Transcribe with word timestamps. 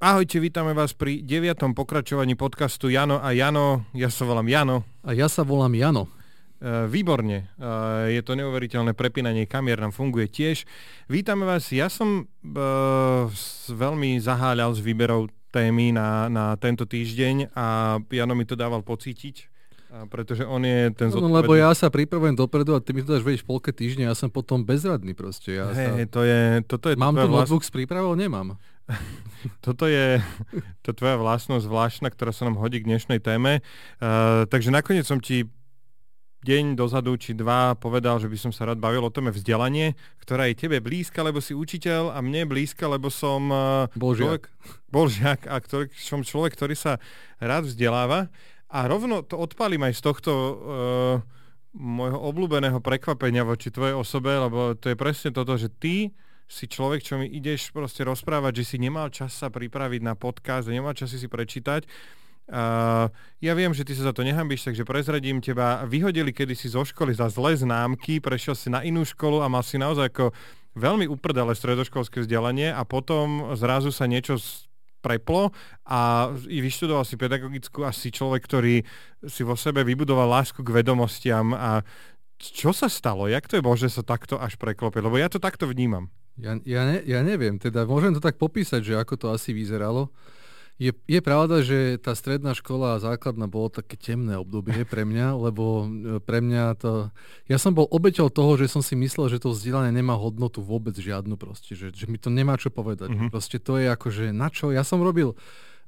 Ahojte, 0.00 0.40
vítame 0.40 0.72
vás 0.72 0.96
pri 0.96 1.20
deviatom 1.20 1.76
pokračovaní 1.76 2.32
podcastu 2.32 2.88
Jano 2.88 3.20
a 3.20 3.36
Jano. 3.36 3.84
Ja 3.92 4.08
sa 4.08 4.24
volám 4.24 4.48
Jano. 4.48 4.80
A 5.04 5.12
ja 5.12 5.28
sa 5.28 5.44
volám 5.44 5.76
Jano. 5.76 6.08
E, 6.56 6.88
výborne. 6.88 7.52
E, 7.60 8.16
je 8.16 8.24
to 8.24 8.32
neuveriteľné 8.32 8.96
prepínanie 8.96 9.44
kamier, 9.44 9.76
nám 9.76 9.92
funguje 9.92 10.24
tiež. 10.32 10.64
Vítame 11.04 11.44
vás. 11.44 11.68
Ja 11.68 11.92
som 11.92 12.24
uh, 12.24 13.28
veľmi 13.68 14.16
zaháľal 14.24 14.72
s 14.72 14.80
výberou 14.80 15.28
témy 15.52 15.92
na, 15.92 16.32
na 16.32 16.56
tento 16.56 16.88
týždeň 16.88 17.52
a 17.52 18.00
Jano 18.00 18.32
mi 18.32 18.48
to 18.48 18.56
dával 18.56 18.80
pocítiť. 18.80 19.52
Pretože 19.90 20.46
on 20.46 20.64
je 20.64 20.96
ten 20.96 21.10
zodpovedný. 21.10 21.28
No, 21.28 21.38
lebo 21.44 21.52
ja 21.58 21.74
sa 21.74 21.90
pripravujem 21.90 22.38
dopredu 22.38 22.72
a 22.72 22.80
ty 22.80 22.94
mi 22.94 23.02
to 23.02 23.18
dáš 23.18 23.26
vedieť 23.26 23.42
v 23.42 23.48
polke 23.50 23.74
týždňa, 23.74 24.08
ja 24.08 24.16
som 24.16 24.30
potom 24.30 24.62
bezradný 24.62 25.18
proste. 25.18 25.58
Ja 25.58 25.74
hey, 25.74 26.06
sa... 26.06 26.14
to 26.14 26.20
je, 26.22 26.62
toto 26.62 26.86
je 26.88 26.96
Mám 26.96 27.18
tu 27.18 27.26
vlast... 27.26 27.50
notebook 27.50 27.66
s 27.66 27.74
prípravou? 27.74 28.14
Nemám. 28.14 28.54
toto 29.66 29.88
je 29.88 30.20
to 30.84 30.90
tvoja 30.92 31.16
vlastnosť 31.16 31.64
zvláštna, 31.66 32.08
ktorá 32.12 32.34
sa 32.34 32.46
nám 32.46 32.60
hodí 32.60 32.82
k 32.82 32.88
dnešnej 32.88 33.20
téme. 33.22 33.64
Uh, 33.98 34.44
takže 34.50 34.74
nakoniec 34.74 35.06
som 35.06 35.18
ti 35.22 35.48
deň 36.40 36.72
dozadu 36.72 37.20
či 37.20 37.36
dva 37.36 37.76
povedal, 37.76 38.16
že 38.16 38.24
by 38.24 38.38
som 38.40 38.52
sa 38.52 38.64
rád 38.64 38.80
bavil 38.80 39.04
o 39.04 39.12
téme 39.12 39.28
vzdelanie, 39.28 39.92
ktorá 40.24 40.48
je 40.48 40.56
tebe 40.56 40.80
blízka, 40.80 41.20
lebo 41.20 41.36
si 41.44 41.52
učiteľ 41.52 42.16
a 42.16 42.18
mne 42.24 42.48
blízka, 42.48 42.88
lebo 42.88 43.12
som 43.12 43.52
uh, 43.52 43.84
bol 43.92 44.16
žiak. 44.16 44.48
bol 44.88 45.06
žiak 45.12 45.44
a 45.44 45.60
ktorý, 45.60 45.92
som 46.00 46.24
človek, 46.24 46.56
ktorý 46.56 46.74
sa 46.76 46.96
rád 47.36 47.68
vzdeláva. 47.68 48.32
A 48.70 48.86
rovno 48.86 49.26
to 49.26 49.36
odpalím 49.36 49.84
aj 49.84 49.98
z 49.98 50.02
tohto 50.06 50.32
uh, 50.32 50.56
môjho 51.76 52.18
obľúbeného 52.18 52.80
prekvapenia 52.82 53.44
voči 53.46 53.70
tvojej 53.70 53.94
osobe, 53.94 54.30
lebo 54.32 54.74
to 54.74 54.90
je 54.90 54.96
presne 54.98 55.30
toto, 55.30 55.54
že 55.54 55.70
ty 55.70 56.10
si 56.50 56.66
človek, 56.66 57.06
čo 57.06 57.14
mi 57.14 57.30
ideš 57.30 57.70
proste 57.70 58.02
rozprávať, 58.02 58.60
že 58.60 58.74
si 58.74 58.76
nemal 58.82 59.06
čas 59.14 59.38
sa 59.38 59.54
pripraviť 59.54 60.02
na 60.02 60.18
podcast, 60.18 60.66
nemal 60.66 60.98
čas 60.98 61.14
si 61.14 61.30
prečítať. 61.30 61.86
Uh, 62.50 63.06
ja 63.38 63.54
viem, 63.54 63.70
že 63.70 63.86
ty 63.86 63.94
sa 63.94 64.10
za 64.10 64.12
to 64.12 64.26
nehambíš, 64.26 64.66
takže 64.66 64.82
prezradím 64.82 65.38
teba. 65.38 65.86
Vyhodili 65.86 66.34
kedysi 66.34 66.74
zo 66.74 66.82
školy 66.82 67.14
za 67.14 67.30
zlé 67.30 67.54
známky, 67.54 68.18
prešiel 68.18 68.58
si 68.58 68.66
na 68.66 68.82
inú 68.82 69.06
školu 69.06 69.38
a 69.38 69.46
mal 69.46 69.62
si 69.62 69.78
naozaj 69.78 70.10
ako 70.10 70.34
veľmi 70.74 71.06
uprdele 71.06 71.54
stredoškolské 71.54 72.26
vzdelanie 72.26 72.74
a 72.74 72.82
potom 72.82 73.54
zrazu 73.54 73.94
sa 73.94 74.10
niečo 74.10 74.42
preplo 74.98 75.54
a 75.86 76.34
vyštudoval 76.34 77.06
si 77.06 77.14
pedagogickú 77.14 77.86
a 77.86 77.94
si 77.94 78.10
človek, 78.10 78.42
ktorý 78.42 78.82
si 79.22 79.42
vo 79.46 79.54
sebe 79.54 79.86
vybudoval 79.86 80.26
lásku 80.26 80.66
k 80.66 80.74
vedomostiam 80.74 81.54
a 81.54 81.86
čo 82.40 82.74
sa 82.74 82.90
stalo? 82.90 83.30
Jak 83.30 83.46
to 83.46 83.60
je 83.60 83.64
možné 83.64 83.88
sa 83.92 84.02
takto 84.02 84.40
až 84.40 84.58
preklopil? 84.58 85.06
Lebo 85.06 85.20
ja 85.20 85.30
to 85.30 85.38
takto 85.38 85.70
vnímam. 85.70 86.10
Ja, 86.40 86.56
ja, 86.64 86.82
ne, 86.88 86.98
ja 87.04 87.20
neviem, 87.20 87.60
teda 87.60 87.84
môžem 87.84 88.16
to 88.16 88.20
tak 88.24 88.40
popísať, 88.40 88.80
že 88.80 88.94
ako 88.96 89.14
to 89.20 89.26
asi 89.30 89.52
vyzeralo. 89.52 90.08
Je, 90.80 90.96
je 91.04 91.20
pravda, 91.20 91.60
že 91.60 92.00
tá 92.00 92.16
stredná 92.16 92.56
škola 92.56 92.96
a 92.96 93.04
základná 93.04 93.44
bolo 93.44 93.68
také 93.68 94.00
temné 94.00 94.40
obdobie 94.40 94.80
pre 94.92 95.04
mňa, 95.04 95.36
lebo 95.36 95.84
e, 95.84 95.86
pre 96.24 96.40
mňa 96.40 96.64
to... 96.80 97.12
Ja 97.52 97.60
som 97.60 97.76
bol 97.76 97.84
obeťou 97.84 98.32
toho, 98.32 98.56
že 98.56 98.72
som 98.72 98.80
si 98.80 98.96
myslel, 98.96 99.28
že 99.28 99.44
to 99.44 99.52
vzdelanie 99.52 99.92
nemá 99.92 100.16
hodnotu 100.16 100.64
vôbec 100.64 100.96
žiadnu 100.96 101.36
proste, 101.36 101.76
že, 101.76 101.92
že 101.92 102.08
mi 102.08 102.16
to 102.16 102.32
nemá 102.32 102.56
čo 102.56 102.72
povedať. 102.72 103.12
Mm-hmm. 103.12 103.28
Proste 103.28 103.60
to 103.60 103.76
je 103.76 103.92
ako, 103.92 104.08
že 104.08 104.32
na 104.32 104.48
čo? 104.48 104.72
Ja 104.72 104.80
som 104.80 105.04
robil 105.04 105.36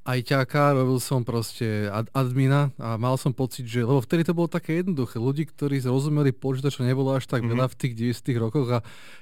aj 0.03 0.19
ťaká, 0.27 0.75
robil 0.75 0.99
som 0.99 1.23
proste 1.23 1.87
ad, 1.87 2.11
admina 2.11 2.75
a 2.75 2.99
mal 2.99 3.15
som 3.15 3.31
pocit, 3.31 3.71
že, 3.71 3.87
lebo 3.87 4.03
vtedy 4.03 4.27
to 4.27 4.35
bolo 4.35 4.51
také 4.51 4.83
jednoduché, 4.83 5.23
ľudí, 5.23 5.47
ktorí 5.47 5.79
rozumeli 5.79 6.35
počítaču, 6.35 6.83
nebolo 6.83 7.15
až 7.15 7.31
tak 7.31 7.47
mm-hmm. 7.47 7.53
veľa 7.55 7.67
v 7.71 7.79
tých 7.79 7.95
90 8.19 8.43
rokoch 8.43 8.69
a 8.71 8.79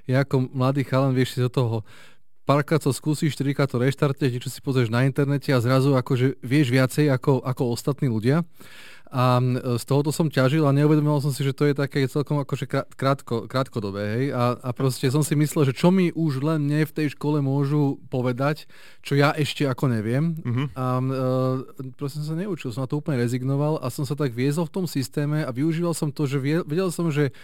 ja 0.08 0.24
ako 0.24 0.48
mladý 0.52 0.88
chalan, 0.88 1.12
vieš 1.12 1.36
si 1.36 1.44
do 1.44 1.52
toho 1.52 1.84
párkrát 2.50 2.82
to 2.82 2.90
skúsiš, 2.90 3.38
trikrát 3.38 3.70
to 3.70 3.78
reštartuješ, 3.78 4.32
niečo 4.34 4.50
si 4.50 4.58
pozrieš 4.58 4.90
na 4.90 5.06
internete 5.06 5.54
a 5.54 5.62
zrazu 5.62 5.94
akože 5.94 6.42
vieš 6.42 6.74
viacej 6.74 7.06
ako, 7.12 7.46
ako 7.46 7.62
ostatní 7.70 8.10
ľudia. 8.10 8.42
A 9.10 9.42
z 9.74 9.84
tohoto 9.90 10.14
som 10.14 10.30
ťažil 10.30 10.62
a 10.62 10.70
neuvedomil 10.70 11.18
som 11.18 11.34
si, 11.34 11.42
že 11.42 11.50
to 11.50 11.66
je 11.66 11.74
také 11.74 12.06
celkom 12.06 12.38
akože 12.46 12.70
krátko, 12.94 13.50
krátkodobé. 13.50 14.02
Hej? 14.06 14.24
A, 14.30 14.54
a 14.54 14.70
proste 14.70 15.10
som 15.10 15.26
si 15.26 15.34
myslel, 15.34 15.66
že 15.66 15.74
čo 15.74 15.90
mi 15.90 16.14
už 16.14 16.38
len 16.46 16.62
mne 16.62 16.86
v 16.86 16.94
tej 16.94 17.18
škole 17.18 17.42
môžu 17.42 17.98
povedať, 18.06 18.70
čo 19.02 19.18
ja 19.18 19.34
ešte 19.34 19.66
ako 19.66 19.90
neviem. 19.90 20.38
Uh-huh. 20.46 20.70
A 20.78 20.86
uh, 21.02 21.10
proste 21.98 22.22
som 22.22 22.34
sa 22.34 22.38
neučil, 22.38 22.70
som 22.70 22.86
na 22.86 22.90
to 22.90 23.02
úplne 23.02 23.18
rezignoval 23.18 23.82
a 23.82 23.90
som 23.90 24.06
sa 24.06 24.14
tak 24.14 24.30
viezol 24.30 24.70
v 24.70 24.74
tom 24.78 24.86
systéme 24.86 25.42
a 25.42 25.50
využíval 25.50 25.90
som 25.90 26.14
to, 26.14 26.30
že 26.30 26.38
vedel 26.62 26.94
som, 26.94 27.10
že 27.10 27.34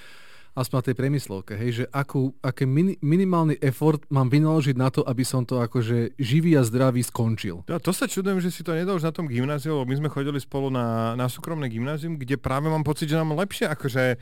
aspoň 0.56 0.76
na 0.80 0.86
tej 0.88 0.96
premyslovke, 0.96 1.52
hej, 1.52 1.70
že 1.70 1.84
akú, 1.92 2.32
aký 2.40 2.64
mini, 2.64 2.96
minimálny 3.04 3.60
effort 3.60 4.00
mám 4.08 4.32
vynaložiť 4.32 4.72
na 4.72 4.88
to, 4.88 5.04
aby 5.04 5.20
som 5.20 5.44
to 5.44 5.60
akože 5.60 6.16
živý 6.16 6.56
a 6.56 6.64
zdravý 6.64 7.04
skončil. 7.04 7.68
Ja, 7.68 7.76
to 7.76 7.92
sa 7.92 8.08
čudujem, 8.08 8.40
že 8.40 8.48
si 8.48 8.64
to 8.64 8.72
nedal 8.72 8.96
už 8.96 9.04
na 9.04 9.12
tom 9.12 9.28
gymnáziu, 9.28 9.76
lebo 9.76 9.84
my 9.84 9.96
sme 10.00 10.08
chodili 10.08 10.40
spolu 10.40 10.72
na, 10.72 11.12
na 11.12 11.28
súkromné 11.28 11.68
gymnázium, 11.68 12.16
kde 12.16 12.40
práve 12.40 12.72
mám 12.72 12.82
pocit, 12.82 13.12
že 13.12 13.20
nám 13.20 13.36
lepšie 13.36 13.68
akože 13.68 14.16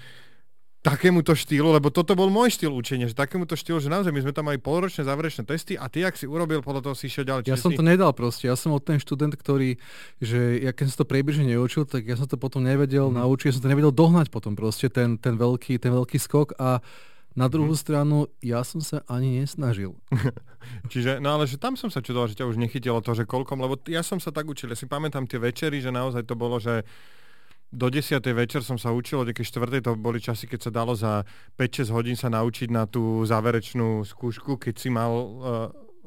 takémuto 0.84 1.32
štýlu, 1.32 1.72
lebo 1.72 1.88
toto 1.88 2.12
bol 2.12 2.28
môj 2.28 2.60
štýl 2.60 2.68
učenia, 2.68 3.08
že 3.08 3.16
takémuto 3.16 3.56
štýlu, 3.56 3.80
že 3.80 3.88
naozaj 3.88 4.12
my 4.12 4.20
sme 4.20 4.36
tam 4.36 4.52
mali 4.52 4.60
poloročné 4.60 5.08
záverečné 5.08 5.48
testy 5.48 5.80
a 5.80 5.88
ty, 5.88 6.04
ak 6.04 6.12
si 6.12 6.28
urobil, 6.28 6.60
podľa 6.60 6.84
toho 6.84 6.94
si 6.94 7.08
išiel 7.08 7.24
ďalej. 7.24 7.48
Ja 7.48 7.56
som 7.56 7.72
si... 7.72 7.80
to 7.80 7.84
nedal 7.84 8.12
proste, 8.12 8.52
ja 8.52 8.52
som 8.52 8.76
od 8.76 8.84
ten 8.84 9.00
študent, 9.00 9.32
ktorý, 9.32 9.80
že 10.20 10.60
ja 10.60 10.76
keď 10.76 10.92
som 10.92 10.96
to 11.00 11.06
priebežne 11.08 11.48
neučil, 11.48 11.88
tak 11.88 12.04
ja 12.04 12.20
som 12.20 12.28
to 12.28 12.36
potom 12.36 12.60
nevedel 12.60 13.08
mm. 13.08 13.16
naučiť, 13.16 13.48
ja 13.48 13.54
som 13.56 13.64
to 13.64 13.72
nevedel 13.72 13.96
dohnať 13.96 14.28
potom 14.28 14.52
proste, 14.52 14.92
ten, 14.92 15.16
ten, 15.16 15.40
veľký, 15.40 15.80
ten 15.80 15.88
veľký 15.88 16.20
skok 16.20 16.60
a 16.60 16.84
na 17.32 17.48
druhú 17.48 17.72
mm. 17.72 17.80
stranu, 17.80 18.28
ja 18.44 18.60
som 18.60 18.84
sa 18.84 19.00
ani 19.08 19.40
nesnažil. 19.40 19.96
Čiže, 20.92 21.16
no 21.16 21.32
ale 21.40 21.48
že 21.48 21.56
tam 21.56 21.80
som 21.80 21.88
sa 21.88 22.04
čudoval, 22.04 22.28
že 22.28 22.36
ťa 22.36 22.44
už 22.44 22.60
nechytilo 22.60 23.00
to, 23.00 23.16
že 23.16 23.24
koľkom, 23.24 23.56
lebo 23.56 23.80
ja 23.88 24.04
som 24.04 24.20
sa 24.20 24.28
tak 24.36 24.44
učil, 24.44 24.68
ja 24.68 24.76
si 24.76 24.84
pamätám 24.84 25.24
tie 25.24 25.40
večery, 25.40 25.80
že 25.80 25.88
naozaj 25.88 26.28
to 26.28 26.36
bolo, 26.36 26.60
že 26.60 26.84
do 27.72 27.86
10. 27.90 28.22
večer 28.34 28.62
som 28.62 28.78
sa 28.78 28.94
učil, 28.94 29.22
od 29.22 29.30
4. 29.30 29.44
to 29.82 29.98
boli 29.98 30.22
časy, 30.22 30.46
keď 30.46 30.60
sa 30.60 30.70
dalo 30.70 30.92
za 30.94 31.26
5-6 31.58 31.94
hodín 31.94 32.16
sa 32.16 32.30
naučiť 32.30 32.68
na 32.70 32.86
tú 32.86 33.24
záverečnú 33.26 34.06
skúšku, 34.06 34.58
keď 34.58 34.74
si 34.78 34.88
mal 34.94 35.12
uh, 35.12 35.34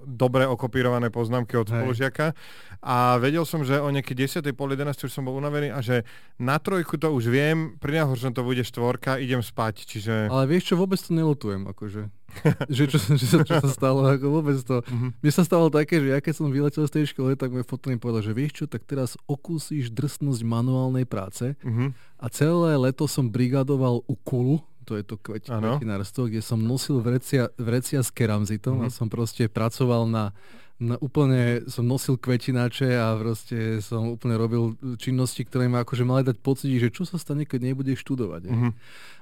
dobre 0.08 0.48
okopírované 0.48 1.12
poznámky 1.12 1.60
od 1.60 1.68
spolužiaka. 1.68 2.32
A 2.80 3.20
vedel 3.20 3.44
som, 3.44 3.68
že 3.68 3.82
o 3.82 3.92
nejaké 3.92 4.16
10. 4.16 4.40
pol 4.56 4.72
11. 4.72 4.96
už 4.96 5.12
som 5.12 5.28
bol 5.28 5.36
unavený 5.36 5.76
a 5.76 5.84
že 5.84 6.08
na 6.40 6.56
trojku 6.62 6.96
to 6.96 7.12
už 7.12 7.28
viem, 7.28 7.76
pri 7.82 8.00
najhoršom 8.00 8.32
to 8.32 8.48
bude 8.48 8.64
štvorka, 8.64 9.20
idem 9.20 9.44
spať. 9.44 9.84
Čiže... 9.84 10.32
Ale 10.32 10.48
vieš 10.48 10.72
čo, 10.72 10.76
vôbec 10.80 11.02
to 11.02 11.12
nelutujem. 11.12 11.68
Akože. 11.68 12.08
že 12.76 12.84
čo, 12.88 12.98
čo, 12.98 13.14
čo, 13.18 13.38
čo 13.44 13.56
sa 13.64 13.70
stalo, 13.70 14.06
ako 14.06 14.42
vôbec 14.42 14.58
to. 14.62 14.82
Uh-huh. 14.82 15.10
Mne 15.12 15.32
sa 15.34 15.44
stalo 15.44 15.68
také, 15.70 16.00
že 16.02 16.14
ja 16.14 16.20
keď 16.20 16.34
som 16.34 16.54
vyletel 16.54 16.86
z 16.86 16.94
tej 17.02 17.06
školy, 17.14 17.40
tak 17.40 17.50
môj 17.52 17.66
mi 17.66 18.00
povedal, 18.00 18.24
že 18.24 18.36
vieš 18.36 18.64
čo, 18.64 18.66
tak 18.66 18.84
teraz 18.84 19.16
okúsiš 19.26 19.94
drsnosť 19.94 20.42
manuálnej 20.44 21.06
práce 21.08 21.58
uh-huh. 21.62 21.92
a 22.20 22.26
celé 22.30 22.76
leto 22.78 23.06
som 23.06 23.28
brigadoval 23.28 24.04
u 24.06 24.16
Kulu, 24.16 24.60
to 24.88 24.96
je 24.96 25.04
to 25.04 25.20
kvetinárstvo, 25.20 26.32
kde 26.32 26.40
som 26.40 26.64
nosil 26.64 27.04
vrecia, 27.04 27.52
vrecia 27.60 28.00
s 28.00 28.10
keramzitom 28.12 28.82
uh-huh. 28.82 28.88
a 28.88 28.94
som 28.94 29.12
proste 29.12 29.52
pracoval 29.52 30.08
na 30.08 30.32
na, 30.78 30.96
úplne 31.02 31.66
som 31.66 31.82
nosil 31.82 32.22
kvetináče 32.22 33.02
a 33.02 33.18
proste 33.18 33.82
som 33.82 34.14
úplne 34.14 34.38
robil 34.38 34.78
činnosti, 35.02 35.42
ktoré 35.42 35.66
ma 35.66 35.82
akože 35.82 36.06
mali 36.06 36.22
dať 36.22 36.38
pocit, 36.38 36.70
že 36.78 36.94
čo 36.94 37.02
sa 37.02 37.18
stane, 37.18 37.50
keď 37.50 37.74
nebudeš 37.74 38.06
študovať. 38.06 38.42
Uh-huh. 38.46 38.72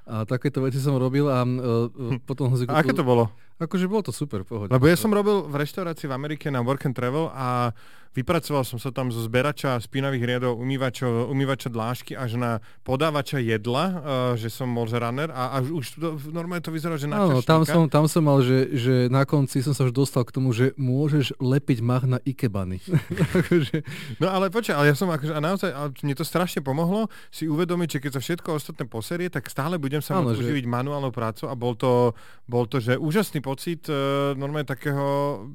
A 0.06 0.22
takéto 0.24 0.62
veci 0.62 0.78
som 0.78 0.94
robil 1.02 1.26
a 1.26 1.42
uh, 1.42 2.22
potom... 2.22 2.54
Hm. 2.54 2.70
A 2.70 2.86
aké 2.86 2.94
to 2.94 3.02
bolo? 3.02 3.34
Akože 3.56 3.88
bolo 3.88 4.04
to 4.04 4.12
super, 4.12 4.44
pohode. 4.44 4.68
Lebo 4.68 4.86
ja 4.86 5.00
som 5.00 5.10
robil 5.10 5.48
v 5.48 5.56
reštaurácii 5.64 6.12
v 6.12 6.14
Amerike 6.14 6.52
na 6.52 6.60
Work 6.60 6.92
and 6.92 6.96
Travel 6.96 7.32
a 7.32 7.72
vypracoval 8.16 8.64
som 8.64 8.80
sa 8.80 8.96
tam 8.96 9.12
zo 9.12 9.20
zberača 9.20 9.76
spínavých 9.80 10.24
riadov, 10.24 10.56
umývača, 10.56 11.28
umývača 11.28 11.68
dlášky 11.68 12.16
až 12.16 12.40
na 12.40 12.52
podávača 12.88 13.44
jedla, 13.44 13.86
uh, 13.92 13.96
že 14.40 14.48
som 14.48 14.72
bol 14.72 14.88
runner 14.88 15.32
a, 15.36 15.56
a 15.56 15.64
už 15.64 16.00
to, 16.00 16.16
normálne 16.32 16.64
to 16.64 16.72
vyzeralo, 16.72 16.96
že 16.96 17.12
na 17.12 17.28
Áno, 17.28 17.44
tam 17.44 17.68
som, 17.68 17.92
tam 17.92 18.08
som 18.08 18.24
mal, 18.24 18.40
že, 18.40 18.72
že 18.72 18.94
na 19.12 19.28
konci 19.28 19.60
som 19.60 19.76
sa 19.76 19.84
už 19.84 19.92
dostal 19.92 20.24
k 20.24 20.32
tomu, 20.32 20.56
že 20.56 20.72
môžeš 20.80 21.36
lepiť 21.44 21.80
mach 21.84 22.08
na 22.08 22.24
ikebany. 22.24 22.80
Akože- 23.40 23.84
no 24.20 24.32
ale 24.32 24.48
počkaj, 24.48 24.76
ale 24.80 24.92
ja 24.92 24.96
som 24.96 25.12
akože, 25.12 25.36
a 25.36 25.40
naozaj, 25.44 25.70
ale 25.76 25.92
mne 26.00 26.16
to 26.16 26.24
strašne 26.24 26.64
pomohlo 26.64 27.12
si 27.28 27.52
uvedomiť, 27.52 28.00
že 28.00 28.02
keď 28.04 28.12
sa 28.16 28.22
všetko 28.24 28.50
ostatné 28.56 28.88
poserie, 28.88 29.28
tak 29.28 29.52
stále 29.52 29.76
budem 29.96 30.04
sa 30.04 30.20
môcť 30.20 30.36
že... 30.36 30.44
uživiť 30.44 30.66
manuálnou 30.68 31.16
prácu 31.16 31.48
a 31.48 31.56
bol 31.56 31.80
to, 31.80 32.12
bol 32.44 32.68
to, 32.68 32.84
že 32.84 33.00
úžasný 33.00 33.40
pocit 33.40 33.88
uh, 33.88 34.36
normálne 34.36 34.68
takého, 34.68 35.08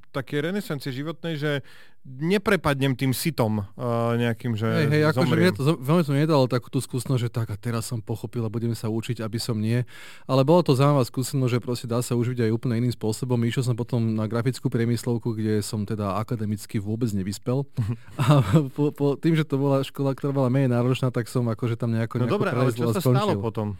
také 0.08 0.40
renesancie 0.40 0.88
životnej, 0.88 1.36
že 1.36 1.60
neprepadnem 2.00 2.96
tým 2.96 3.12
sitom 3.12 3.60
uh, 3.60 4.16
nejakým, 4.16 4.56
že 4.56 4.64
Hej, 4.64 4.88
hej, 4.88 5.02
akože 5.12 5.36
mne 5.36 5.52
to, 5.52 5.76
veľmi 5.76 6.02
som 6.08 6.16
nedal 6.16 6.48
takú 6.48 6.72
tú 6.72 6.80
skúsenosť, 6.80 7.20
že 7.20 7.28
tak 7.28 7.52
a 7.52 7.56
teraz 7.60 7.92
som 7.92 8.00
pochopil 8.00 8.40
a 8.40 8.48
budeme 8.48 8.72
sa 8.72 8.88
učiť, 8.88 9.20
aby 9.20 9.36
som 9.36 9.60
nie. 9.60 9.84
Ale 10.24 10.40
bolo 10.40 10.64
to 10.64 10.72
zaujímavá 10.72 11.04
skúsenosť, 11.04 11.52
že 11.52 11.60
proste 11.60 11.84
dá 11.84 12.00
sa 12.00 12.16
užiť 12.16 12.48
aj 12.48 12.50
úplne 12.56 12.80
iným 12.80 12.96
spôsobom. 12.96 13.36
Išiel 13.44 13.68
som 13.68 13.76
potom 13.76 14.16
na 14.16 14.24
grafickú 14.24 14.72
priemyslovku, 14.72 15.36
kde 15.36 15.60
som 15.60 15.84
teda 15.84 16.16
akademicky 16.16 16.80
vôbec 16.80 17.12
nevyspel. 17.12 17.68
a 18.22 18.40
po, 18.72 18.96
po, 18.96 19.20
tým, 19.20 19.36
že 19.36 19.44
to 19.44 19.60
bola 19.60 19.84
škola, 19.84 20.16
ktorá 20.16 20.32
bola 20.32 20.48
menej 20.48 20.72
náročná, 20.72 21.12
tak 21.12 21.28
som 21.28 21.44
akože 21.52 21.76
tam 21.76 21.92
nejako 21.92 22.24
No 22.24 22.32
dobre, 22.32 22.48
ale 22.48 22.72
čo 22.72 22.96
sa 22.96 23.00
skončil. 23.04 23.36
stalo 23.36 23.44
potom? 23.44 23.76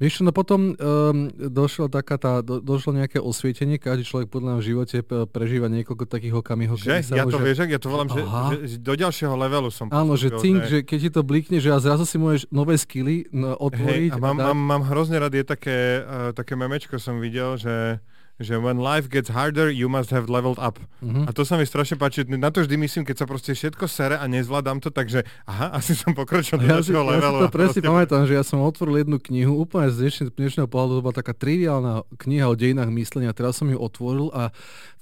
Vieš, 0.00 0.24
no 0.24 0.32
potom 0.32 0.72
um, 0.72 1.28
došlo 1.36 1.92
taká 1.92 2.16
tá, 2.16 2.40
do, 2.40 2.58
došlo 2.58 2.96
nejaké 2.96 3.20
osvietenie, 3.20 3.76
každý 3.76 4.08
človek 4.08 4.32
podľa 4.32 4.56
mňa 4.56 4.58
v 4.58 4.64
živote 4.64 4.96
prežíva 5.28 5.68
niekoľko 5.68 6.04
takých 6.08 6.34
okamihov. 6.40 6.80
Že? 6.80 7.04
Ja 7.12 7.28
to 7.28 7.36
vieš 7.36 7.59
vieš, 7.60 7.68
ak 7.68 7.74
ja 7.76 7.80
to 7.80 7.88
volám, 7.92 8.08
že, 8.08 8.22
že 8.64 8.76
do 8.80 8.94
ďalšieho 8.96 9.34
levelu 9.36 9.68
som 9.68 9.86
Áno, 9.92 10.16
že 10.16 10.32
cink, 10.40 10.64
že... 10.64 10.68
že 10.68 10.78
keď 10.80 10.98
ti 11.04 11.10
to 11.12 11.22
blikne, 11.22 11.58
že 11.60 11.68
a 11.68 11.78
zrazu 11.78 12.08
si 12.08 12.16
môžeš 12.16 12.48
nové 12.48 12.80
skily 12.80 13.28
no, 13.28 13.52
otvoriť. 13.60 14.10
Hej, 14.10 14.16
a 14.16 14.22
mám, 14.22 14.36
a 14.40 14.50
mám, 14.50 14.58
mám 14.58 14.82
hrozne 14.88 15.20
rád, 15.20 15.36
je 15.36 15.44
také, 15.44 16.00
uh, 16.00 16.32
také 16.32 16.56
memečko 16.56 16.96
som 16.96 17.20
videl, 17.20 17.60
že 17.60 18.00
že 18.40 18.56
when 18.56 18.80
life 18.80 19.12
gets 19.12 19.28
harder, 19.28 19.68
you 19.68 19.84
must 19.84 20.08
have 20.08 20.32
leveled 20.32 20.56
up. 20.56 20.80
Uh-huh. 21.04 21.28
A 21.28 21.30
to 21.36 21.44
sa 21.44 21.60
mi 21.60 21.68
strašne 21.68 22.00
páči. 22.00 22.24
Na 22.24 22.48
to 22.48 22.64
vždy 22.64 22.80
myslím, 22.80 23.04
keď 23.04 23.16
sa 23.22 23.26
proste 23.28 23.52
všetko 23.52 23.84
sere 23.84 24.16
a 24.16 24.24
nezvládam 24.24 24.80
to, 24.80 24.88
takže 24.88 25.28
aha, 25.44 25.68
asi 25.78 25.92
som 25.92 26.16
pokročil 26.16 26.56
do 26.56 26.64
ja 26.64 26.80
ďalšieho 26.80 27.04
levelu. 27.04 27.36
Ja 27.36 27.40
si 27.44 27.52
to 27.52 27.52
presne 27.52 27.80
pamätám, 27.84 28.24
že 28.24 28.40
ja 28.40 28.40
som 28.40 28.64
otvoril 28.64 29.04
jednu 29.04 29.20
knihu, 29.20 29.60
úplne 29.60 29.92
z 29.92 30.08
dnešného, 30.08 30.32
dnešného 30.32 30.68
pohľadu, 30.72 30.92
to 30.98 31.04
bola 31.04 31.16
taká 31.20 31.36
triviálna 31.36 32.08
kniha 32.16 32.48
o 32.48 32.56
dejinách 32.56 32.88
myslenia, 32.96 33.36
teraz 33.36 33.60
som 33.60 33.68
ju 33.68 33.76
otvoril 33.76 34.32
a 34.32 34.48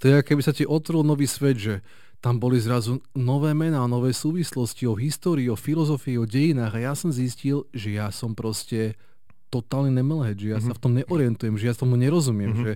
to 0.02 0.10
je, 0.10 0.18
keby 0.26 0.42
sa 0.42 0.50
ti 0.50 0.66
otvoril 0.66 1.06
nový 1.06 1.30
svet, 1.30 1.62
že 1.62 1.74
tam 2.18 2.42
boli 2.42 2.58
zrazu 2.58 2.98
nové 3.14 3.54
mená, 3.54 3.86
nové 3.86 4.10
súvislosti 4.10 4.86
o 4.90 4.98
histórii, 4.98 5.46
o 5.50 5.56
filozofii, 5.56 6.18
o 6.18 6.26
dejinách 6.26 6.74
a 6.74 6.90
ja 6.90 6.92
som 6.98 7.14
zistil, 7.14 7.70
že 7.70 7.94
ja 7.94 8.10
som 8.10 8.34
proste 8.34 8.98
totálny 9.48 9.94
nemelhead, 9.94 10.36
že 10.36 10.52
ja 10.52 10.58
mm-hmm. 10.60 10.68
sa 10.68 10.76
v 10.76 10.82
tom 10.82 10.92
neorientujem, 10.98 11.56
že 11.56 11.66
ja 11.72 11.74
tomu 11.78 11.96
nerozumiem, 11.96 12.52
mm-hmm. 12.52 12.66
že 12.66 12.72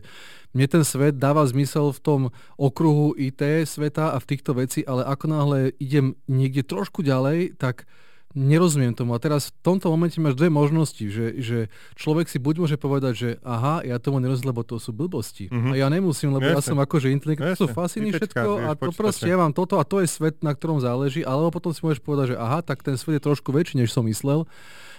mne 0.57 0.67
ten 0.69 0.85
svet 0.85 1.21
dáva 1.21 1.45
zmysel 1.45 1.93
v 1.93 2.01
tom 2.01 2.21
okruhu 2.57 3.13
IT 3.17 3.69
sveta 3.69 4.17
a 4.17 4.19
v 4.21 4.29
týchto 4.29 4.57
veci, 4.57 4.81
ale 4.85 5.05
ako 5.05 5.25
náhle 5.29 5.59
idem 5.77 6.17
niekde 6.31 6.65
trošku 6.65 7.05
ďalej, 7.05 7.61
tak 7.61 7.85
nerozumiem 8.33 8.97
tomu. 8.97 9.13
A 9.15 9.21
teraz 9.21 9.53
v 9.53 9.73
tomto 9.73 9.93
momente 9.93 10.17
máš 10.19 10.37
dve 10.37 10.49
možnosti, 10.49 11.05
že, 11.07 11.37
že 11.41 11.59
človek 11.95 12.29
si 12.29 12.41
buď 12.41 12.55
môže 12.65 12.77
povedať, 12.81 13.13
že 13.15 13.29
aha, 13.45 13.85
ja 13.85 13.97
tomu 14.01 14.19
nerozumiem, 14.19 14.53
lebo 14.53 14.65
to 14.65 14.81
sú 14.81 14.91
blbosti. 14.93 15.53
Mm-hmm. 15.53 15.73
A 15.73 15.75
ja 15.77 15.87
nemusím, 15.93 16.33
lebo 16.33 16.49
Jasne. 16.49 16.59
ja 16.59 16.63
som 16.65 16.79
akože 16.81 17.09
inteligentný, 17.13 17.55
to 17.57 17.69
sú 17.69 17.71
fascíny 17.71 18.11
všetko 18.13 18.69
a 18.69 18.77
to 18.77 18.91
proste 18.93 19.29
ja 19.29 19.37
mám 19.37 19.53
toto 19.53 19.77
a 19.77 19.85
to 19.85 20.01
je 20.01 20.09
svet, 20.09 20.41
na 20.41 20.57
ktorom 20.57 20.81
záleží, 20.81 21.23
alebo 21.23 21.53
potom 21.53 21.71
si 21.71 21.85
môžeš 21.85 22.01
povedať, 22.01 22.35
že 22.35 22.37
aha, 22.41 22.65
tak 22.65 22.81
ten 22.81 22.97
svet 22.97 23.21
je 23.21 23.27
trošku 23.29 23.53
väčší, 23.53 23.81
než 23.81 23.93
som 23.93 24.05
myslel 24.09 24.49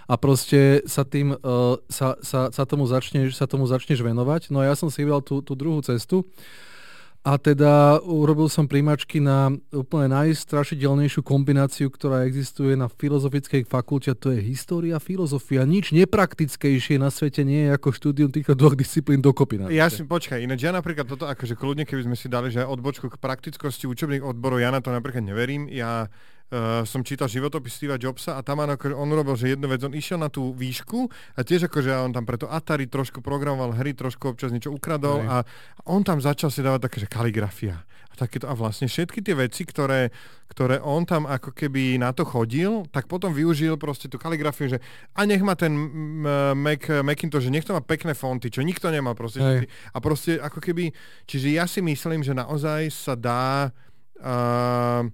a 0.08 0.14
proste 0.20 0.84
sa 0.84 1.08
tým, 1.08 1.36
uh, 1.36 1.80
sa, 1.88 2.20
sa, 2.20 2.52
sa, 2.52 2.64
tomu 2.68 2.84
začneš, 2.84 3.40
sa 3.40 3.48
tomu 3.48 3.64
začneš 3.68 4.04
venovať. 4.04 4.52
No 4.52 4.60
a 4.60 4.68
ja 4.68 4.76
som 4.76 4.92
si 4.92 5.04
vybral 5.04 5.24
tú, 5.24 5.40
tú 5.40 5.56
druhú 5.56 5.80
cestu. 5.80 6.28
A 7.24 7.40
teda 7.40 8.04
urobil 8.04 8.52
som 8.52 8.68
príjmačky 8.68 9.24
na 9.24 9.48
úplne 9.72 10.12
najstrašidelnejšiu 10.12 11.24
kombináciu, 11.24 11.88
ktorá 11.88 12.28
existuje 12.28 12.76
na 12.76 12.92
filozofickej 12.92 13.64
fakulte, 13.64 14.12
a 14.12 14.20
to 14.20 14.36
je 14.36 14.44
história, 14.44 15.00
filozofia. 15.00 15.64
Nič 15.64 15.96
nepraktickejšie 15.96 17.00
na 17.00 17.08
svete 17.08 17.48
nie 17.48 17.72
je 17.72 17.80
ako 17.80 17.96
štúdium 17.96 18.28
týchto 18.28 18.60
dvoch 18.60 18.76
disciplín 18.76 19.24
dokopy. 19.24 19.72
Ja 19.72 19.88
si, 19.88 20.04
počkaj, 20.04 20.44
ináč 20.44 20.68
ja 20.68 20.76
napríklad 20.76 21.08
toto, 21.08 21.24
akože 21.24 21.56
kľudne, 21.56 21.88
keby 21.88 22.12
sme 22.12 22.20
si 22.20 22.28
dali, 22.28 22.52
že 22.52 22.68
odbočku 22.68 23.08
k 23.08 23.16
praktickosti 23.16 23.88
učebných 23.88 24.20
odborov, 24.20 24.60
ja 24.60 24.76
na 24.76 24.84
to 24.84 24.92
napríklad 24.92 25.24
neverím. 25.24 25.72
Ja 25.72 26.12
uh, 26.54 26.86
som 26.86 27.02
čítal 27.02 27.26
životopis 27.26 27.82
Steva 27.82 27.98
Jobsa 27.98 28.38
a 28.38 28.46
tam 28.46 28.62
on, 28.62 28.78
akože 28.78 28.94
on 28.94 29.10
robil, 29.10 29.34
že 29.34 29.58
jednu 29.58 29.66
vec, 29.66 29.82
on 29.82 29.98
išiel 29.98 30.22
na 30.22 30.30
tú 30.30 30.54
výšku 30.54 31.10
a 31.34 31.42
tiež 31.42 31.66
akože 31.66 31.90
on 32.06 32.14
tam 32.14 32.30
preto 32.30 32.46
Atari 32.46 32.86
trošku 32.86 33.26
programoval 33.26 33.74
hry, 33.74 33.98
trošku 33.98 34.38
občas 34.38 34.54
niečo 34.54 34.70
ukradol 34.70 35.26
a 35.26 35.42
on 35.90 36.06
tam 36.06 36.22
začal 36.22 36.54
si 36.54 36.62
dávať 36.62 36.86
také, 36.86 36.98
že 37.02 37.10
kaligrafia 37.10 37.82
a 38.14 38.16
takéto 38.16 38.46
a 38.46 38.54
vlastne 38.54 38.86
všetky 38.86 39.26
tie 39.26 39.34
veci, 39.34 39.66
ktoré, 39.66 40.14
ktoré 40.46 40.78
on 40.78 41.02
tam 41.02 41.26
ako 41.26 41.50
keby 41.50 41.98
na 41.98 42.14
to 42.14 42.22
chodil, 42.22 42.86
tak 42.94 43.10
potom 43.10 43.34
využil 43.34 43.74
proste 43.82 44.06
tú 44.06 44.22
kaligrafiu, 44.22 44.70
že 44.70 44.78
a 45.18 45.26
nech 45.26 45.42
má 45.42 45.58
ten 45.58 45.74
Mac, 46.54 46.86
Macintosh, 47.02 47.50
že 47.50 47.54
nech 47.54 47.66
to 47.66 47.74
má 47.74 47.82
pekné 47.82 48.14
fonty, 48.14 48.54
čo 48.54 48.62
nikto 48.62 48.94
nemá 48.94 49.18
proste. 49.18 49.66
A 49.66 49.98
proste 49.98 50.38
ako 50.38 50.62
keby, 50.62 50.94
čiže 51.26 51.58
ja 51.58 51.66
si 51.66 51.82
myslím, 51.82 52.22
že 52.22 52.38
naozaj 52.38 52.94
sa 52.94 53.18
dá 53.18 53.74
uh, 54.22 55.10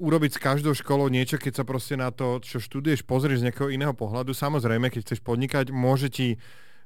urobiť 0.00 0.30
s 0.34 0.42
každou 0.42 0.72
školou 0.72 1.12
niečo, 1.12 1.36
keď 1.36 1.60
sa 1.60 1.64
proste 1.68 1.94
na 2.00 2.08
to, 2.08 2.40
čo 2.40 2.56
študuješ, 2.56 3.04
pozrieš 3.04 3.44
z 3.44 3.52
nejakého 3.52 3.68
iného 3.68 3.92
pohľadu. 3.92 4.32
Samozrejme, 4.32 4.88
keď 4.88 5.04
chceš 5.04 5.20
podnikať, 5.20 5.68
môže 5.68 6.08
ti 6.08 6.40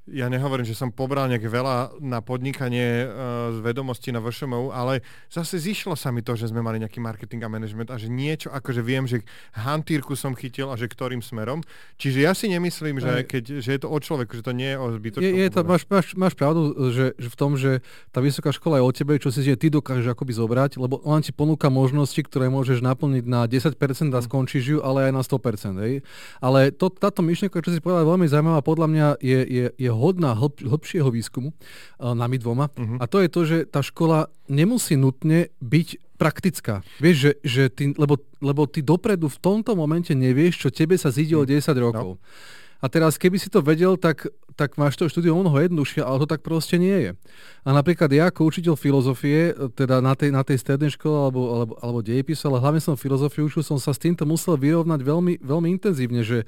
ja 0.05 0.29
nehovorím, 0.29 0.69
že 0.69 0.77
som 0.77 0.93
pobral 0.93 1.33
nejak 1.33 1.49
veľa 1.49 1.97
na 2.05 2.21
podnikanie 2.21 3.09
uh, 3.09 3.57
z 3.57 3.59
vedomostí 3.65 4.13
na 4.13 4.21
VŠMU, 4.21 4.69
ale 4.69 5.01
zase 5.33 5.57
zišlo 5.57 5.97
sa 5.97 6.13
mi 6.13 6.21
to, 6.21 6.37
že 6.37 6.53
sme 6.53 6.61
mali 6.61 6.77
nejaký 6.77 7.01
marketing 7.01 7.41
a 7.41 7.49
management 7.49 7.89
a 7.89 7.97
že 7.97 8.13
niečo, 8.13 8.53
akože 8.53 8.85
viem, 8.85 9.09
že 9.09 9.25
hantírku 9.57 10.13
som 10.13 10.37
chytil 10.37 10.69
a 10.69 10.77
že 10.77 10.93
ktorým 10.93 11.25
smerom. 11.25 11.65
Čiže 11.97 12.19
ja 12.21 12.37
si 12.37 12.53
nemyslím, 12.53 13.01
že, 13.01 13.25
keď, 13.25 13.65
že 13.65 13.71
je 13.73 13.81
to 13.81 13.89
o 13.89 13.97
človeku, 13.97 14.37
že 14.37 14.45
to 14.45 14.53
nie 14.53 14.77
je 14.77 14.77
o 14.77 14.87
zbytočnom. 14.93 15.25
Je, 15.25 15.41
je 15.41 15.49
to, 15.49 15.61
máš, 15.65 15.83
máš, 15.89 16.07
máš 16.13 16.35
pravdu, 16.37 16.77
že, 16.93 17.17
že 17.17 17.29
v 17.33 17.37
tom, 17.41 17.57
že 17.57 17.81
tá 18.13 18.21
vysoká 18.21 18.53
škola 18.53 18.81
je 18.81 18.85
o 18.85 18.93
tebe, 18.93 19.17
čo 19.17 19.33
si 19.33 19.41
že 19.41 19.57
ty 19.57 19.73
dokážeš 19.73 20.13
akoby 20.13 20.37
zobrať, 20.37 20.77
lebo 20.77 21.01
on 21.01 21.25
ti 21.25 21.33
ponúka 21.33 21.73
možnosti, 21.73 22.21
ktoré 22.21 22.53
môžeš 22.53 22.85
naplniť 22.85 23.25
na 23.25 23.49
10% 23.49 23.73
a 24.13 24.21
mm. 24.21 24.25
skončíš 24.29 24.65
ju, 24.69 24.79
ale 24.85 25.09
aj 25.09 25.13
na 25.17 25.23
100%. 25.25 25.81
Hej. 25.81 25.95
Ale 26.45 26.69
to, 26.77 26.93
táto 26.93 27.25
myšlienka, 27.25 27.65
čo 27.65 27.73
si 27.73 27.81
povedal, 27.81 28.05
veľmi 28.05 28.29
zaujímavá, 28.29 28.61
podľa 28.61 28.89
mňa 28.93 29.07
je, 29.25 29.41
je, 29.49 29.67
je 29.81 29.91
hodná 29.95 30.35
hlb, 30.35 30.61
hlbšieho 30.61 31.09
výskumu, 31.09 31.55
uh, 31.55 32.13
nami 32.13 32.37
dvoma. 32.43 32.69
Uh-huh. 32.75 32.99
A 33.01 33.07
to 33.07 33.23
je 33.23 33.29
to, 33.31 33.41
že 33.47 33.59
tá 33.71 33.81
škola 33.81 34.29
nemusí 34.51 34.99
nutne 34.99 35.49
byť 35.63 36.19
praktická. 36.19 36.87
Vieš, 37.03 37.17
že, 37.17 37.33
že 37.43 37.63
ty, 37.71 37.85
lebo, 37.95 38.19
lebo 38.39 38.67
ty 38.71 38.83
dopredu 38.83 39.27
v 39.27 39.39
tomto 39.39 39.75
momente 39.75 40.15
nevieš, 40.15 40.67
čo 40.67 40.69
tebe 40.71 40.95
sa 40.95 41.11
zíde 41.11 41.35
o 41.39 41.47
10 41.47 41.63
mhm. 41.63 41.81
rokov. 41.81 42.09
No. 42.19 42.63
A 42.85 42.93
teraz, 42.93 43.17
keby 43.17 43.41
si 43.41 43.49
to 43.49 43.65
vedel, 43.65 43.97
tak, 43.97 44.29
tak 44.61 44.77
máš 44.77 45.01
to 45.01 45.09
štúdium 45.09 45.41
mnoho 45.41 45.57
jednoduchšie, 45.57 46.05
ale 46.05 46.21
to 46.21 46.29
tak 46.29 46.45
proste 46.45 46.77
nie 46.77 46.93
je. 46.93 47.11
A 47.65 47.73
napríklad 47.73 48.13
ja 48.13 48.29
ako 48.29 48.53
učiteľ 48.53 48.77
filozofie, 48.77 49.57
teda 49.73 50.05
na 50.05 50.13
tej, 50.13 50.29
na 50.29 50.45
tej 50.45 50.61
strednej 50.61 50.93
škole 50.93 51.17
alebo, 51.17 51.41
alebo, 51.49 51.73
alebo 51.81 52.05
dejepisu, 52.05 52.53
ale 52.53 52.61
hlavne 52.61 52.85
som 52.85 53.01
filozofiu 53.01 53.49
učil, 53.49 53.65
som 53.65 53.81
sa 53.81 53.97
s 53.97 54.03
týmto 54.05 54.29
musel 54.29 54.61
vyrovnať 54.61 55.01
veľmi, 55.01 55.41
veľmi 55.41 55.69
intenzívne, 55.81 56.21
že 56.21 56.45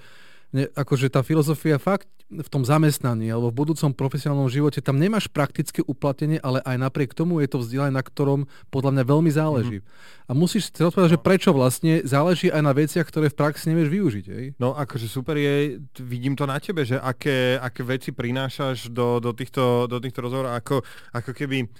ne, 0.56 0.64
akože 0.72 1.12
tá 1.12 1.20
filozofia 1.20 1.76
fakt 1.76 2.08
v 2.26 2.48
tom 2.50 2.64
zamestnaní 2.66 3.30
alebo 3.30 3.52
v 3.52 3.58
budúcom 3.62 3.92
profesionálnom 3.94 4.50
živote, 4.50 4.80
tam 4.82 4.98
nemáš 4.98 5.28
praktické 5.28 5.84
uplatnenie, 5.84 6.40
ale 6.40 6.58
aj 6.64 6.76
napriek 6.80 7.14
tomu 7.14 7.38
je 7.44 7.48
to 7.52 7.62
vzdelanie, 7.62 7.94
na 7.94 8.02
ktorom 8.02 8.48
podľa 8.72 8.98
mňa 8.98 9.04
veľmi 9.06 9.30
záleží. 9.30 9.78
Mm-hmm. 9.78 10.26
A 10.26 10.32
musíš 10.34 10.74
si 10.74 10.82
odpovedať, 10.82 11.20
že 11.20 11.22
prečo 11.22 11.54
vlastne 11.54 12.02
záleží 12.02 12.50
aj 12.50 12.62
na 12.64 12.72
veciach, 12.74 13.06
ktoré 13.06 13.30
v 13.30 13.38
praxi 13.38 13.70
nevieš 13.70 13.92
využiť. 13.92 14.26
Ej? 14.26 14.44
No 14.58 14.74
akože 14.74 15.06
super 15.06 15.38
je, 15.38 15.78
vidím 16.02 16.34
to 16.34 16.48
na 16.50 16.58
tebe, 16.58 16.82
že 16.82 16.98
aké, 16.98 17.62
aké 17.62 17.86
veci 17.86 18.10
prinášaš 18.10 18.90
do, 18.90 19.22
do, 19.22 19.30
týchto, 19.30 19.86
do 19.86 20.02
týchto 20.02 20.26
rozhovorov, 20.26 20.56
ako, 20.56 20.82
ako 21.14 21.30
keby 21.30 21.70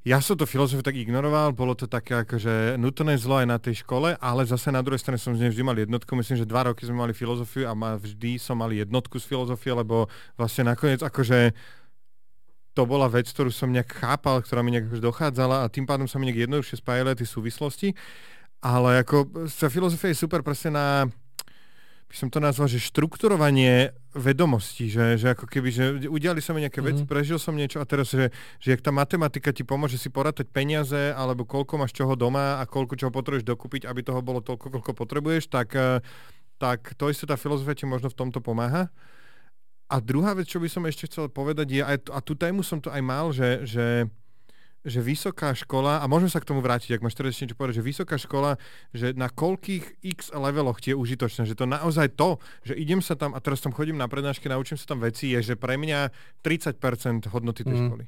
ja 0.00 0.16
som 0.24 0.32
to 0.32 0.48
filozofiu 0.48 0.80
tak 0.80 0.96
ignoroval, 0.96 1.52
bolo 1.52 1.76
to 1.76 1.84
také 1.84 2.24
akože 2.24 2.80
nutné 2.80 3.20
zlo 3.20 3.44
aj 3.44 3.48
na 3.48 3.58
tej 3.60 3.84
škole, 3.84 4.16
ale 4.16 4.48
zase 4.48 4.72
na 4.72 4.80
druhej 4.80 4.96
strane 4.96 5.20
som 5.20 5.36
vždy 5.36 5.60
mal 5.60 5.76
jednotku, 5.76 6.16
myslím, 6.16 6.40
že 6.40 6.48
dva 6.48 6.72
roky 6.72 6.88
sme 6.88 7.04
mali 7.04 7.12
filozofiu 7.12 7.68
a 7.68 7.76
ma, 7.76 8.00
vždy 8.00 8.40
som 8.40 8.56
mal 8.56 8.72
jednotku 8.72 9.20
z 9.20 9.28
filozofie, 9.28 9.76
lebo 9.76 10.08
vlastne 10.40 10.72
nakoniec 10.72 11.04
akože 11.04 11.52
to 12.72 12.82
bola 12.88 13.12
vec, 13.12 13.28
ktorú 13.28 13.52
som 13.52 13.68
nejak 13.68 13.92
chápal, 13.92 14.40
ktorá 14.40 14.64
mi 14.64 14.72
nejak 14.72 14.88
už 14.88 15.04
dochádzala 15.04 15.66
a 15.66 15.70
tým 15.72 15.84
pádom 15.84 16.08
sa 16.08 16.16
mi 16.16 16.32
nejak 16.32 16.48
jednoduchšie 16.48 16.80
spájali 16.80 17.18
tie 17.18 17.28
súvislosti. 17.28 17.88
Ale 18.60 19.04
ako 19.04 19.48
sa 19.48 19.68
filozofia 19.68 20.12
je 20.12 20.20
super 20.20 20.40
presne 20.40 20.76
na 20.76 20.86
by 22.10 22.16
som 22.18 22.26
to 22.26 22.42
nazval, 22.42 22.66
že 22.66 22.82
štrukturovanie 22.82 23.94
vedomostí, 24.18 24.90
že, 24.90 25.14
že 25.14 25.30
ako 25.30 25.46
keby, 25.46 25.68
že 25.70 25.84
udiali 26.10 26.42
sa 26.42 26.50
mi 26.50 26.66
nejaké 26.66 26.82
mm-hmm. 26.82 26.90
veci, 26.90 27.02
mhm. 27.06 27.10
prežil 27.10 27.38
som 27.38 27.54
niečo 27.54 27.78
a 27.78 27.86
teraz, 27.86 28.10
že, 28.10 28.34
že 28.58 28.74
jak 28.74 28.82
tá 28.82 28.90
matematika 28.90 29.54
ti 29.54 29.62
pomôže 29.62 29.94
si 29.94 30.10
porátať 30.10 30.50
peniaze, 30.50 31.14
alebo 31.14 31.46
koľko 31.46 31.78
máš 31.78 31.94
čoho 31.94 32.18
doma 32.18 32.58
a 32.58 32.66
koľko 32.66 32.98
čoho 32.98 33.14
potrebuješ 33.14 33.46
dokúpiť, 33.46 33.86
aby 33.86 34.02
toho 34.02 34.18
bolo 34.26 34.42
toľko, 34.42 34.82
koľko 34.82 34.92
potrebuješ, 34.98 35.46
tak, 35.46 35.78
eh, 35.78 36.02
tak 36.58 36.98
to 36.98 37.06
isté 37.06 37.30
tá 37.30 37.38
filozofia 37.38 37.78
ti 37.78 37.86
možno 37.86 38.10
v 38.10 38.18
tomto 38.18 38.42
pomáha. 38.42 38.90
A 39.90 40.02
druhá 40.02 40.34
vec, 40.34 40.50
čo 40.50 40.58
by 40.58 40.66
som 40.70 40.86
ešte 40.86 41.06
chcel 41.06 41.30
povedať 41.30 41.66
je, 41.70 41.82
a 41.82 42.18
tú 42.22 42.34
tému 42.34 42.66
som 42.66 42.82
to 42.82 42.90
aj 42.90 43.02
mal, 43.02 43.30
že, 43.30 43.66
že 43.66 44.06
že 44.84 45.04
vysoká 45.04 45.52
škola, 45.52 46.00
a 46.00 46.04
môžeme 46.08 46.32
sa 46.32 46.40
k 46.40 46.48
tomu 46.48 46.64
vrátiť, 46.64 46.96
ak 46.96 47.04
máš 47.04 47.16
teraz 47.16 47.36
niečo 47.36 47.56
povedať, 47.56 47.80
že 47.80 47.88
vysoká 47.88 48.16
škola, 48.16 48.56
že 48.96 49.12
na 49.12 49.28
koľkých 49.28 50.00
x 50.00 50.32
leveloch 50.32 50.80
ti 50.80 50.92
je 50.92 50.96
užitočné, 50.96 51.44
že 51.44 51.56
to 51.56 51.68
naozaj 51.68 52.08
to, 52.16 52.40
že 52.64 52.76
idem 52.76 53.04
sa 53.04 53.16
tam, 53.16 53.36
a 53.36 53.40
teraz 53.44 53.60
tam 53.60 53.76
chodím 53.76 54.00
na 54.00 54.08
prednášky, 54.08 54.48
naučím 54.48 54.80
sa 54.80 54.96
tam 54.96 55.04
veci, 55.04 55.32
je, 55.36 55.52
že 55.52 55.54
pre 55.60 55.76
mňa 55.76 56.12
30% 56.40 57.28
hodnoty 57.28 57.64
tej 57.64 57.76
mm. 57.76 57.84
školy. 57.88 58.04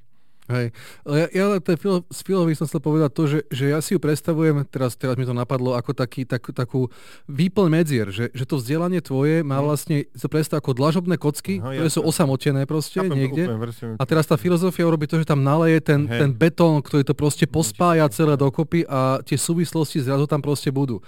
Hej. 0.51 0.75
Ja, 1.07 1.27
ja 1.31 1.77
filo, 1.79 2.03
z 2.11 2.21
filozofii 2.27 2.59
som 2.59 2.67
chcel 2.67 2.83
povedať 2.83 3.11
to, 3.15 3.23
že, 3.31 3.39
že 3.47 3.65
ja 3.71 3.79
si 3.79 3.95
ju 3.95 4.03
predstavujem, 4.03 4.67
teraz, 4.67 4.99
teraz 4.99 5.15
mi 5.15 5.23
to 5.23 5.31
napadlo, 5.31 5.79
ako 5.79 5.95
taký, 5.95 6.27
tak, 6.27 6.43
takú 6.51 6.91
výplň 7.31 7.69
medzier, 7.71 8.11
že, 8.11 8.27
že 8.35 8.43
to 8.43 8.59
vzdelanie 8.59 8.99
tvoje 8.99 9.47
má 9.47 9.63
mhm. 9.63 9.65
vlastne, 9.65 9.97
sa 10.19 10.27
predstav 10.27 10.59
ako 10.59 10.75
dlažobné 10.75 11.15
kocky, 11.15 11.63
Aha, 11.63 11.79
ktoré 11.79 11.89
sú 11.95 12.03
osamotené 12.03 12.67
proste 12.67 12.99
Chápem 12.99 13.23
niekde. 13.23 13.47
Úplne, 13.47 13.95
a 13.95 14.03
teraz 14.03 14.27
tá 14.27 14.35
filozofia 14.35 14.83
urobí 14.83 15.07
to, 15.07 15.23
že 15.23 15.31
tam 15.31 15.47
naleje 15.47 15.79
ten, 15.79 16.11
ten 16.11 16.35
betón, 16.35 16.83
ktorý 16.83 17.07
to 17.07 17.15
proste 17.15 17.47
pospája 17.47 18.11
celé 18.11 18.35
dokopy 18.35 18.83
a 18.91 19.23
tie 19.23 19.39
súvislosti 19.39 20.03
zrazu 20.03 20.27
tam 20.27 20.43
proste 20.43 20.75
budú. 20.75 20.99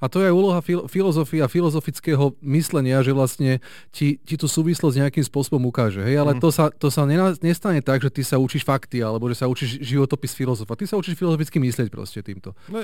A 0.00 0.08
to 0.08 0.24
je 0.24 0.32
aj 0.32 0.34
úloha 0.34 0.60
fil- 0.64 0.88
filozofia, 0.88 1.46
filozofického 1.46 2.34
myslenia, 2.40 3.04
že 3.04 3.12
vlastne 3.12 3.60
ti, 3.92 4.16
ti 4.24 4.34
tú 4.40 4.48
súvislosť 4.48 4.96
nejakým 5.06 5.24
spôsobom 5.24 5.68
ukáže. 5.68 6.00
Hej? 6.00 6.16
Ale 6.24 6.32
mm. 6.36 6.40
to 6.40 6.48
sa, 6.48 6.72
to 6.72 6.88
sa 6.88 7.04
nestane 7.44 7.84
tak, 7.84 8.00
že 8.00 8.08
ty 8.08 8.24
sa 8.24 8.40
učíš 8.40 8.64
fakty, 8.64 9.04
alebo 9.04 9.28
že 9.28 9.38
sa 9.38 9.46
učíš 9.46 9.84
životopis 9.84 10.32
filozofa. 10.32 10.74
Ty 10.74 10.88
sa 10.88 10.96
učíš 10.96 11.20
filozoficky 11.20 11.60
myslieť 11.60 11.88
proste 11.92 12.24
týmto. 12.24 12.56
No, 12.72 12.80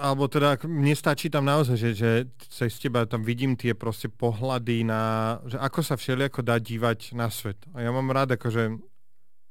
alebo 0.00 0.26
teda 0.26 0.58
mne 0.64 0.96
stačí 0.96 1.28
tam 1.28 1.46
naozaj, 1.46 1.76
že, 1.76 1.90
že 1.94 2.10
cez 2.50 2.74
teba 2.80 3.04
tam 3.04 3.22
vidím 3.22 3.54
tie 3.54 3.76
proste 3.76 4.08
pohľady 4.08 4.88
na, 4.88 5.36
že 5.46 5.60
ako 5.60 5.80
sa 5.84 5.94
všelijako 5.94 6.40
dá 6.42 6.56
dívať 6.58 7.14
na 7.14 7.28
svet. 7.28 7.60
A 7.76 7.84
ja 7.84 7.92
mám 7.92 8.10
rád 8.10 8.34
akože 8.40 8.80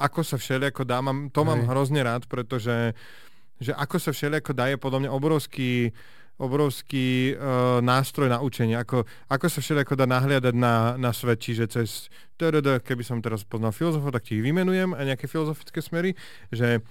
ako 0.03 0.19
sa 0.25 0.35
všelijako 0.35 0.83
dá, 0.83 0.99
mám, 0.99 1.31
to 1.31 1.47
mám 1.47 1.63
hrozne 1.63 2.03
rád, 2.03 2.27
pretože 2.27 2.91
že 3.61 3.71
ako 3.71 3.95
sa 4.01 4.11
všelijako 4.11 4.51
dá 4.51 4.67
je 4.67 4.81
podľa 4.81 5.07
mňa 5.07 5.11
obrovský 5.15 5.95
obrovský 6.41 7.37
uh, 7.37 7.77
nástroj 7.79 8.29
na 8.29 8.41
učenie, 8.41 8.73
ako, 8.73 9.05
ako 9.29 9.45
sa 9.49 9.59
všetko 9.61 9.93
dá 9.93 10.09
nahliadať 10.09 10.55
na, 10.57 10.97
na 10.97 11.13
svet, 11.13 11.37
čiže 11.37 11.69
cez 11.69 12.09
TRD, 12.41 12.81
keby 12.81 13.05
som 13.05 13.21
teraz 13.21 13.45
poznal 13.45 13.69
filozofov, 13.69 14.09
tak 14.13 14.25
ti 14.25 14.41
ich 14.41 14.45
vymenujem 14.45 14.97
a 14.97 15.05
nejaké 15.05 15.29
filozofické 15.29 15.79
smery, 15.79 16.17
že 16.49 16.81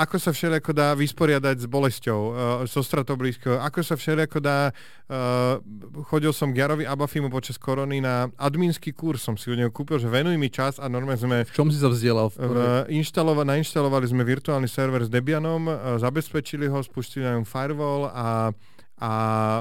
ako 0.00 0.16
sa 0.16 0.30
všelijako 0.32 0.70
dá 0.72 0.96
vysporiadať 0.96 1.56
s 1.60 1.66
bolesťou, 1.66 2.20
uh, 2.20 2.34
so 2.64 2.80
stratou 2.80 3.20
blízko, 3.20 3.60
ako 3.60 3.84
sa 3.84 4.00
všelijako 4.00 4.38
dá, 4.40 4.72
uh, 4.72 5.60
chodil 6.08 6.32
som 6.32 6.54
k 6.54 6.62
Jarovi 6.62 6.88
Abafimu 6.88 7.28
počas 7.28 7.60
korony 7.60 8.00
na 8.00 8.30
adminský 8.40 8.96
kurz, 8.96 9.20
som 9.20 9.36
si 9.36 9.52
u 9.52 9.56
neho 9.58 9.68
kúpil, 9.68 10.00
že 10.00 10.08
venuj 10.08 10.40
mi 10.40 10.48
čas 10.48 10.80
a 10.80 10.88
normálne 10.88 11.20
sme... 11.20 11.36
V 11.44 11.52
čom 11.52 11.68
si 11.68 11.76
sa 11.76 11.92
vzdielal? 11.92 12.32
Uh, 12.38 12.86
inštalova, 12.88 13.44
nainštalovali 13.44 14.08
sme 14.08 14.24
virtuálny 14.24 14.70
server 14.70 15.04
s 15.04 15.10
Debianom, 15.12 15.68
uh, 15.68 15.76
zabezpečili 16.00 16.70
ho, 16.70 16.80
spustili 16.80 17.26
na 17.26 17.42
firewall 17.44 18.08
a 18.08 18.54
a 19.00 19.12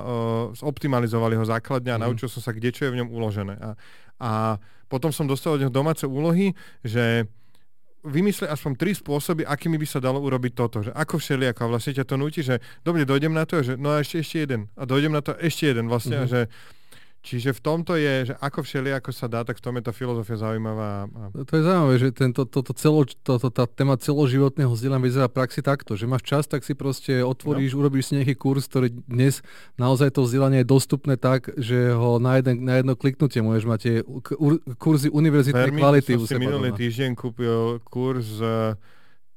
uh, 0.03 0.67
optimalizovali 0.67 1.39
ho 1.39 1.46
základne 1.48 1.96
a 1.96 1.98
mm. 1.98 2.03
naučil 2.03 2.27
som 2.27 2.43
sa, 2.43 2.51
kde 2.51 2.75
čo 2.75 2.86
je 2.86 2.91
v 2.91 3.00
ňom 3.00 3.10
uložené. 3.10 3.55
A, 3.55 3.69
a 4.19 4.29
potom 4.91 5.15
som 5.15 5.24
dostal 5.24 5.55
od 5.55 5.63
neho 5.63 5.72
domáce 5.72 6.03
úlohy, 6.03 6.51
že 6.84 7.24
vymysle 8.03 8.48
aspoň 8.48 8.72
tri 8.79 8.91
spôsoby, 8.96 9.43
akými 9.43 9.75
by 9.75 9.88
sa 9.88 10.00
dalo 10.00 10.24
urobiť 10.24 10.51
toto. 10.55 10.84
Že 10.84 10.91
ako 10.96 11.15
všelijako. 11.19 11.60
A 11.67 11.72
vlastne 11.72 11.96
ťa 11.96 12.05
to 12.08 12.15
nutí, 12.15 12.39
že 12.43 12.63
dobre, 12.84 13.03
dojdem 13.03 13.31
na 13.36 13.43
to, 13.43 13.60
že 13.60 13.75
no 13.75 13.96
a 13.96 14.03
ešte, 14.03 14.24
ešte 14.24 14.38
jeden. 14.48 14.72
A 14.79 14.88
dojdem 14.88 15.12
na 15.12 15.19
to 15.24 15.36
ešte 15.36 15.72
jeden 15.72 15.91
vlastne. 15.91 16.19
Mm-hmm. 16.19 16.31
A 16.31 16.31
že 16.31 16.41
Čiže 17.20 17.52
v 17.52 17.60
tomto 17.60 18.00
je, 18.00 18.32
že 18.32 18.34
ako 18.40 18.64
všeli, 18.64 18.96
ako 18.96 19.12
sa 19.12 19.28
dá, 19.28 19.44
tak 19.44 19.60
v 19.60 19.64
tom 19.68 19.76
je 19.76 19.84
tá 19.84 19.92
filozofia 19.92 20.40
zaujímavá. 20.40 21.12
A... 21.12 21.22
To 21.36 21.52
je 21.52 21.64
zaujímavé, 21.68 21.96
že 22.00 22.08
tento, 22.16 22.48
to, 22.48 22.64
to 22.64 22.72
celo, 22.72 23.04
to, 23.04 23.36
to, 23.36 23.50
tá 23.52 23.68
téma 23.68 24.00
celoživotného 24.00 24.72
vzdelania 24.72 25.04
vyzerá 25.04 25.28
v 25.28 25.36
praxi 25.36 25.60
takto, 25.60 26.00
že 26.00 26.08
máš 26.08 26.24
čas, 26.24 26.48
tak 26.48 26.64
si 26.64 26.80
proste 26.80 27.20
otvoríš, 27.20 27.76
no. 27.76 27.84
urobíš 27.84 28.12
si 28.12 28.24
nejaký 28.24 28.40
kurz, 28.40 28.72
ktorý 28.72 29.04
dnes 29.04 29.44
naozaj 29.76 30.16
to 30.16 30.24
vzdelanie 30.24 30.64
je 30.64 30.72
dostupné 30.72 31.20
tak, 31.20 31.52
že 31.60 31.92
ho 31.92 32.24
na, 32.24 32.40
jeden, 32.40 32.64
na 32.64 32.80
jedno 32.80 32.96
kliknutie 32.96 33.44
môžeš 33.44 33.66
mať 33.68 33.80
tie 33.84 33.96
kurzy 34.80 35.12
univerzitnej 35.12 35.76
Vermi, 35.76 35.82
kvality. 35.84 36.16
Som 36.16 36.24
si 36.24 36.40
minulý 36.40 36.72
týždeň 36.72 37.20
kúpil 37.20 37.84
kurz 37.84 38.40
uh, 38.40 38.80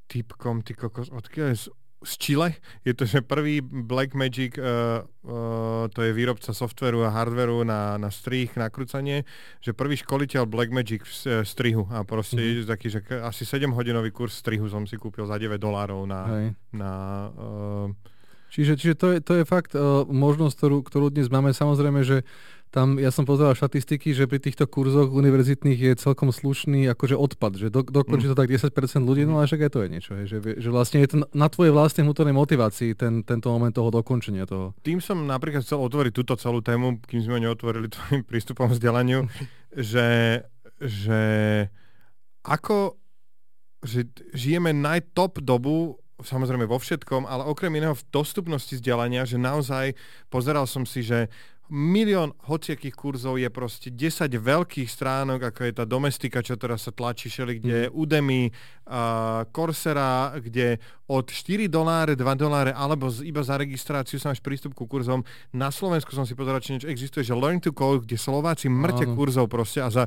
typkom, 0.07 0.63
ty 0.63 0.79
kokos, 0.79 1.11
odkiaľ 1.11 1.59
je 1.59 1.67
z 2.03 2.13
Chile. 2.19 2.49
Je 2.85 2.93
to, 2.95 3.07
že 3.07 3.23
prvý 3.23 3.63
Blackmagic, 3.63 4.59
uh, 4.59 5.03
uh, 5.25 5.89
to 5.89 6.01
je 6.03 6.13
výrobca 6.13 6.53
softveru 6.55 7.07
a 7.07 7.15
hardveru 7.15 7.65
na, 7.65 7.99
na 7.99 8.11
strih, 8.11 8.51
nakrúcanie, 8.55 9.25
že 9.63 9.73
prvý 9.73 9.99
školiteľ 9.99 10.47
Blackmagic 10.47 11.03
v 11.03 11.11
uh, 11.11 11.31
strihu 11.43 11.87
a 11.91 12.03
proste 12.03 12.43
mm-hmm. 12.43 12.69
taký, 12.69 12.87
že 12.91 13.01
asi 13.23 13.43
7-hodinový 13.47 14.11
kurz 14.11 14.39
strihu 14.39 14.67
som 14.69 14.85
si 14.85 14.99
kúpil 14.99 15.27
za 15.27 15.39
9 15.39 15.59
dolárov 15.59 16.05
na... 16.07 16.53
na 16.75 16.93
uh, 17.35 17.89
Čiže, 18.53 18.77
čiže 18.77 18.95
to, 19.01 19.07
je, 19.17 19.19
to 19.25 19.33
je 19.41 19.45
fakt 19.49 19.73
uh, 19.73 20.05
možnosť, 20.05 20.55
ktorú, 20.61 20.79
ktorú 20.85 21.07
dnes 21.09 21.33
máme. 21.33 21.57
Samozrejme, 21.57 22.05
že 22.05 22.21
tam 22.73 22.97
ja 22.97 23.13
som 23.13 23.29
pozeral 23.29 23.53
štatistiky, 23.53 24.17
že 24.17 24.25
pri 24.25 24.41
týchto 24.41 24.65
kurzoch 24.65 25.13
univerzitných 25.13 25.93
je 25.93 26.01
celkom 26.01 26.33
slušný 26.33 26.89
akože 26.97 27.21
odpad, 27.21 27.53
že 27.61 27.69
do, 27.69 27.85
dokončí 27.85 28.33
to 28.33 28.33
tak 28.33 28.49
10% 28.49 28.73
ľudí, 29.05 29.29
no 29.29 29.39
a 29.39 29.45
však 29.45 29.69
aj 29.69 29.71
to 29.77 29.85
je 29.85 29.89
niečo, 29.93 30.13
hej, 30.17 30.27
že, 30.33 30.39
že 30.57 30.69
vlastne 30.73 31.05
je 31.05 31.09
to 31.13 31.17
na 31.37 31.53
tvojej 31.53 31.69
vlastnej 31.69 32.09
vnútornej 32.09 32.33
motivácii 32.33 32.97
ten, 32.97 33.21
tento 33.29 33.53
moment 33.53 33.77
toho 33.77 33.93
dokončenia 33.93 34.49
toho. 34.49 34.73
Tým 34.81 35.05
som 35.05 35.21
napríklad 35.21 35.61
chcel 35.69 35.85
otvoriť 35.85 36.13
túto 36.17 36.33
celú 36.41 36.65
tému, 36.65 36.97
kým 37.05 37.21
sme 37.21 37.45
neotvorili 37.45 37.93
tvojim 37.93 38.25
prístupom 38.33 38.73
vzdelaniu, 38.73 39.29
že, 39.77 40.41
že 40.81 41.23
ako 42.49 42.97
že 43.83 44.07
žijeme 44.31 44.71
najtop 44.71 45.43
dobu 45.43 45.99
samozrejme 46.23 46.71
vo 46.71 46.79
všetkom, 46.79 47.27
ale 47.27 47.43
okrem 47.51 47.75
iného 47.75 47.99
v 47.99 48.07
dostupnosti 48.15 48.79
vzdelania, 48.79 49.27
že 49.27 49.43
naozaj 49.43 49.99
pozeral 50.31 50.71
som 50.71 50.87
si, 50.87 51.03
že 51.03 51.27
milión 51.71 52.35
hociakých 52.49 52.95
kurzov 52.97 53.39
je 53.39 53.47
proste 53.49 53.89
10 53.95 54.29
veľkých 54.29 54.89
stránok, 54.91 55.53
ako 55.53 55.61
je 55.63 55.73
tá 55.73 55.85
domestika, 55.87 56.43
čo 56.43 56.59
teraz 56.59 56.85
sa 56.85 56.93
tlačí 56.93 57.31
šeli, 57.31 57.63
kde 57.63 57.79
mm. 57.87 57.93
Udemy, 57.95 58.41
uh, 58.49 59.47
Coursera, 59.55 60.35
kde 60.43 60.83
od 61.07 61.31
4 61.31 61.71
doláre, 61.71 62.19
2 62.19 62.25
doláre, 62.35 62.75
alebo 62.75 63.09
z, 63.09 63.25
iba 63.25 63.41
za 63.41 63.57
registráciu 63.57 64.19
sa 64.19 64.35
máš 64.35 64.43
prístup 64.43 64.75
ku 64.75 64.85
kurzom. 64.85 65.23
Na 65.55 65.71
Slovensku 65.73 66.13
som 66.13 66.27
si 66.27 66.35
pozeral, 66.37 66.61
či 66.61 66.77
niečo 66.77 66.91
existuje, 66.91 67.23
že 67.23 67.37
Learn 67.37 67.63
to 67.63 67.71
Code, 67.71 68.05
kde 68.05 68.19
Slováci 68.19 68.67
mŕte 68.69 69.09
kurzov 69.15 69.49
proste 69.49 69.81
a 69.81 69.89
za, 69.89 70.05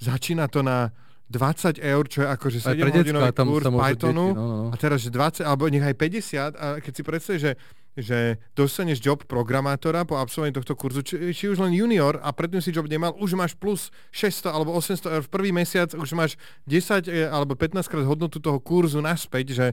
začína 0.00 0.48
to 0.48 0.64
na 0.64 0.94
20 1.32 1.80
eur, 1.80 2.04
čo 2.12 2.18
je 2.24 2.28
akože 2.28 2.58
7 2.60 2.92
hodinový 2.92 3.32
kurz 3.32 3.64
Pythonu 3.64 4.26
deti, 4.28 4.36
no, 4.36 4.44
no. 4.44 4.68
a 4.68 4.76
teraz, 4.76 5.00
že 5.00 5.08
20, 5.08 5.48
alebo 5.48 5.64
nech 5.72 5.80
aj 5.80 5.96
50 5.96 6.52
a 6.60 6.66
keď 6.76 6.92
si 6.92 7.02
predstavíš, 7.02 7.40
že 7.40 7.52
že 7.96 8.40
dostaneš 8.56 9.04
job 9.04 9.20
programátora 9.28 10.08
po 10.08 10.16
absolvovaní 10.16 10.56
tohto 10.56 10.72
kurzu, 10.72 11.04
či, 11.04 11.36
či 11.36 11.44
už 11.52 11.60
len 11.60 11.76
junior 11.76 12.16
a 12.24 12.32
predtým 12.32 12.64
si 12.64 12.72
job 12.72 12.88
nemal, 12.88 13.12
už 13.20 13.36
máš 13.36 13.52
plus 13.52 13.92
600 14.16 14.48
alebo 14.48 14.72
800 14.72 15.16
eur 15.20 15.22
v 15.28 15.32
prvý 15.32 15.50
mesiac, 15.52 15.92
už 15.92 16.16
máš 16.16 16.40
10 16.64 17.04
e, 17.08 17.28
alebo 17.28 17.52
15 17.52 17.84
krát 17.84 18.04
hodnotu 18.08 18.40
toho 18.40 18.56
kurzu 18.56 19.04
naspäť, 19.04 19.52
že, 19.52 19.66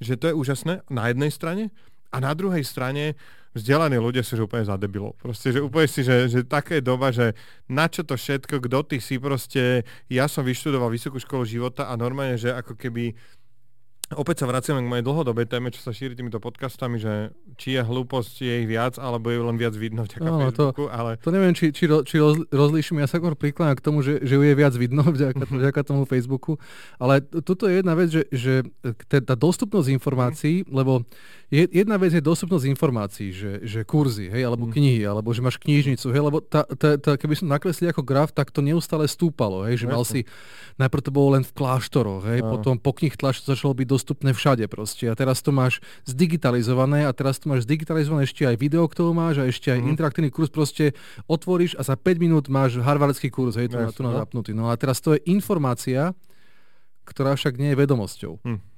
že 0.00 0.16
to 0.16 0.32
je 0.32 0.34
úžasné 0.34 0.80
na 0.88 1.12
jednej 1.12 1.28
strane 1.28 1.68
a 2.08 2.16
na 2.16 2.32
druhej 2.32 2.64
strane 2.64 3.12
vzdelaní 3.56 3.96
ľudia 3.96 4.20
sú 4.20 4.36
že 4.36 4.44
úplne 4.44 4.68
za 4.68 4.76
debilov. 4.76 5.16
Proste, 5.16 5.48
že 5.48 5.64
úplne 5.64 5.88
si, 5.88 6.04
že, 6.04 6.28
že 6.28 6.44
taká 6.44 6.76
je 6.76 6.84
doba, 6.84 7.08
že 7.08 7.32
na 7.72 7.88
čo 7.88 8.04
to 8.04 8.12
všetko, 8.12 8.60
kto 8.60 8.78
ty 8.84 9.00
si 9.00 9.16
proste, 9.16 9.88
ja 10.12 10.28
som 10.28 10.44
vyštudoval 10.44 10.92
vysokú 10.92 11.16
školu 11.16 11.48
života 11.48 11.88
a 11.88 11.96
normálne, 11.96 12.36
že 12.36 12.52
ako 12.52 12.76
keby 12.76 13.16
Opäť 14.14 14.42
sa 14.42 14.46
vraciame 14.46 14.86
k 14.86 14.90
mojej 14.90 15.02
dlhodobej 15.02 15.50
téme, 15.50 15.74
čo 15.74 15.82
sa 15.82 15.90
šíri 15.90 16.14
týmito 16.14 16.38
podcastami, 16.38 16.94
že 16.94 17.34
či 17.58 17.74
je 17.74 17.82
hlúposť, 17.82 18.38
je 18.38 18.54
ich 18.62 18.68
viac, 18.70 19.02
alebo 19.02 19.34
je 19.34 19.42
len 19.42 19.58
viac 19.58 19.74
vidno 19.74 20.06
vďaka 20.06 20.30
no, 20.30 20.46
Facebooku, 20.46 20.86
to, 20.86 20.94
ale... 20.94 21.18
To 21.26 21.34
neviem, 21.34 21.50
či, 21.58 21.74
či, 21.74 21.90
či 21.90 22.16
roz, 22.22 22.38
rozlíšim, 22.54 23.02
ja 23.02 23.10
sa 23.10 23.18
skôr 23.18 23.34
prikláňam 23.34 23.74
k 23.74 23.82
tomu, 23.82 24.06
že, 24.06 24.22
že 24.22 24.38
ju 24.38 24.46
je 24.46 24.54
viac 24.54 24.78
vidno 24.78 25.02
vďaka, 25.18 25.50
vďaka 25.50 25.80
tomu 25.82 26.06
Facebooku, 26.06 26.54
ale 27.02 27.18
toto 27.18 27.66
je 27.66 27.82
jedna 27.82 27.98
vec, 27.98 28.14
že, 28.14 28.30
že 28.30 28.62
tá 29.10 29.34
dostupnosť 29.34 29.90
informácií, 29.90 30.62
lebo 30.70 31.02
jedna 31.50 31.98
vec 31.98 32.14
je 32.14 32.22
dostupnosť 32.22 32.62
informácií, 32.70 33.34
že, 33.34 33.52
že 33.66 33.82
kurzy, 33.82 34.30
hej, 34.30 34.46
alebo 34.46 34.70
mm. 34.70 34.72
knihy, 34.74 35.02
alebo 35.02 35.34
že 35.34 35.42
máš 35.42 35.58
knižnicu, 35.58 36.14
hej, 36.14 36.22
lebo 36.22 36.38
tá, 36.46 36.62
tá, 36.78 36.94
tá, 36.94 37.18
keby 37.18 37.42
som 37.42 37.50
nakreslil 37.50 37.90
ako 37.90 38.06
graf, 38.06 38.30
tak 38.30 38.54
to 38.54 38.62
neustále 38.62 39.10
stúpalo, 39.10 39.66
hej, 39.66 39.82
že 39.82 39.86
mal 39.90 40.06
si, 40.06 40.30
najprv 40.78 41.02
to 41.02 41.10
bolo 41.10 41.34
len 41.34 41.42
v 41.42 41.50
kláštoroch, 41.54 42.22
hej, 42.30 42.40
no. 42.46 42.54
potom 42.54 42.78
po 42.78 42.94
knih 42.94 43.18
tlač 43.18 43.42
to 43.42 43.50
začalo 43.50 43.74
byť 43.74 43.95
dostupné 43.96 44.36
všade 44.36 44.68
proste 44.68 45.08
a 45.08 45.16
teraz 45.16 45.40
to 45.40 45.50
máš 45.50 45.80
zdigitalizované 46.04 47.08
a 47.08 47.12
teraz 47.16 47.40
to 47.40 47.48
máš 47.48 47.64
zdigitalizované 47.64 48.28
ešte 48.28 48.44
aj 48.44 48.60
video, 48.60 48.84
ktorú 48.84 49.16
máš 49.16 49.40
a 49.40 49.48
ešte 49.48 49.72
aj 49.72 49.80
mm. 49.80 49.88
interaktívny 49.96 50.28
kurz 50.28 50.52
proste 50.52 50.92
otvoríš 51.24 51.74
a 51.80 51.82
za 51.82 51.96
5 51.96 52.20
minút 52.20 52.44
máš 52.52 52.76
harvardský 52.76 53.32
kurz, 53.32 53.56
hej, 53.56 53.72
tu, 53.72 53.80
yes, 53.80 53.88
na, 53.88 53.96
tu 53.96 54.02
no. 54.04 54.12
zapnutý. 54.12 54.52
No 54.52 54.68
a 54.68 54.76
teraz 54.76 55.00
to 55.00 55.16
je 55.16 55.24
informácia, 55.32 56.12
ktorá 57.08 57.32
však 57.32 57.56
nie 57.56 57.72
je 57.72 57.80
vedomosťou. 57.80 58.44
Mm 58.44 58.75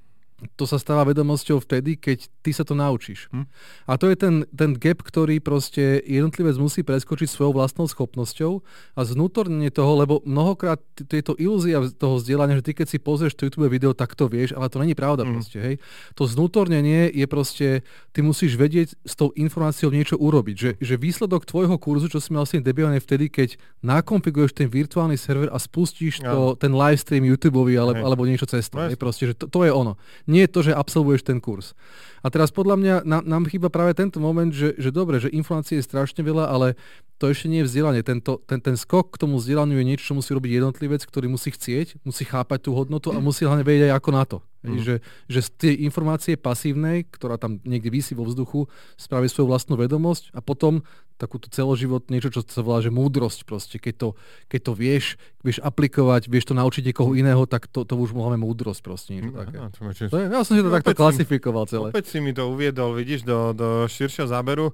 to 0.55 0.71
sa 0.71 0.79
stáva 0.79 1.03
vedomosťou 1.03 1.59
vtedy, 1.59 1.99
keď 1.99 2.31
ty 2.47 2.55
sa 2.55 2.63
to 2.63 2.79
naučíš. 2.79 3.27
Hm? 3.35 3.51
A 3.91 3.99
to 3.99 4.07
je 4.07 4.15
ten, 4.15 4.47
ten 4.55 4.71
gap, 4.79 5.03
ktorý 5.03 5.43
proste 5.43 5.99
jednotlivec 6.07 6.55
musí 6.63 6.87
preskočiť 6.87 7.27
svojou 7.27 7.59
vlastnou 7.59 7.91
schopnosťou 7.91 8.63
a 8.95 9.01
znútornenie 9.03 9.75
toho, 9.75 9.99
lebo 9.99 10.23
mnohokrát 10.23 10.79
je 10.95 11.25
to 11.27 11.35
ilúzia 11.43 11.83
toho 11.91 12.23
vzdelania, 12.23 12.63
že 12.63 12.71
ty 12.71 12.73
keď 12.79 12.87
si 12.87 12.99
pozrieš 13.03 13.35
to 13.35 13.51
YouTube 13.51 13.67
video, 13.67 13.91
tak 13.91 14.15
to 14.15 14.31
vieš, 14.31 14.55
ale 14.55 14.71
to 14.71 14.79
není 14.79 14.95
pravda 14.95 15.27
hm. 15.27 15.31
proste, 15.35 15.59
hej. 15.59 15.75
To 16.15 16.31
znútornenie 16.31 17.11
je 17.11 17.27
proste, 17.27 17.67
ty 18.15 18.23
musíš 18.23 18.55
vedieť 18.55 18.95
s 19.03 19.19
tou 19.19 19.35
informáciou 19.35 19.91
niečo 19.91 20.15
urobiť, 20.15 20.57
že, 20.57 20.71
že 20.79 20.95
výsledok 20.95 21.51
tvojho 21.51 21.75
kurzu, 21.83 22.07
čo 22.07 22.23
si 22.23 22.31
mal 22.31 22.47
s 22.47 22.55
tým 22.55 22.63
debilné 22.63 23.03
vtedy, 23.03 23.27
keď 23.27 23.59
nakonfiguješ 23.83 24.55
ten 24.55 24.71
virtuálny 24.71 25.19
server 25.19 25.51
a 25.51 25.59
spustíš 25.59 26.23
to, 26.23 26.55
ten 26.55 26.71
live 26.71 27.01
stream 27.03 27.27
YouTube 27.27 27.59
alebo, 27.59 28.07
alebo 28.07 28.23
niečo 28.23 28.47
cez 28.47 28.71
to, 28.71 28.79
no, 28.79 28.87
proste, 28.95 29.33
že 29.33 29.35
to, 29.35 29.51
to 29.51 29.67
je 29.67 29.75
ono 29.75 29.99
nie 30.29 30.45
je 30.45 30.53
to, 30.53 30.61
že 30.69 30.77
absolvuješ 30.77 31.25
ten 31.25 31.41
kurz. 31.41 31.73
A 32.21 32.29
teraz 32.29 32.53
podľa 32.53 32.77
mňa 32.77 32.95
nám, 33.09 33.23
nám 33.25 33.43
chýba 33.49 33.73
práve 33.73 33.97
tento 33.97 34.21
moment, 34.21 34.53
že, 34.53 34.77
že 34.77 34.93
dobre, 34.93 35.17
že 35.23 35.33
informácie 35.33 35.81
je 35.81 35.89
strašne 35.89 36.21
veľa, 36.21 36.53
ale 36.53 36.77
to 37.17 37.33
ešte 37.33 37.49
nie 37.49 37.65
je 37.65 37.69
vzdelanie. 37.73 38.03
Tento, 38.05 38.43
ten, 38.45 38.61
ten 38.61 38.77
skok 38.77 39.17
k 39.17 39.21
tomu 39.25 39.41
vzdelaniu 39.41 39.81
je 39.81 39.89
niečo, 39.89 40.13
čo 40.13 40.19
musí 40.19 40.31
robiť 40.37 40.61
jednotlivec, 40.61 41.03
ktorý 41.03 41.33
musí 41.33 41.51
chcieť, 41.55 42.05
musí 42.05 42.29
chápať 42.29 42.69
tú 42.69 42.77
hodnotu 42.77 43.11
a 43.11 43.19
musí 43.19 43.49
hlavne 43.49 43.65
vedieť 43.65 43.91
aj 43.91 43.95
ako 43.97 44.11
na 44.13 44.25
to. 44.29 44.39
Mm. 44.67 44.83
Že, 44.83 44.95
že 45.31 45.41
z 45.47 45.49
tej 45.55 45.75
informácie 45.87 46.35
pasívnej, 46.35 47.07
ktorá 47.07 47.39
tam 47.39 47.63
niekde 47.63 47.95
vysí 47.95 48.19
vo 48.19 48.27
vzduchu, 48.27 48.67
spraví 48.99 49.31
svoju 49.31 49.47
vlastnú 49.47 49.79
vedomosť 49.79 50.35
a 50.35 50.43
potom 50.43 50.83
takúto 51.19 51.51
celoživot, 51.51 52.11
niečo, 52.15 52.31
čo 52.31 52.47
sa 52.47 52.63
volá, 52.63 52.79
že 52.79 52.95
múdrosť 52.95 53.43
proste. 53.43 53.77
Keď 53.83 53.95
to, 53.99 54.09
keď 54.47 54.61
to 54.71 54.73
vieš, 54.75 55.05
vieš 55.43 55.59
aplikovať, 55.63 56.31
vieš 56.31 56.51
to 56.51 56.55
naučiť 56.55 56.91
niekoho 56.91 57.15
iného, 57.19 57.43
tak 57.47 57.67
to, 57.67 57.83
to 57.83 57.99
už 57.99 58.15
máme 58.15 58.39
múdrosť 58.39 58.81
proste. 58.87 59.19
Niečo 59.19 59.35
no, 59.35 59.39
také. 59.43 59.57
No, 59.59 59.67
to 59.71 60.11
to 60.11 60.17
je, 60.19 60.25
ja 60.31 60.41
som 60.47 60.55
si 60.55 60.63
to 60.63 60.71
no, 60.71 60.77
takto 60.79 60.95
klasifikoval 60.95 61.67
celé. 61.67 61.91
Opäť 61.91 62.07
si 62.15 62.19
mi 62.23 62.31
to 62.31 62.51
uviedol, 62.55 62.95
vidíš, 62.95 63.27
do, 63.27 63.51
do 63.51 63.69
širšieho 63.91 64.31
záberu. 64.31 64.71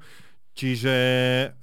Čiže 0.54 0.94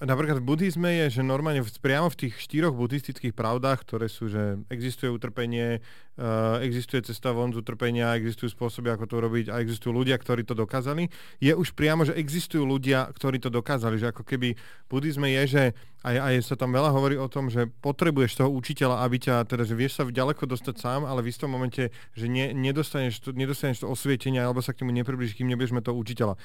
napríklad 0.04 0.44
v 0.44 0.48
buddhizme 0.52 0.92
je, 0.92 1.16
že 1.16 1.22
normálne 1.24 1.64
priamo 1.80 2.12
v 2.12 2.28
tých 2.28 2.44
štyroch 2.44 2.76
buddhistických 2.76 3.32
pravdách, 3.32 3.88
ktoré 3.88 4.12
sú, 4.12 4.28
že 4.28 4.60
existuje 4.68 5.08
utrpenie, 5.08 5.80
uh, 6.20 6.60
existuje 6.60 7.00
cesta 7.00 7.32
von 7.32 7.56
z 7.56 7.64
utrpenia, 7.64 8.20
existujú 8.20 8.52
spôsoby, 8.52 8.92
ako 8.92 9.08
to 9.08 9.16
robiť 9.24 9.46
a 9.48 9.64
existujú 9.64 9.96
ľudia, 9.96 10.20
ktorí 10.20 10.44
to 10.44 10.60
dokázali, 10.60 11.08
je 11.40 11.56
už 11.56 11.72
priamo, 11.72 12.04
že 12.04 12.20
existujú 12.20 12.68
ľudia, 12.68 13.08
ktorí 13.16 13.40
to 13.40 13.48
dokázali. 13.48 13.96
Že 13.96 14.12
ako 14.12 14.28
keby 14.28 14.60
v 14.60 14.88
buddhizme 14.92 15.32
je, 15.40 15.44
že 15.48 15.64
aj, 16.04 16.16
aj 16.28 16.34
sa 16.52 16.60
tam 16.60 16.76
veľa 16.76 16.92
hovorí 16.92 17.16
o 17.16 17.32
tom, 17.32 17.48
že 17.48 17.72
potrebuješ 17.80 18.44
toho 18.44 18.52
učiteľa, 18.52 19.08
aby 19.08 19.24
ťa, 19.24 19.48
teda, 19.48 19.64
že 19.64 19.80
vieš 19.80 20.04
sa 20.04 20.04
ďaleko 20.04 20.44
dostať 20.52 20.76
sám, 20.76 21.08
ale 21.08 21.24
v 21.24 21.32
istom 21.32 21.48
momente, 21.48 21.96
že 22.12 22.28
ne, 22.28 22.52
nedostaneš, 22.52 23.24
to, 23.24 23.32
nedostaneš 23.32 23.82
to 23.82 23.88
osvietenie 23.88 24.44
alebo 24.44 24.60
sa 24.60 24.76
k 24.76 24.84
nemu 24.84 25.00
nepribližíš, 25.00 25.40
kým 25.40 25.48
nebudeš 25.48 25.72
toho 25.80 25.96
učiteľa. 25.96 26.36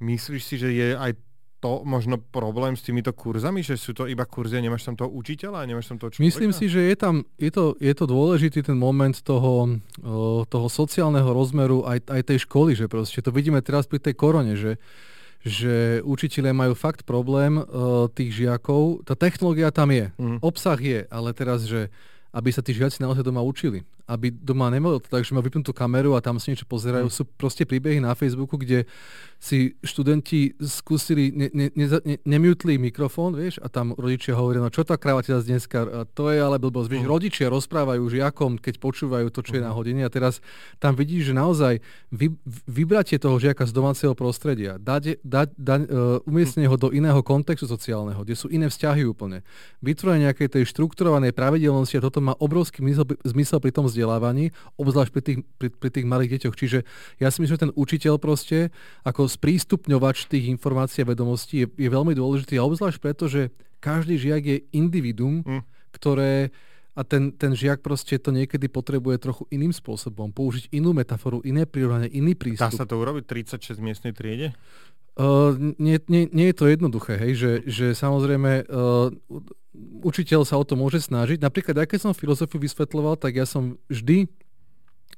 Myslíš 0.00 0.42
si, 0.48 0.56
že 0.56 0.72
je 0.72 0.88
aj 0.96 1.27
to 1.58 1.82
možno 1.82 2.22
problém 2.22 2.78
s 2.78 2.86
týmito 2.86 3.10
kurzami, 3.10 3.66
že 3.66 3.74
sú 3.74 3.90
to 3.90 4.06
iba 4.06 4.22
kurzy 4.22 4.58
a 4.58 4.62
nemáš 4.62 4.86
tam 4.86 4.94
toho 4.94 5.10
učiteľa 5.10 5.62
a 5.62 5.68
nemáš 5.68 5.90
tam 5.90 5.98
toho 5.98 6.14
človeka? 6.14 6.26
Myslím 6.30 6.54
si, 6.54 6.70
že 6.70 6.86
je 6.86 6.94
tam, 6.94 7.26
je 7.34 7.50
to, 7.50 7.74
je 7.82 7.94
to 7.94 8.04
dôležitý 8.06 8.62
ten 8.62 8.78
moment 8.78 9.14
toho, 9.18 9.82
toho 10.46 10.68
sociálneho 10.70 11.26
rozmeru 11.26 11.82
aj, 11.82 12.06
aj 12.06 12.22
tej 12.30 12.38
školy, 12.46 12.78
že 12.78 12.86
proste 12.86 13.18
to 13.18 13.34
vidíme 13.34 13.58
teraz 13.58 13.90
pri 13.90 13.98
tej 13.98 14.14
korone, 14.14 14.54
že 14.54 14.78
že 15.38 16.02
učiteľe 16.02 16.50
majú 16.50 16.74
fakt 16.74 17.06
problém 17.06 17.62
uh, 17.62 18.10
tých 18.10 18.42
žiakov. 18.42 19.06
Tá 19.06 19.14
technológia 19.14 19.70
tam 19.70 19.94
je, 19.94 20.10
mm. 20.18 20.42
obsah 20.42 20.74
je, 20.74 21.06
ale 21.06 21.30
teraz, 21.30 21.62
že 21.62 21.94
aby 22.34 22.50
sa 22.50 22.58
tí 22.58 22.74
žiaci 22.74 22.98
naozaj 22.98 23.22
doma 23.22 23.38
učili 23.38 23.86
aby 24.08 24.32
doma 24.32 24.72
nemalo 24.72 24.96
to 24.96 25.12
tak, 25.12 25.20
že 25.20 25.36
má 25.36 25.44
vypnutú 25.44 25.76
kameru 25.76 26.16
a 26.16 26.24
tam 26.24 26.40
si 26.40 26.56
niečo 26.56 26.64
pozerajú. 26.64 27.06
Mm. 27.06 27.12
Sú 27.12 27.28
proste 27.28 27.68
príbehy 27.68 28.00
na 28.00 28.16
Facebooku, 28.16 28.56
kde 28.56 28.88
si 29.36 29.76
študenti 29.84 30.56
skúsili, 30.58 31.30
ne, 31.30 31.46
ne, 31.52 31.66
ne, 31.76 31.86
ne, 32.02 32.16
nemutli 32.24 32.80
mikrofón, 32.80 33.36
vieš, 33.36 33.60
a 33.60 33.68
tam 33.68 33.92
rodičia 33.94 34.34
hovoria, 34.34 34.64
no 34.64 34.72
čo 34.72 34.82
tá 34.82 34.96
kráva 34.96 35.20
teraz 35.20 35.44
dneska, 35.44 35.78
a 35.84 36.00
to 36.08 36.32
je 36.32 36.40
ale 36.40 36.56
blbosť. 36.56 36.88
Vieš, 36.88 37.04
mm. 37.04 37.12
rodičia 37.12 37.46
rozprávajú 37.52 38.02
žiakom, 38.08 38.56
keď 38.56 38.80
počúvajú 38.80 39.28
to, 39.28 39.44
čo 39.44 39.52
mm. 39.52 39.56
je 39.60 39.62
na 39.62 39.72
hodine 39.76 40.02
a 40.02 40.10
teraz 40.10 40.40
tam 40.80 40.96
vidíš, 40.96 41.30
že 41.30 41.34
naozaj 41.36 41.74
vy, 42.08 42.32
vybratie 42.64 43.20
toho 43.20 43.36
žiaka 43.36 43.68
z 43.68 43.72
domáceho 43.76 44.16
prostredia, 44.16 44.80
dať, 44.80 45.20
dať, 45.20 45.48
dať, 45.54 45.80
uh, 45.86 46.18
umiestnenie 46.24 46.66
ho 46.66 46.80
do 46.80 46.90
iného 46.90 47.20
kontextu 47.20 47.68
sociálneho, 47.68 48.24
kde 48.24 48.34
sú 48.34 48.48
iné 48.48 48.72
vzťahy 48.72 49.04
úplne, 49.04 49.44
vytvorenie 49.84 50.28
nejakej 50.28 50.60
tej 50.60 50.64
štrukturovanej 50.68 51.32
pravidelnosti 51.32 51.96
a 51.98 52.04
toto 52.04 52.20
má 52.20 52.36
obrovský 52.36 52.84
zmysel, 52.84 53.04
zmysel 53.24 53.58
pri 53.64 53.72
tom 53.72 53.88
vzdelávaní, 53.98 54.54
obzvlášť 54.78 55.10
pri 55.10 55.22
tých, 55.26 55.38
pri, 55.58 55.68
pri 55.74 55.90
tých 55.90 56.06
malých 56.06 56.30
deťoch. 56.38 56.54
Čiže 56.54 56.78
ja 57.18 57.28
si 57.34 57.42
myslím, 57.42 57.58
že 57.58 57.64
ten 57.66 57.74
učiteľ 57.74 58.22
proste 58.22 58.70
ako 59.02 59.26
sprístupňovač 59.26 60.30
tých 60.30 60.46
informácií 60.54 61.02
a 61.02 61.10
vedomostí 61.10 61.66
je, 61.66 61.68
je 61.74 61.88
veľmi 61.90 62.14
dôležitý 62.14 62.62
a 62.62 62.66
obzvlášť 62.70 62.98
preto, 63.02 63.26
že 63.26 63.50
každý 63.82 64.14
žiak 64.14 64.42
je 64.46 64.56
individuum, 64.70 65.42
mm. 65.42 65.62
ktoré 65.90 66.54
a 66.98 67.06
ten, 67.06 67.30
ten 67.30 67.54
žiak 67.54 67.78
proste 67.78 68.18
to 68.18 68.34
niekedy 68.34 68.66
potrebuje 68.66 69.22
trochu 69.22 69.46
iným 69.54 69.70
spôsobom, 69.70 70.34
použiť 70.34 70.74
inú 70.74 70.90
metaforu, 70.90 71.38
iné 71.46 71.62
prirovnanie, 71.62 72.10
iný 72.10 72.34
prístup. 72.34 72.66
Dá 72.66 72.74
sa 72.74 72.90
to 72.90 72.98
urobiť 72.98 73.22
36 73.54 73.78
miestnej 73.78 74.10
triede? 74.10 74.50
Uh, 75.14 75.54
nie, 75.78 76.02
nie, 76.10 76.26
nie 76.34 76.50
je 76.50 76.56
to 76.58 76.66
jednoduché, 76.66 77.14
hej, 77.18 77.32
že, 77.38 77.52
že 77.70 77.86
samozrejme 77.94 78.66
uh, 78.66 79.14
učiteľ 80.02 80.42
sa 80.42 80.58
o 80.58 80.64
to 80.66 80.74
môže 80.74 81.06
snažiť. 81.06 81.38
Napríklad, 81.38 81.78
aj 81.78 81.94
keď 81.94 81.98
som 82.02 82.18
filozofiu 82.18 82.58
vysvetľoval, 82.58 83.14
tak 83.14 83.38
ja 83.38 83.46
som 83.46 83.78
vždy 83.86 84.26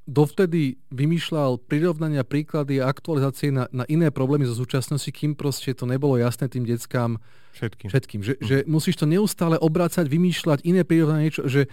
dovtedy 0.09 0.81
vymýšľal 0.91 1.61
prirovnania, 1.69 2.25
príklady 2.25 2.81
a 2.81 2.89
aktualizácie 2.89 3.53
na, 3.53 3.69
na 3.71 3.85
iné 3.87 4.09
problémy 4.09 4.49
zo 4.49 4.57
súčasnosti, 4.57 5.09
kým 5.13 5.37
proste 5.37 5.77
to 5.77 5.85
nebolo 5.85 6.17
jasné 6.17 6.49
tým 6.49 6.65
deckám 6.65 7.21
všetkým. 7.55 7.89
všetkým 7.91 8.21
že, 8.25 8.35
mm. 8.37 8.43
že 8.45 8.57
musíš 8.65 8.97
to 9.01 9.07
neustále 9.07 9.61
obrácať, 9.61 10.09
vymýšľať 10.09 10.65
iné 10.67 10.83
prirovnania, 10.83 11.29
niečo, 11.29 11.47
že 11.47 11.69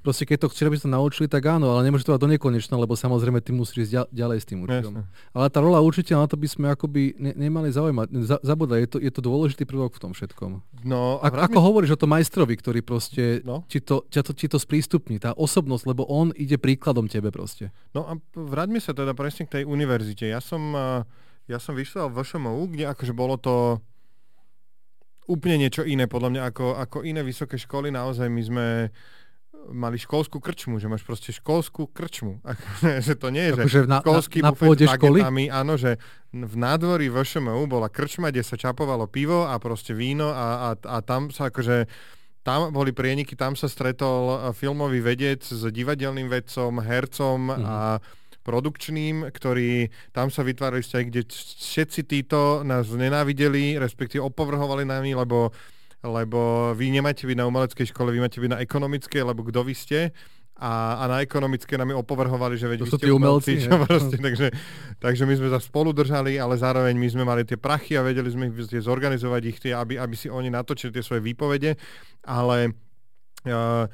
proste 0.00 0.24
keď 0.24 0.44
to 0.44 0.50
chceš, 0.52 0.66
aby 0.66 0.78
sa 0.80 0.88
naučili, 0.88 1.28
tak 1.28 1.44
áno, 1.46 1.76
ale 1.76 1.86
nemôže 1.86 2.08
to 2.08 2.16
do 2.16 2.28
nekonečna, 2.28 2.76
lebo 2.76 2.96
samozrejme 2.96 3.40
ty 3.44 3.52
musíš 3.52 3.88
ísť 3.88 4.12
ďalej 4.12 4.38
s 4.40 4.46
tým 4.48 4.64
učiteľom. 4.64 5.04
Ale 5.36 5.46
tá 5.52 5.60
rola 5.60 5.84
učiteľa, 5.84 6.24
na 6.24 6.28
to 6.28 6.40
by 6.40 6.48
sme 6.48 6.66
akoby 6.72 7.14
ne, 7.20 7.32
nemali 7.36 7.68
zaujímať, 7.70 8.08
za, 8.24 8.36
zabúdať, 8.40 8.78
je 8.80 8.88
to, 8.88 8.98
je 8.98 9.12
to 9.12 9.20
dôležitý 9.20 9.64
prvok 9.68 9.96
v 9.96 10.02
tom 10.02 10.12
všetkom. 10.16 10.50
No, 10.84 11.20
a 11.20 11.28
ako 11.28 11.58
mi... 11.60 11.64
hovoríš 11.64 11.94
o 11.94 12.00
tom 12.00 12.12
majstrovi, 12.16 12.56
ktorý 12.56 12.80
proste 12.80 13.44
no? 13.44 13.62
ti, 13.68 13.84
to, 13.84 14.08
ťa 14.08 14.22
to, 14.26 14.32
ti 14.32 14.46
to 14.48 14.56
sprístupní, 14.56 15.20
tá 15.20 15.36
osobnosť, 15.36 15.84
lebo 15.84 16.08
on 16.08 16.32
ide 16.34 16.56
príkladom 16.56 17.06
tebe 17.06 17.28
proste. 17.28 17.68
No 17.92 18.08
a 18.08 18.16
vráťme 18.32 18.80
sa 18.80 18.96
teda 18.96 19.12
presne 19.12 19.44
k 19.44 19.60
tej 19.60 19.64
univerzite. 19.68 20.26
Ja 20.26 20.40
som, 20.40 20.72
ja 21.44 21.58
som 21.60 21.76
vyšiel 21.76 22.08
v 22.08 22.16
VŠMU, 22.20 22.72
kde 22.72 22.84
akože 22.88 23.12
bolo 23.12 23.36
to 23.36 23.78
úplne 25.30 25.62
niečo 25.62 25.86
iné, 25.86 26.10
podľa 26.10 26.30
mňa, 26.34 26.42
ako, 26.50 26.66
ako 26.74 26.98
iné 27.06 27.22
vysoké 27.22 27.54
školy. 27.54 27.94
Naozaj 27.94 28.26
my 28.26 28.42
sme 28.42 28.66
mali 29.68 30.00
školskú 30.00 30.40
krčmu, 30.40 30.80
že 30.80 30.88
máš 30.88 31.04
proste 31.04 31.30
školskú 31.36 31.92
krčmu. 31.92 32.40
že 33.06 33.14
to 33.14 33.28
nie 33.28 33.52
je, 33.52 33.68
že 33.68 33.80
na, 33.84 34.00
školský 34.00 34.40
na, 34.40 34.50
na 34.50 34.56
s 34.56 34.88
bagetami, 34.96 35.52
áno, 35.52 35.76
že 35.76 36.00
v 36.32 36.54
nádvorí 36.56 37.12
VŠMU 37.12 37.68
bola 37.68 37.92
krčma, 37.92 38.32
kde 38.32 38.40
sa 38.40 38.56
čapovalo 38.56 39.04
pivo 39.06 39.44
a 39.44 39.60
proste 39.60 39.92
víno 39.92 40.32
a, 40.32 40.72
a, 40.72 40.78
a 40.78 40.96
tam 41.04 41.28
sa 41.28 41.52
akože 41.52 41.84
tam 42.40 42.72
boli 42.72 42.96
prieniky, 42.96 43.36
tam 43.36 43.52
sa 43.52 43.68
stretol 43.68 44.52
filmový 44.56 45.04
vedec 45.04 45.44
s 45.44 45.60
divadelným 45.68 46.32
vedcom, 46.32 46.80
hercom 46.80 47.52
mm. 47.52 47.64
a 47.68 47.76
produkčným, 48.40 49.28
ktorý 49.28 49.92
tam 50.16 50.32
sa 50.32 50.40
vytvárali 50.40 50.80
vzťahy, 50.80 51.04
kde 51.12 51.22
všetci 51.60 52.00
títo 52.08 52.64
nás 52.64 52.88
nenávideli, 52.88 53.76
respektíve 53.76 54.24
opovrhovali 54.24 54.88
nami, 54.88 55.12
lebo 55.12 55.52
lebo 56.00 56.72
vy 56.72 56.88
nemáte 56.88 57.28
byť 57.28 57.36
na 57.36 57.48
umeleckej 57.48 57.92
škole, 57.92 58.12
vy 58.12 58.20
máte 58.24 58.40
byť 58.40 58.50
na 58.56 58.62
ekonomickej, 58.64 59.20
lebo 59.20 59.44
kto 59.44 59.60
vy 59.64 59.74
ste? 59.76 60.00
A, 60.60 61.00
a 61.00 61.04
na 61.08 61.24
ekonomické 61.24 61.80
nám 61.80 61.96
opovrhovali, 62.04 62.60
že 62.60 62.68
veď 62.68 62.84
vy 62.84 62.90
ste 62.92 63.08
umelci, 63.08 63.64
čo 63.64 63.80
proste, 63.80 64.20
takže, 64.20 64.52
takže 65.00 65.24
my 65.24 65.34
sme 65.40 65.48
sa 65.48 65.56
spolu 65.56 65.96
držali, 65.96 66.36
ale 66.36 66.60
zároveň 66.60 66.92
my 67.00 67.08
sme 67.08 67.24
mali 67.24 67.48
tie 67.48 67.56
prachy 67.56 67.96
a 67.96 68.04
vedeli 68.04 68.28
sme 68.28 68.52
ich 68.52 68.84
zorganizovať 68.84 69.42
ich, 69.48 69.56
tie, 69.56 69.72
aby, 69.72 69.96
aby 69.96 70.12
si 70.12 70.28
oni 70.28 70.52
natočili 70.52 70.92
tie 70.92 71.00
svoje 71.00 71.24
výpovede, 71.24 71.80
ale 72.28 72.76
uh, 73.48 73.88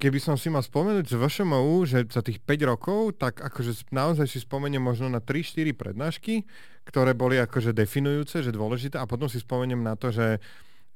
keby 0.00 0.18
som 0.18 0.34
si 0.34 0.50
mal 0.50 0.64
spomenúť 0.64 1.06
z 1.06 1.14
VŠMU, 1.14 1.86
že 1.86 2.02
za 2.08 2.24
tých 2.24 2.42
5 2.42 2.66
rokov, 2.66 3.20
tak 3.20 3.38
akože 3.38 3.94
naozaj 3.94 4.26
si 4.26 4.42
spomeniem 4.42 4.82
možno 4.82 5.06
na 5.06 5.22
3-4 5.22 5.70
prednášky, 5.76 6.48
ktoré 6.82 7.12
boli 7.14 7.38
akože 7.38 7.76
definujúce, 7.76 8.40
že 8.40 8.50
dôležité 8.50 8.98
a 8.98 9.06
potom 9.06 9.28
si 9.28 9.38
spomeniem 9.38 9.84
na 9.84 9.94
to, 9.94 10.10
že 10.10 10.42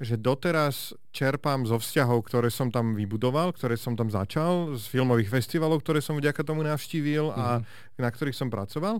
že 0.03 0.19
doteraz 0.19 0.91
čerpám 1.15 1.63
zo 1.65 1.79
vzťahov, 1.79 2.27
ktoré 2.27 2.51
som 2.51 2.69
tam 2.69 2.99
vybudoval, 2.99 3.55
ktoré 3.55 3.79
som 3.79 3.95
tam 3.95 4.11
začal, 4.11 4.75
z 4.75 4.85
filmových 4.91 5.31
festivalov, 5.31 5.87
ktoré 5.87 6.03
som 6.03 6.19
vďaka 6.19 6.43
tomu 6.43 6.67
navštívil 6.67 7.31
a 7.31 7.63
mm. 7.63 8.03
na 8.03 8.09
ktorých 8.11 8.35
som 8.35 8.51
pracoval. 8.51 8.99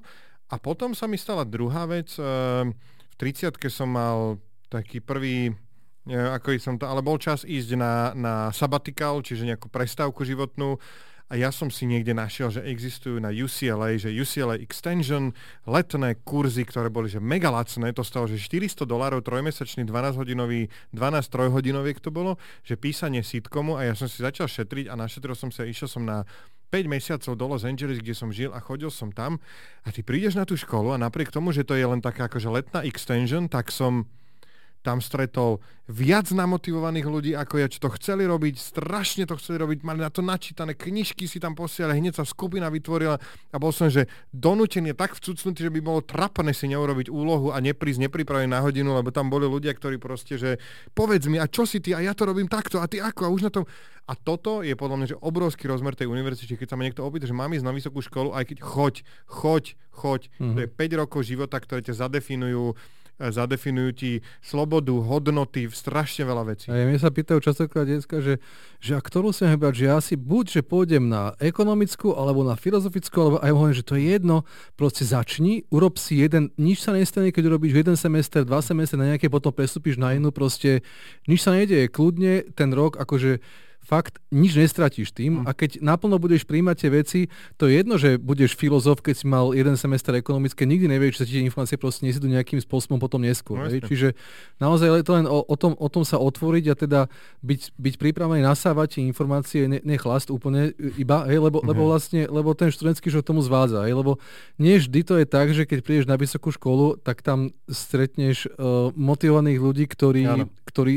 A 0.53 0.55
potom 0.61 0.95
sa 0.95 1.11
mi 1.11 1.19
stala 1.19 1.43
druhá 1.43 1.89
vec. 1.91 2.15
Ehm, 2.15 2.79
v 3.11 3.15
30 3.19 3.59
som 3.67 3.91
mal 3.91 4.39
taký 4.71 5.03
prvý 5.03 5.55
ako 6.13 6.61
som 6.61 6.77
to, 6.77 6.85
ale 6.85 7.01
bol 7.01 7.17
čas 7.17 7.49
ísť 7.49 7.81
na, 7.81 8.13
na 8.13 8.35
sabbatical, 8.53 9.25
čiže 9.25 9.49
nejakú 9.49 9.73
prestávku 9.73 10.21
životnú 10.21 10.77
a 11.25 11.41
ja 11.41 11.49
som 11.49 11.73
si 11.73 11.89
niekde 11.89 12.13
našiel, 12.13 12.53
že 12.53 12.61
existujú 12.61 13.17
na 13.17 13.33
UCLA, 13.33 13.97
že 13.97 14.13
UCLA 14.13 14.61
Extension, 14.61 15.33
letné 15.65 16.21
kurzy, 16.21 16.69
ktoré 16.69 16.93
boli 16.93 17.09
že 17.09 17.17
mega 17.17 17.49
lacné, 17.49 17.97
to 17.97 18.05
stalo, 18.05 18.29
že 18.29 18.37
400 18.37 18.85
dolárov 18.85 19.25
trojmesačný 19.25 19.89
12-hodinový, 19.89 20.69
12 20.93 21.33
trojhodinoviek 21.33 21.97
to 21.99 22.13
bolo, 22.13 22.37
že 22.61 22.77
písanie 22.77 23.25
sitcomu 23.25 23.81
a 23.81 23.89
ja 23.89 23.95
som 23.97 24.05
si 24.05 24.21
začal 24.21 24.47
šetriť 24.47 24.93
a 24.93 25.01
našetril 25.01 25.33
som 25.33 25.49
sa, 25.49 25.65
išiel 25.65 25.89
som 25.89 26.05
na 26.05 26.29
5 26.69 26.91
mesiacov 26.91 27.33
do 27.39 27.47
Los 27.49 27.65
Angeles, 27.65 28.03
kde 28.05 28.13
som 28.13 28.29
žil 28.29 28.53
a 28.53 28.61
chodil 28.61 28.91
som 28.91 29.09
tam. 29.09 29.41
A 29.87 29.95
ty 29.95 30.03
prídeš 30.03 30.35
na 30.37 30.45
tú 30.45 30.59
školu 30.59 30.93
a 30.93 30.99
napriek 30.99 31.31
tomu, 31.31 31.55
že 31.55 31.65
to 31.65 31.79
je 31.79 31.87
len 31.87 32.03
taká 32.03 32.27
akože 32.27 32.51
letná 32.51 32.83
extension, 32.85 33.47
tak 33.49 33.71
som 33.71 34.11
tam 34.85 35.01
stretol 35.01 35.65
viac 35.89 36.29
namotivovaných 36.33 37.07
ľudí 37.09 37.33
ako 37.37 37.61
ja, 37.61 37.69
čo 37.69 37.81
to 37.81 37.93
chceli 37.97 38.25
robiť, 38.29 38.57
strašne 38.57 39.25
to 39.25 39.37
chceli 39.37 39.61
robiť, 39.61 39.85
mali 39.85 40.01
na 40.01 40.09
to 40.09 40.21
načítané, 40.21 40.77
knižky 40.77 41.25
si 41.29 41.41
tam 41.41 41.53
posielali, 41.57 42.01
hneď 42.01 42.21
sa 42.21 42.25
skupina 42.25 42.69
vytvorila 42.69 43.17
a 43.53 43.57
bol 43.57 43.73
som, 43.73 43.89
že 43.89 44.09
donútený 44.33 44.97
tak 44.97 45.17
vcucnutý, 45.17 45.69
že 45.69 45.73
by 45.73 45.81
bolo 45.85 46.01
trapné 46.05 46.53
si 46.57 46.69
neurobiť 46.73 47.09
úlohu 47.09 47.53
a 47.53 47.61
neprísť 47.61 48.09
nepripravený 48.09 48.49
na 48.49 48.65
hodinu, 48.65 48.97
lebo 48.97 49.13
tam 49.13 49.29
boli 49.29 49.45
ľudia, 49.45 49.77
ktorí 49.77 50.01
proste, 50.01 50.41
že 50.41 50.57
povedz 50.97 51.29
mi, 51.29 51.37
a 51.37 51.49
čo 51.49 51.69
si 51.69 51.81
ty, 51.85 51.93
a 51.97 52.01
ja 52.01 52.17
to 52.17 52.29
robím 52.29 52.49
takto, 52.49 52.81
a 52.81 52.89
ty 52.89 53.01
ako, 53.01 53.29
a 53.29 53.33
už 53.33 53.49
na 53.49 53.53
tom... 53.53 53.65
A 54.05 54.13
toto 54.13 54.61
je 54.61 54.77
podľa 54.77 54.97
mňa 55.01 55.07
že 55.17 55.21
obrovský 55.21 55.65
rozmer 55.65 55.97
tej 55.97 56.13
univerzity, 56.13 56.61
keď 56.61 56.69
sa 56.69 56.77
ma 56.77 56.85
niekto 56.85 57.01
opýta, 57.01 57.25
že 57.25 57.33
mám 57.33 57.57
ísť 57.57 57.65
na 57.65 57.73
vysokú 57.73 58.05
školu, 58.05 58.37
aj 58.37 58.53
keď 58.53 58.59
choď, 58.61 58.95
choď, 59.25 59.65
choď. 59.97 60.29
Mm-hmm. 60.29 60.53
To 60.53 60.59
je 60.61 60.69
5 60.69 60.77
mhm. 60.77 60.97
rokov 61.01 61.21
života, 61.25 61.57
ktoré 61.57 61.81
ťa 61.81 62.05
zadefinujú 62.05 62.77
zadefinujú 63.19 63.91
ti 63.95 64.11
slobodu, 64.43 64.91
hodnoty, 64.91 65.71
strašne 65.71 66.27
veľa 66.27 66.43
vecí. 66.51 66.67
A 66.71 66.75
mne 66.75 66.99
sa 66.99 67.15
pýtajú 67.15 67.39
častokrát 67.39 67.87
detská, 67.87 68.19
že, 68.19 68.43
že 68.83 68.99
a 68.99 69.01
ktorú 69.01 69.31
sa 69.31 69.47
vybrať, 69.55 69.75
že 69.75 69.85
ja 69.87 69.99
si 70.03 70.15
buď, 70.19 70.61
že 70.61 70.61
pôjdem 70.67 71.07
na 71.07 71.39
ekonomickú, 71.39 72.15
alebo 72.19 72.43
na 72.43 72.59
filozofickú, 72.59 73.17
alebo 73.19 73.39
aj 73.39 73.51
hovorím, 73.55 73.77
že 73.79 73.87
to 73.87 73.95
je 73.95 74.05
jedno, 74.19 74.37
proste 74.75 75.07
začni, 75.07 75.63
urob 75.71 75.95
si 75.99 76.19
jeden, 76.19 76.51
nič 76.59 76.83
sa 76.83 76.91
nestane, 76.91 77.31
keď 77.31 77.55
robíš 77.55 77.75
jeden 77.79 77.95
semester, 77.95 78.43
dva 78.43 78.59
semestre 78.59 78.99
na 78.99 79.15
nejaké, 79.15 79.31
potom 79.31 79.55
prestúpiš 79.55 79.95
na 79.95 80.15
inú, 80.19 80.35
proste 80.35 80.83
nič 81.31 81.47
sa 81.47 81.55
nedieje, 81.55 81.87
kľudne 81.91 82.51
ten 82.59 82.75
rok, 82.75 82.99
akože 82.99 83.39
fakt 83.85 84.19
nič 84.33 84.57
nestratíš 84.57 85.13
tým 85.13 85.45
hm. 85.45 85.45
a 85.47 85.51
keď 85.53 85.85
naplno 85.85 86.17
budeš 86.17 86.49
príjmať 86.49 86.77
tie 86.81 86.91
veci, 86.91 87.21
to 87.61 87.69
je 87.69 87.85
jedno, 87.85 88.01
že 88.01 88.17
budeš 88.17 88.57
filozof, 88.57 89.05
keď 89.05 89.15
si 89.15 89.27
mal 89.29 89.53
jeden 89.53 89.77
semester 89.77 90.17
ekonomické, 90.17 90.65
nikdy 90.65 90.89
nevieš, 90.89 91.17
že 91.17 91.21
sa 91.21 91.27
ti 91.29 91.33
tie 91.39 91.45
informácie 91.45 91.77
proste 91.77 92.09
nesídu 92.09 92.27
nejakým 92.27 92.59
spôsobom 92.65 92.97
potom 92.97 93.21
neskôr. 93.21 93.61
No, 93.61 93.69
Čiže 93.69 94.17
naozaj 94.59 95.05
je 95.05 95.07
to 95.07 95.15
len 95.21 95.27
o, 95.29 95.45
o, 95.45 95.57
tom, 95.61 95.77
o 95.77 95.89
tom 95.93 96.03
sa 96.03 96.17
otvoriť 96.17 96.65
a 96.73 96.75
teda 96.75 97.01
byť, 97.45 97.77
byť 97.77 97.95
pripravený 98.01 98.41
nasávať 98.41 98.99
tie 98.99 99.03
informácie, 99.05 99.69
ne, 99.69 99.79
nechlast 99.85 100.33
úplne 100.33 100.73
iba, 100.97 101.29
hej, 101.29 101.39
lebo, 101.39 101.61
lebo 101.61 101.85
vlastne, 101.93 102.25
lebo 102.25 102.57
ten 102.57 102.73
študentský 102.73 103.13
život 103.13 103.29
tomu 103.29 103.45
zvádza, 103.45 103.85
hej, 103.85 103.95
lebo 103.95 104.17
nie 104.57 104.81
vždy 104.81 105.01
to 105.05 105.15
je 105.21 105.27
tak, 105.29 105.53
že 105.53 105.69
keď 105.69 105.79
prídeš 105.85 106.07
na 106.09 106.17
vysokú 106.17 106.49
školu, 106.49 106.97
tak 106.97 107.21
tam 107.21 107.53
stretneš 107.69 108.49
uh, 108.49 108.91
motivovaných 108.97 109.59
ľudí, 109.61 109.85
ktorí, 109.85 110.49
ktorí 110.65 110.95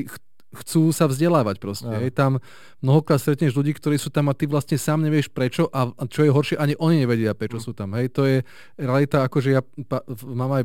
chcú 0.55 0.95
sa 0.95 1.11
vzdelávať 1.11 1.59
proste. 1.59 1.91
Hej. 1.91 2.15
Tam 2.15 2.39
mnohokrát 2.79 3.19
stretneš 3.19 3.51
ľudí, 3.51 3.75
ktorí 3.75 3.99
sú 3.99 4.07
tam 4.07 4.31
a 4.31 4.37
ty 4.37 4.47
vlastne 4.47 4.79
sám 4.79 5.03
nevieš 5.03 5.27
prečo 5.27 5.67
a, 5.69 5.91
čo 6.07 6.23
je 6.23 6.31
horšie, 6.31 6.55
ani 6.55 6.73
oni 6.79 7.03
nevedia, 7.03 7.35
prečo 7.35 7.59
mm. 7.59 7.63
sú 7.63 7.71
tam. 7.75 7.91
Hej. 7.99 8.15
To 8.15 8.23
je 8.23 8.37
realita, 8.79 9.27
akože 9.27 9.49
ja 9.51 9.61
pa, 9.85 10.07
mám 10.23 10.51
aj 10.55 10.63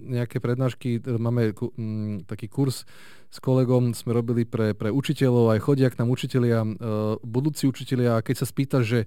nejaké 0.00 0.40
prednášky, 0.40 1.04
máme 1.04 1.52
m, 1.52 2.24
taký 2.24 2.48
kurz 2.48 2.88
s 3.30 3.38
kolegom, 3.38 3.94
sme 3.94 4.10
robili 4.10 4.42
pre, 4.42 4.74
pre 4.74 4.90
učiteľov, 4.90 5.54
aj 5.54 5.60
chodia 5.62 5.92
k 5.92 6.02
nám 6.02 6.10
učiteľia, 6.10 6.58
uh, 6.66 6.72
budúci 7.22 7.70
učiteľia 7.70 8.18
a 8.18 8.24
keď 8.26 8.42
sa 8.42 8.46
spýtaš, 8.48 8.84
že 8.84 9.00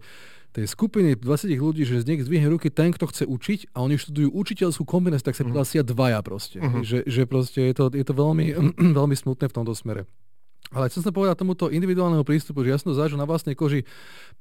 tej 0.53 0.69
skupiny 0.69 1.17
20 1.17 1.49
ľudí, 1.57 1.81
že 1.81 2.05
z 2.05 2.13
nich 2.13 2.21
zdvihne 2.21 2.53
ruky 2.53 2.69
ten, 2.69 2.93
kto 2.93 3.09
chce 3.09 3.25
učiť 3.25 3.73
a 3.73 3.81
oni 3.81 3.97
študujú 3.97 4.29
učiteľskú 4.37 4.85
kombináciu, 4.85 5.25
tak 5.25 5.33
sa 5.33 5.41
uh-huh. 5.41 5.49
prihlásia 5.49 5.81
dvaja 5.81 6.21
proste. 6.21 6.61
Uh-huh. 6.61 6.85
Že, 6.85 7.09
že 7.09 7.21
proste 7.25 7.59
je 7.65 7.73
to, 7.73 7.89
je 7.89 8.05
to 8.05 8.13
veľmi, 8.13 8.53
veľmi 9.01 9.15
smutné 9.17 9.49
v 9.49 9.55
tomto 9.57 9.73
smere. 9.73 10.05
Ale 10.73 10.89
chcem 10.89 11.05
sa 11.05 11.13
povedať 11.13 11.37
tomuto 11.37 11.69
individuálneho 11.69 12.25
prístupu, 12.25 12.65
že 12.65 12.73
ja 12.73 12.77
som 12.81 12.89
to 12.89 12.97
zažil 12.97 13.13
na 13.13 13.29
vlastnej 13.29 13.53
koži. 13.53 13.85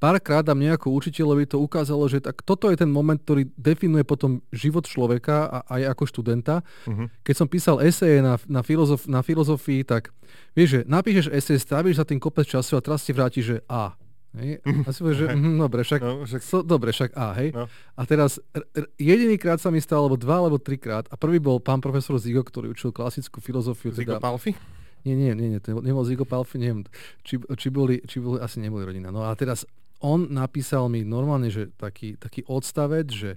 Párkrát 0.00 0.40
a 0.48 0.56
mne 0.56 0.72
ako 0.72 0.94
učiteľovi 0.96 1.44
to 1.44 1.60
ukázalo, 1.60 2.08
že 2.08 2.24
tak 2.24 2.40
toto 2.40 2.72
je 2.72 2.80
ten 2.80 2.88
moment, 2.88 3.20
ktorý 3.20 3.52
definuje 3.60 4.00
potom 4.00 4.40
život 4.48 4.88
človeka 4.88 5.50
a 5.50 5.58
aj 5.76 5.92
ako 5.92 6.04
študenta. 6.08 6.64
Uh-huh. 6.88 7.12
Keď 7.20 7.34
som 7.36 7.48
písal 7.50 7.84
eseje 7.84 8.24
na, 8.24 8.40
na, 8.48 8.64
filozof, 8.64 9.04
na 9.04 9.20
filozofii, 9.20 9.84
tak 9.84 10.08
vieš, 10.56 10.80
že 10.80 10.88
napíšeš 10.88 11.26
esej, 11.36 11.58
stráviš 11.60 12.00
za 12.00 12.08
tým 12.08 12.16
kopec 12.16 12.48
času 12.48 12.80
a 12.80 12.84
teraz 12.84 13.04
ti 13.04 13.12
vráti, 13.12 13.44
že 13.44 13.60
A. 13.68 13.92
Hej? 14.32 14.64
A 14.64 14.88
si 14.96 15.00
povieš, 15.04 15.18
že 15.20 15.26
mm, 15.28 15.56
dobre, 15.60 15.84
však, 15.84 16.00
no, 16.00 16.24
však... 16.24 16.40
So, 16.40 16.64
dobre, 16.64 16.88
však 16.96 17.12
A, 17.12 17.36
hej. 17.36 17.52
No. 17.52 17.68
A 17.68 18.00
teraz 18.08 18.40
r- 18.56 18.88
jedinýkrát 18.96 19.60
sa 19.60 19.68
mi 19.68 19.76
stalo, 19.76 20.08
alebo 20.08 20.16
dva, 20.16 20.40
alebo 20.40 20.56
trikrát. 20.56 21.04
A 21.12 21.20
prvý 21.20 21.36
bol 21.36 21.60
pán 21.60 21.84
profesor 21.84 22.16
Zigo, 22.16 22.40
ktorý 22.40 22.72
učil 22.72 22.96
klasickú 22.96 23.44
filozofiu. 23.44 23.92
Zigo 23.92 24.16
teda... 24.16 24.24
Palfi? 24.24 24.56
Nie, 25.04 25.18
nie, 25.18 25.34
nie, 25.34 25.52
nie, 25.52 25.60
to 25.60 25.82
nebol 25.82 26.06
Zigo 26.06 26.22
Palfi, 26.22 26.62
neviem, 26.62 26.86
či, 27.26 27.36
či, 27.36 27.68
boli, 27.68 28.00
či 28.06 28.22
boli, 28.22 28.38
asi 28.38 28.62
neboli 28.62 28.86
rodina. 28.86 29.10
No 29.10 29.26
a 29.26 29.34
teraz 29.34 29.66
on 29.98 30.30
napísal 30.30 30.86
mi 30.88 31.02
normálne, 31.02 31.50
že 31.50 31.74
taký, 31.74 32.14
taký 32.16 32.46
odstavec, 32.46 33.10
že, 33.10 33.36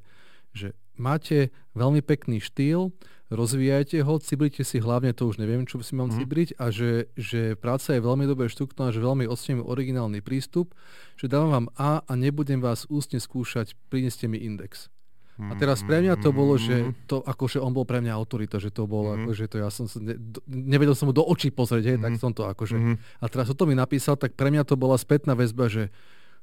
že 0.53 0.77
máte 0.95 1.53
veľmi 1.75 2.01
pekný 2.01 2.39
štýl, 2.43 2.91
rozvíjajte 3.34 4.05
ho, 4.05 4.21
cibrite 4.21 4.62
si 4.62 4.77
hlavne, 4.77 5.12
to 5.12 5.25
už 5.25 5.41
neviem, 5.41 5.65
čo 5.65 5.81
si 5.81 5.97
mám 5.97 6.13
mm. 6.13 6.17
cibriť, 6.21 6.49
a 6.62 6.69
že, 6.69 7.10
že 7.17 7.58
práca 7.58 7.97
je 7.97 8.01
veľmi 8.01 8.29
dobre 8.29 8.47
štruktúrna, 8.51 8.93
že 8.93 9.01
veľmi 9.01 9.25
ocením 9.25 9.65
originálny 9.65 10.21
prístup, 10.21 10.77
že 11.17 11.25
dávam 11.25 11.51
vám 11.51 11.67
A 11.75 11.91
a 12.05 12.13
nebudem 12.13 12.62
vás 12.62 12.86
ústne 12.88 13.17
skúšať, 13.17 13.73
prineste 13.89 14.29
mi 14.29 14.38
index. 14.38 14.93
A 15.36 15.51
teraz 15.60 15.84
pre 15.84 15.99
mňa 15.99 16.15
to 16.23 16.31
bolo, 16.31 16.55
že 16.55 16.95
to 17.12 17.19
akože 17.19 17.60
on 17.60 17.75
bol 17.75 17.84
pre 17.84 17.99
mňa 17.99 18.15
autorita, 18.15 18.55
že 18.55 18.71
to 18.71 18.88
bolo, 18.88 19.19
mm. 19.19 19.27
akože 19.27 19.43
to 19.51 19.55
ja 19.60 19.67
som 19.67 19.84
ne, 19.99 20.15
nevedel 20.47 20.95
som 20.95 21.12
mu 21.12 21.13
do 21.13 21.27
očí 21.27 21.51
pozrieť, 21.51 21.91
hej, 21.91 21.97
mm. 21.99 22.03
tak 22.08 22.12
som 22.23 22.31
to 22.31 22.47
akože. 22.47 22.77
Mm. 22.79 22.95
A 23.19 23.25
teraz 23.27 23.51
o 23.51 23.55
to 23.58 23.67
mi 23.67 23.75
napísal, 23.75 24.15
tak 24.15 24.39
pre 24.39 24.47
mňa 24.47 24.63
to 24.63 24.79
bola 24.79 24.95
spätná 24.95 25.36
väzba, 25.36 25.67
že 25.67 25.91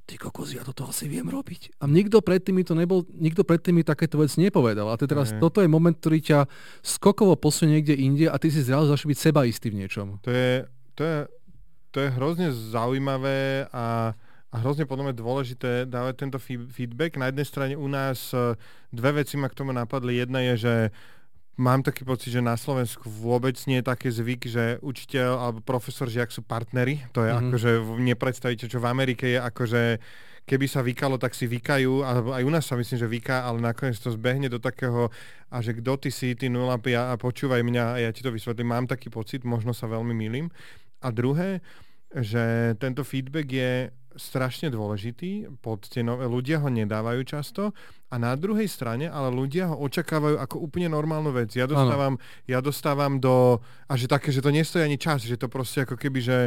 ty 0.06 0.18
kokos, 0.18 0.50
ja 0.50 0.66
toto 0.66 0.84
asi 0.84 1.06
viem 1.06 1.26
robiť. 1.26 1.78
A 1.78 1.86
nikto 1.86 2.18
predtým 2.20 2.58
mi 2.58 2.64
to 2.66 2.74
nebol, 2.74 3.06
nikto 3.14 3.46
predtým 3.46 3.80
mi 3.80 3.84
takéto 3.86 4.18
vec 4.18 4.34
nepovedal. 4.34 4.90
A 4.90 4.98
teraz 4.98 5.30
mm. 5.30 5.38
toto 5.38 5.62
je 5.62 5.70
moment, 5.70 5.94
ktorý 5.94 6.18
ťa 6.18 6.40
skokovo 6.82 7.38
posunie 7.38 7.80
niekde 7.80 7.94
inde 7.96 8.26
a 8.26 8.36
ty 8.36 8.50
si 8.50 8.66
zrazu 8.66 8.90
začne 8.90 9.14
byť 9.14 9.18
sebaistý 9.18 9.70
v 9.70 9.78
niečom. 9.86 10.18
To 10.26 10.30
je, 10.30 10.66
to 10.98 11.02
je, 11.06 11.18
to 11.94 11.96
je 12.02 12.08
hrozne 12.18 12.48
zaujímavé 12.50 13.70
a, 13.70 14.12
a 14.50 14.54
hrozne 14.58 14.84
podľa 14.84 15.10
mňa 15.10 15.14
dôležité 15.16 15.70
dávať 15.86 16.14
tento 16.28 16.38
feedback. 16.42 17.16
Na 17.16 17.30
jednej 17.30 17.46
strane 17.46 17.74
u 17.78 17.86
nás 17.86 18.34
e, 18.34 18.58
dve 18.90 19.22
veci 19.22 19.38
ma 19.38 19.46
k 19.48 19.56
tomu 19.56 19.70
napadli. 19.70 20.18
Jedna 20.18 20.42
je, 20.52 20.54
že 20.68 20.74
mám 21.56 21.84
taký 21.84 22.02
pocit, 22.08 22.32
že 22.32 22.40
na 22.40 22.56
Slovensku 22.56 23.08
vôbec 23.08 23.54
nie 23.68 23.80
je 23.80 23.88
také 23.88 24.08
zvyk, 24.08 24.42
že 24.48 24.64
učiteľ 24.80 25.30
alebo 25.36 25.58
profesor 25.60 26.08
žiak 26.08 26.32
sú 26.32 26.40
partnery. 26.40 27.04
To 27.12 27.24
je 27.24 27.30
mm-hmm. 27.30 27.48
akože, 27.48 27.70
nepredstavíte, 28.00 28.66
čo 28.68 28.80
v 28.80 28.88
Amerike 28.88 29.36
je 29.36 29.38
akože 29.38 29.82
keby 30.42 30.66
sa 30.66 30.82
vykalo, 30.82 31.22
tak 31.22 31.38
si 31.38 31.46
vykajú, 31.46 32.02
alebo 32.02 32.34
aj 32.34 32.42
u 32.42 32.50
nás 32.50 32.66
sa 32.66 32.74
myslím, 32.74 32.98
že 32.98 33.06
vyká, 33.06 33.46
ale 33.46 33.62
nakoniec 33.62 33.94
to 33.98 34.10
zbehne 34.10 34.50
do 34.50 34.58
takého, 34.58 35.06
a 35.46 35.62
že 35.62 35.78
kto 35.78 36.02
ty 36.02 36.10
si, 36.10 36.34
ty 36.34 36.50
nula 36.50 36.82
a, 36.82 37.00
a 37.08 37.14
počúvaj 37.14 37.62
mňa 37.62 37.84
a 37.94 37.96
ja 38.02 38.10
ti 38.10 38.26
to 38.26 38.34
vysvetlím. 38.34 38.74
Mám 38.74 38.90
taký 38.90 39.06
pocit, 39.06 39.46
možno 39.46 39.70
sa 39.70 39.86
veľmi 39.86 40.10
milím. 40.10 40.50
A 40.98 41.14
druhé, 41.14 41.62
že 42.10 42.74
tento 42.82 43.06
feedback 43.06 43.48
je 43.48 43.72
strašne 44.18 44.68
dôležitý, 44.68 45.48
podstenové, 45.64 46.28
ľudia 46.28 46.60
ho 46.60 46.68
nedávajú 46.68 47.22
často 47.24 47.72
a 48.12 48.20
na 48.20 48.37
druhej 48.37 48.68
strane, 48.68 49.09
ale 49.09 49.33
ľudia 49.33 49.72
ho 49.72 49.81
očakávajú 49.88 50.37
ako 50.37 50.61
úplne 50.61 50.92
normálnu 50.92 51.33
vec. 51.33 51.57
Ja 51.57 51.64
dostávam, 51.64 52.20
ja 52.44 52.61
dostávam 52.61 53.16
do, 53.16 53.64
a 53.88 53.96
že 53.96 54.05
také, 54.05 54.29
že 54.29 54.44
to 54.44 54.53
nestojí 54.53 54.85
ani 54.85 55.01
čas, 55.01 55.25
že 55.25 55.40
to 55.40 55.48
proste 55.48 55.88
ako 55.88 55.96
keby, 55.96 56.20
že 56.20 56.38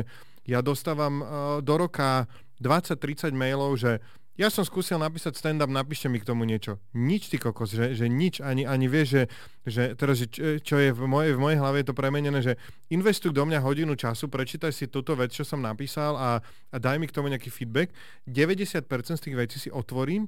ja 0.46 0.62
dostávam 0.62 1.26
uh, 1.26 1.28
do 1.66 1.74
roka 1.74 2.30
20-30 2.62 3.34
mailov, 3.34 3.82
že 3.82 3.98
ja 4.36 4.52
som 4.52 4.68
skúsil 4.68 5.00
napísať 5.00 5.40
stand-up, 5.40 5.72
napíšte 5.72 6.12
mi 6.12 6.20
k 6.20 6.28
tomu 6.28 6.44
niečo. 6.44 6.76
Nič, 6.92 7.32
ty 7.32 7.40
kokos, 7.40 7.72
že, 7.72 7.96
že 7.96 8.12
nič, 8.12 8.44
ani, 8.44 8.68
ani 8.68 8.86
vieš, 8.92 9.08
že, 9.16 9.24
že 9.64 9.84
teraz, 9.96 10.20
že 10.20 10.28
čo, 10.28 10.60
čo 10.60 10.76
je 10.76 10.92
v 10.92 11.08
mojej, 11.08 11.32
v 11.34 11.40
mojej 11.40 11.58
hlave 11.58 11.82
je 11.82 11.88
to 11.88 11.96
premenené, 11.96 12.44
že 12.44 12.60
investuj 12.92 13.32
do 13.32 13.48
mňa 13.48 13.64
hodinu 13.64 13.96
času, 13.96 14.28
prečítaj 14.28 14.76
si 14.76 14.92
túto 14.92 15.16
vec, 15.16 15.32
čo 15.32 15.48
som 15.48 15.64
napísal 15.64 16.20
a, 16.20 16.44
a 16.44 16.76
daj 16.78 17.00
mi 17.00 17.08
k 17.08 17.16
tomu 17.16 17.32
nejaký 17.32 17.48
feedback. 17.48 17.96
90% 18.28 18.86
z 19.18 19.24
tých 19.24 19.40
vecí 19.40 19.58
si 19.58 19.70
otvorím, 19.72 20.28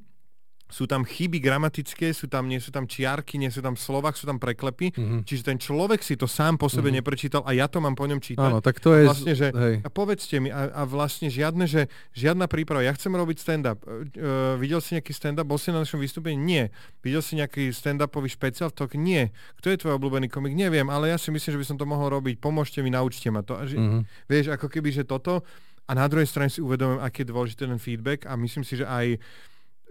sú 0.67 0.83
tam 0.83 1.07
chyby 1.07 1.39
gramatické, 1.39 2.11
sú 2.11 2.27
tam, 2.27 2.51
nie 2.51 2.59
sú 2.59 2.75
tam 2.75 2.83
čiarky, 2.83 3.39
nie 3.39 3.47
sú 3.47 3.63
tam 3.63 3.79
slovách, 3.79 4.19
sú 4.19 4.27
tam 4.27 4.35
preklepy. 4.35 4.91
Mm-hmm. 4.91 5.21
Čiže 5.23 5.43
ten 5.47 5.57
človek 5.57 6.03
si 6.03 6.19
to 6.19 6.27
sám 6.27 6.59
po 6.59 6.67
sebe 6.67 6.91
mm-hmm. 6.91 6.99
neprečítal 6.99 7.41
a 7.47 7.55
ja 7.55 7.71
to 7.71 7.79
mám 7.79 7.95
po 7.95 8.03
ňom 8.03 8.19
čítať. 8.19 8.43
Áno, 8.43 8.59
tak 8.59 8.83
to 8.83 8.91
je... 8.91 9.07
Vlastne, 9.07 9.33
že, 9.33 9.47
a 9.55 9.87
povedzte 9.87 10.43
mi, 10.43 10.51
a, 10.51 10.67
a 10.71 10.81
vlastne 10.83 11.31
žiadne, 11.31 11.63
že 11.65 11.87
žiadna 12.11 12.51
príprava. 12.51 12.83
Ja 12.83 12.91
chcem 12.91 13.15
robiť 13.15 13.37
stand-up. 13.39 13.79
Uh, 13.87 14.59
videl 14.59 14.83
si 14.83 14.99
nejaký 14.99 15.15
stand-up? 15.15 15.47
Bol 15.47 15.55
si 15.55 15.71
na 15.71 15.87
našom 15.87 16.03
vystúpení? 16.03 16.35
Nie. 16.35 16.75
Videl 16.99 17.23
si 17.23 17.39
nejaký 17.39 17.71
stand-upový 17.71 18.27
špeciál 18.27 18.75
talk? 18.75 18.99
Nie. 18.99 19.31
Kto 19.63 19.71
je 19.71 19.79
tvoj 19.79 19.95
obľúbený 19.95 20.27
komik? 20.27 20.51
Neviem, 20.51 20.91
ale 20.91 21.15
ja 21.15 21.17
si 21.17 21.31
myslím, 21.31 21.55
že 21.55 21.59
by 21.63 21.67
som 21.71 21.77
to 21.79 21.87
mohol 21.87 22.11
robiť. 22.11 22.43
Pomôžte 22.43 22.83
mi, 22.83 22.91
naučte 22.91 23.31
ma 23.31 23.39
to. 23.39 23.55
A 23.55 23.63
že, 23.63 23.79
mm-hmm. 23.79 24.27
Vieš, 24.27 24.45
ako 24.51 24.67
keby, 24.67 24.91
že 24.91 25.07
toto. 25.07 25.47
A 25.87 25.95
na 25.95 26.03
druhej 26.11 26.27
strane 26.27 26.51
si 26.51 26.59
uvedomujem, 26.59 26.99
aký 26.99 27.23
je 27.23 27.31
dôležitý 27.31 27.63
ten 27.63 27.79
feedback 27.79 28.27
a 28.27 28.35
myslím 28.35 28.67
si, 28.67 28.75
že 28.75 28.83
aj 28.83 29.15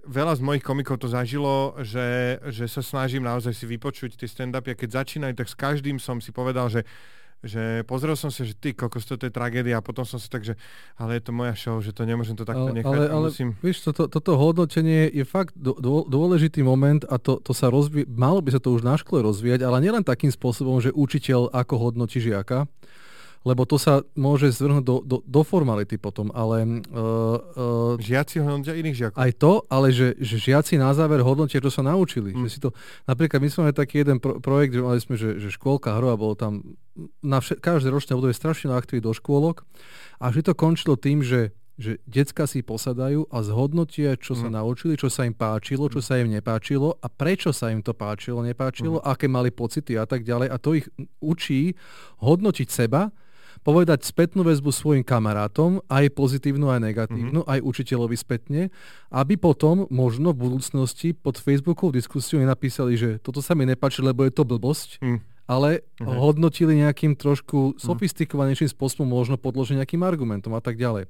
veľa 0.07 0.39
z 0.39 0.43
mojich 0.43 0.65
komikov 0.65 1.03
to 1.03 1.11
zažilo, 1.11 1.77
že, 1.83 2.39
že 2.49 2.71
sa 2.71 2.81
snažím 2.81 3.27
naozaj 3.27 3.53
si 3.53 3.67
vypočuť 3.67 4.17
tie 4.17 4.31
stand-upy 4.31 4.73
a 4.73 4.79
keď 4.79 5.05
začínajú, 5.05 5.35
tak 5.35 5.51
s 5.51 5.57
každým 5.59 5.99
som 5.99 6.23
si 6.23 6.31
povedal, 6.31 6.71
že 6.71 6.87
že 7.45 7.85
pozrel 7.85 8.17
som 8.17 8.33
si, 8.33 8.49
že 8.49 8.57
ty 8.57 8.73
kokos, 8.73 9.05
toto 9.05 9.29
je 9.29 9.33
tragédia 9.33 9.79
a 9.79 9.85
potom 9.85 10.09
som 10.09 10.17
si 10.17 10.27
tak, 10.27 10.43
že 10.43 10.57
ale 10.97 11.21
je 11.21 11.23
to 11.29 11.33
moja 11.37 11.53
show, 11.53 11.77
že 11.85 11.93
to 11.93 12.09
nemôžem 12.09 12.35
to 12.35 12.49
takto 12.49 12.73
ale, 12.73 12.77
nechať. 12.81 12.97
Ale, 12.97 13.07
ale 13.13 13.29
musím... 13.29 13.53
vieš, 13.61 13.87
toto, 13.87 14.09
toto 14.09 14.41
hodnotenie 14.41 15.13
je 15.13 15.23
fakt 15.23 15.53
dôležitý 16.09 16.65
moment 16.65 17.05
a 17.07 17.21
to, 17.21 17.39
to 17.45 17.53
sa 17.53 17.69
rozví, 17.69 18.09
malo 18.09 18.41
by 18.41 18.57
sa 18.57 18.61
to 18.61 18.73
už 18.73 18.83
na 18.83 18.97
škole 18.97 19.21
rozvíjať, 19.23 19.63
ale 19.63 19.85
nielen 19.85 20.03
takým 20.03 20.33
spôsobom, 20.33 20.81
že 20.81 20.91
učiteľ 20.97 21.53
ako 21.53 21.75
hodnotí 21.77 22.19
žiaka, 22.19 22.65
lebo 23.47 23.63
to 23.63 23.79
sa 23.79 24.03
môže 24.19 24.51
zvrhnúť 24.51 24.83
do, 24.83 24.97
do, 25.07 25.17
do 25.23 25.43
formality 25.47 25.95
potom, 25.95 26.35
ale... 26.35 26.83
Uh, 26.91 27.39
uh, 27.55 28.03
Žiaci 28.03 28.43
hodnotia 28.43 28.75
iných 28.75 28.97
žiakov. 28.99 29.19
Aj 29.23 29.31
to, 29.31 29.63
ale 29.71 29.95
že, 29.95 30.19
že 30.19 30.43
žiaci 30.43 30.75
na 30.83 30.91
záver 30.91 31.23
hodnotia, 31.23 31.63
čo 31.63 31.71
sa 31.71 31.87
naučili. 31.87 32.35
Mm. 32.35 32.43
Že 32.43 32.49
si 32.51 32.59
to, 32.59 32.75
napríklad 33.07 33.39
my 33.39 33.49
sme 33.49 33.61
mali 33.71 33.75
taký 33.79 34.03
jeden 34.03 34.19
pro, 34.19 34.43
projekt, 34.43 34.75
že 34.75 34.83
mali 34.83 34.99
sme, 34.99 35.15
že, 35.15 35.39
že 35.39 35.55
škôlka 35.55 35.95
hru 35.95 36.11
a 36.11 36.19
bolo 36.19 36.35
tam 36.35 36.75
na 37.23 37.39
vše, 37.39 37.55
každé 37.63 37.95
ročné 37.95 38.19
obdobie 38.19 38.35
strašne 38.35 38.75
aktivít 38.75 39.07
do 39.07 39.15
škôlok 39.15 39.63
a 40.19 40.35
že 40.35 40.43
to 40.43 40.53
končilo 40.59 40.99
tým, 40.99 41.23
že 41.23 41.55
že 41.77 42.01
decka 42.09 42.49
si 42.49 42.65
posadajú 42.65 43.29
a 43.29 43.45
zhodnotia, 43.45 44.17
čo 44.17 44.33
mm. 44.33 44.41
sa 44.41 44.49
naučili, 44.49 44.97
čo 44.97 45.13
sa 45.13 45.29
im 45.29 45.37
páčilo, 45.37 45.93
čo 45.93 46.01
sa 46.01 46.17
im 46.17 46.33
nepáčilo 46.33 46.97
a 47.05 47.07
prečo 47.13 47.53
sa 47.53 47.69
im 47.69 47.85
to 47.85 47.93
páčilo, 47.93 48.41
nepáčilo, 48.41 48.97
mm. 48.97 49.05
aké 49.05 49.29
mali 49.29 49.53
pocity 49.53 49.93
a 50.01 50.09
tak 50.09 50.25
ďalej. 50.25 50.49
A 50.49 50.57
to 50.57 50.73
ich 50.73 50.89
učí 51.21 51.77
hodnotiť 52.25 52.69
seba, 52.73 53.13
povedať 53.63 54.05
spätnú 54.05 54.43
väzbu 54.45 54.71
svojim 54.75 55.05
kamarátom, 55.07 55.81
aj 55.87 56.13
pozitívnu, 56.13 56.69
aj 56.73 56.81
negatívnu, 56.83 57.41
mm-hmm. 57.45 57.53
aj 57.57 57.65
učiteľovi 57.65 58.17
spätne, 58.17 58.63
aby 59.13 59.35
potom 59.39 59.89
možno 59.89 60.35
v 60.35 60.51
budúcnosti 60.51 61.17
pod 61.17 61.41
Facebookovou 61.41 61.95
diskusiou 61.95 62.43
nenapísali, 62.43 62.99
že 62.99 63.11
toto 63.23 63.41
sa 63.41 63.57
mi 63.57 63.65
nepáči, 63.65 64.05
lebo 64.05 64.27
je 64.27 64.33
to 64.35 64.45
blbosť, 64.45 65.01
mm. 65.01 65.19
ale 65.47 65.83
mm-hmm. 65.83 66.17
hodnotili 66.19 66.73
nejakým 66.83 67.15
trošku 67.15 67.77
mhm. 67.77 67.85
sofistikovanejším 67.85 68.69
spôsobom, 68.73 69.07
možno 69.07 69.41
podložiť 69.41 69.81
nejakým 69.81 70.03
argumentom 70.03 70.53
a 70.57 70.61
tak 70.61 70.77
ďalej. 70.77 71.09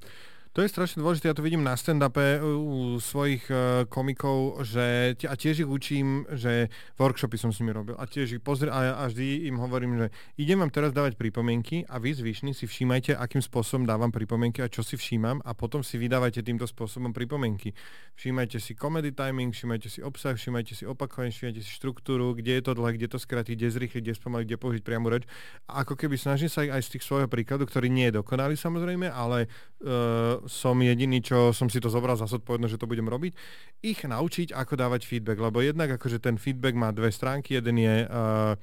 To 0.56 0.64
je 0.64 0.72
strašne 0.72 1.04
dôležité, 1.04 1.28
ja 1.28 1.36
to 1.36 1.44
vidím 1.44 1.60
na 1.60 1.76
stand-upe 1.76 2.40
u 2.40 2.96
svojich 2.96 3.44
uh, 3.52 3.84
komikov, 3.92 4.64
že 4.64 5.12
a 5.28 5.36
tiež 5.36 5.60
ich 5.60 5.68
učím, 5.68 6.24
že 6.32 6.72
workshopy 6.96 7.36
som 7.36 7.52
s 7.52 7.60
nimi 7.60 7.76
robil 7.76 7.92
a 8.00 8.08
tiež 8.08 8.40
ich 8.40 8.40
pozri 8.40 8.72
a, 8.72 8.96
a 8.96 9.04
vždy 9.04 9.52
im 9.52 9.60
hovorím, 9.60 10.00
že 10.00 10.06
idem 10.40 10.64
vám 10.64 10.72
teraz 10.72 10.96
dávať 10.96 11.20
pripomienky 11.20 11.84
a 11.84 12.00
vy 12.00 12.16
zvyšní 12.16 12.56
si 12.56 12.64
všímajte, 12.64 13.12
akým 13.20 13.44
spôsobom 13.44 13.84
dávam 13.84 14.08
pripomienky 14.08 14.64
a 14.64 14.72
čo 14.72 14.80
si 14.80 14.96
všímam 14.96 15.44
a 15.44 15.52
potom 15.52 15.84
si 15.84 16.00
vydávajte 16.00 16.40
týmto 16.40 16.64
spôsobom 16.64 17.12
pripomienky. 17.12 17.76
Všímajte 18.16 18.56
si 18.56 18.72
comedy 18.72 19.12
timing, 19.12 19.52
všímajte 19.52 19.92
si 19.92 20.00
obsah, 20.00 20.40
všímajte 20.40 20.72
si 20.72 20.88
opakovanie, 20.88 21.36
všímajte 21.36 21.60
si 21.60 21.68
štruktúru, 21.68 22.32
kde 22.32 22.56
je 22.56 22.62
to 22.64 22.72
dlhé, 22.72 22.96
kde 22.96 23.12
to 23.12 23.20
skrátiť, 23.20 23.60
kde 23.60 23.76
zrýchliť, 23.76 24.02
kde 24.08 24.14
spomaliť, 24.16 24.46
kde 24.48 24.56
použiť 24.56 24.82
priamu 24.88 25.12
reč. 25.12 25.28
A 25.68 25.84
ako 25.84 26.00
keby 26.00 26.16
snažím 26.16 26.48
sa 26.48 26.64
aj 26.64 26.80
z 26.80 26.96
tých 26.96 27.04
svojho 27.04 27.28
príkladu, 27.28 27.68
ktorý 27.68 27.92
nie 27.92 28.08
je 28.08 28.24
dokonalý 28.24 28.56
samozrejme, 28.56 29.12
ale 29.12 29.52
uh, 29.84 30.45
som 30.46 30.78
jediný, 30.78 31.22
čo 31.22 31.52
som 31.52 31.70
si 31.70 31.78
to 31.82 31.90
zobral 31.92 32.14
za 32.18 32.30
zodpovednosť, 32.30 32.72
že 32.74 32.80
to 32.80 32.90
budem 32.90 33.06
robiť, 33.06 33.32
ich 33.82 34.00
naučiť, 34.02 34.54
ako 34.54 34.74
dávať 34.74 35.04
feedback, 35.04 35.38
lebo 35.38 35.62
jednak 35.62 35.94
akože 35.98 36.22
ten 36.22 36.40
feedback 36.40 36.74
má 36.74 36.90
dve 36.90 37.10
stránky, 37.10 37.58
jeden 37.58 37.76
je 37.78 38.06
uh, 38.06 38.54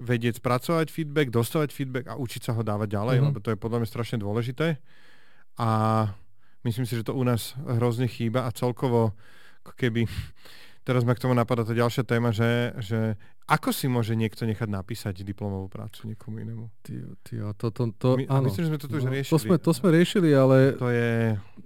vedieť 0.00 0.40
spracovať 0.40 0.88
feedback, 0.88 1.28
dostávať 1.28 1.70
feedback 1.72 2.06
a 2.08 2.16
učiť 2.16 2.48
sa 2.48 2.52
ho 2.56 2.62
dávať 2.64 2.88
ďalej, 2.96 3.16
mm-hmm. 3.18 3.28
lebo 3.32 3.38
to 3.40 3.52
je 3.52 3.58
podľa 3.60 3.78
mňa 3.84 3.88
strašne 3.88 4.18
dôležité. 4.20 4.80
A 5.60 5.70
myslím 6.64 6.88
si, 6.88 6.96
že 6.96 7.04
to 7.04 7.12
u 7.12 7.22
nás 7.22 7.52
hrozne 7.60 8.08
chýba 8.08 8.48
a 8.48 8.54
celkovo 8.54 9.12
keby 9.76 10.08
teraz 10.86 11.06
ma 11.06 11.14
k 11.14 11.22
tomu 11.22 11.36
napadá 11.36 11.62
tá 11.62 11.74
ďalšia 11.76 12.02
téma, 12.08 12.32
že, 12.32 12.72
že 12.80 13.20
ako 13.46 13.74
si 13.74 13.86
môže 13.90 14.14
niekto 14.14 14.46
nechať 14.46 14.68
napísať 14.70 15.26
diplomovú 15.26 15.66
prácu 15.66 16.14
niekomu 16.14 16.42
inému? 16.42 16.66
Ty, 16.84 16.94
ty, 17.26 17.32
to, 17.58 17.66
to, 17.74 17.82
to, 17.98 18.08
My, 18.20 18.24
áno. 18.28 18.46
Myslím, 18.46 18.62
že 18.66 18.70
sme 18.70 18.78
to 18.78 18.86
tu 18.86 18.96
už 19.00 19.06
no, 19.08 19.12
riešili. 19.14 19.32
To 19.32 19.38
sme, 19.40 19.56
to 19.58 19.72
sme 19.74 19.88
riešili, 19.90 20.30
ale... 20.30 20.78
To 20.78 20.88
je... 20.92 21.10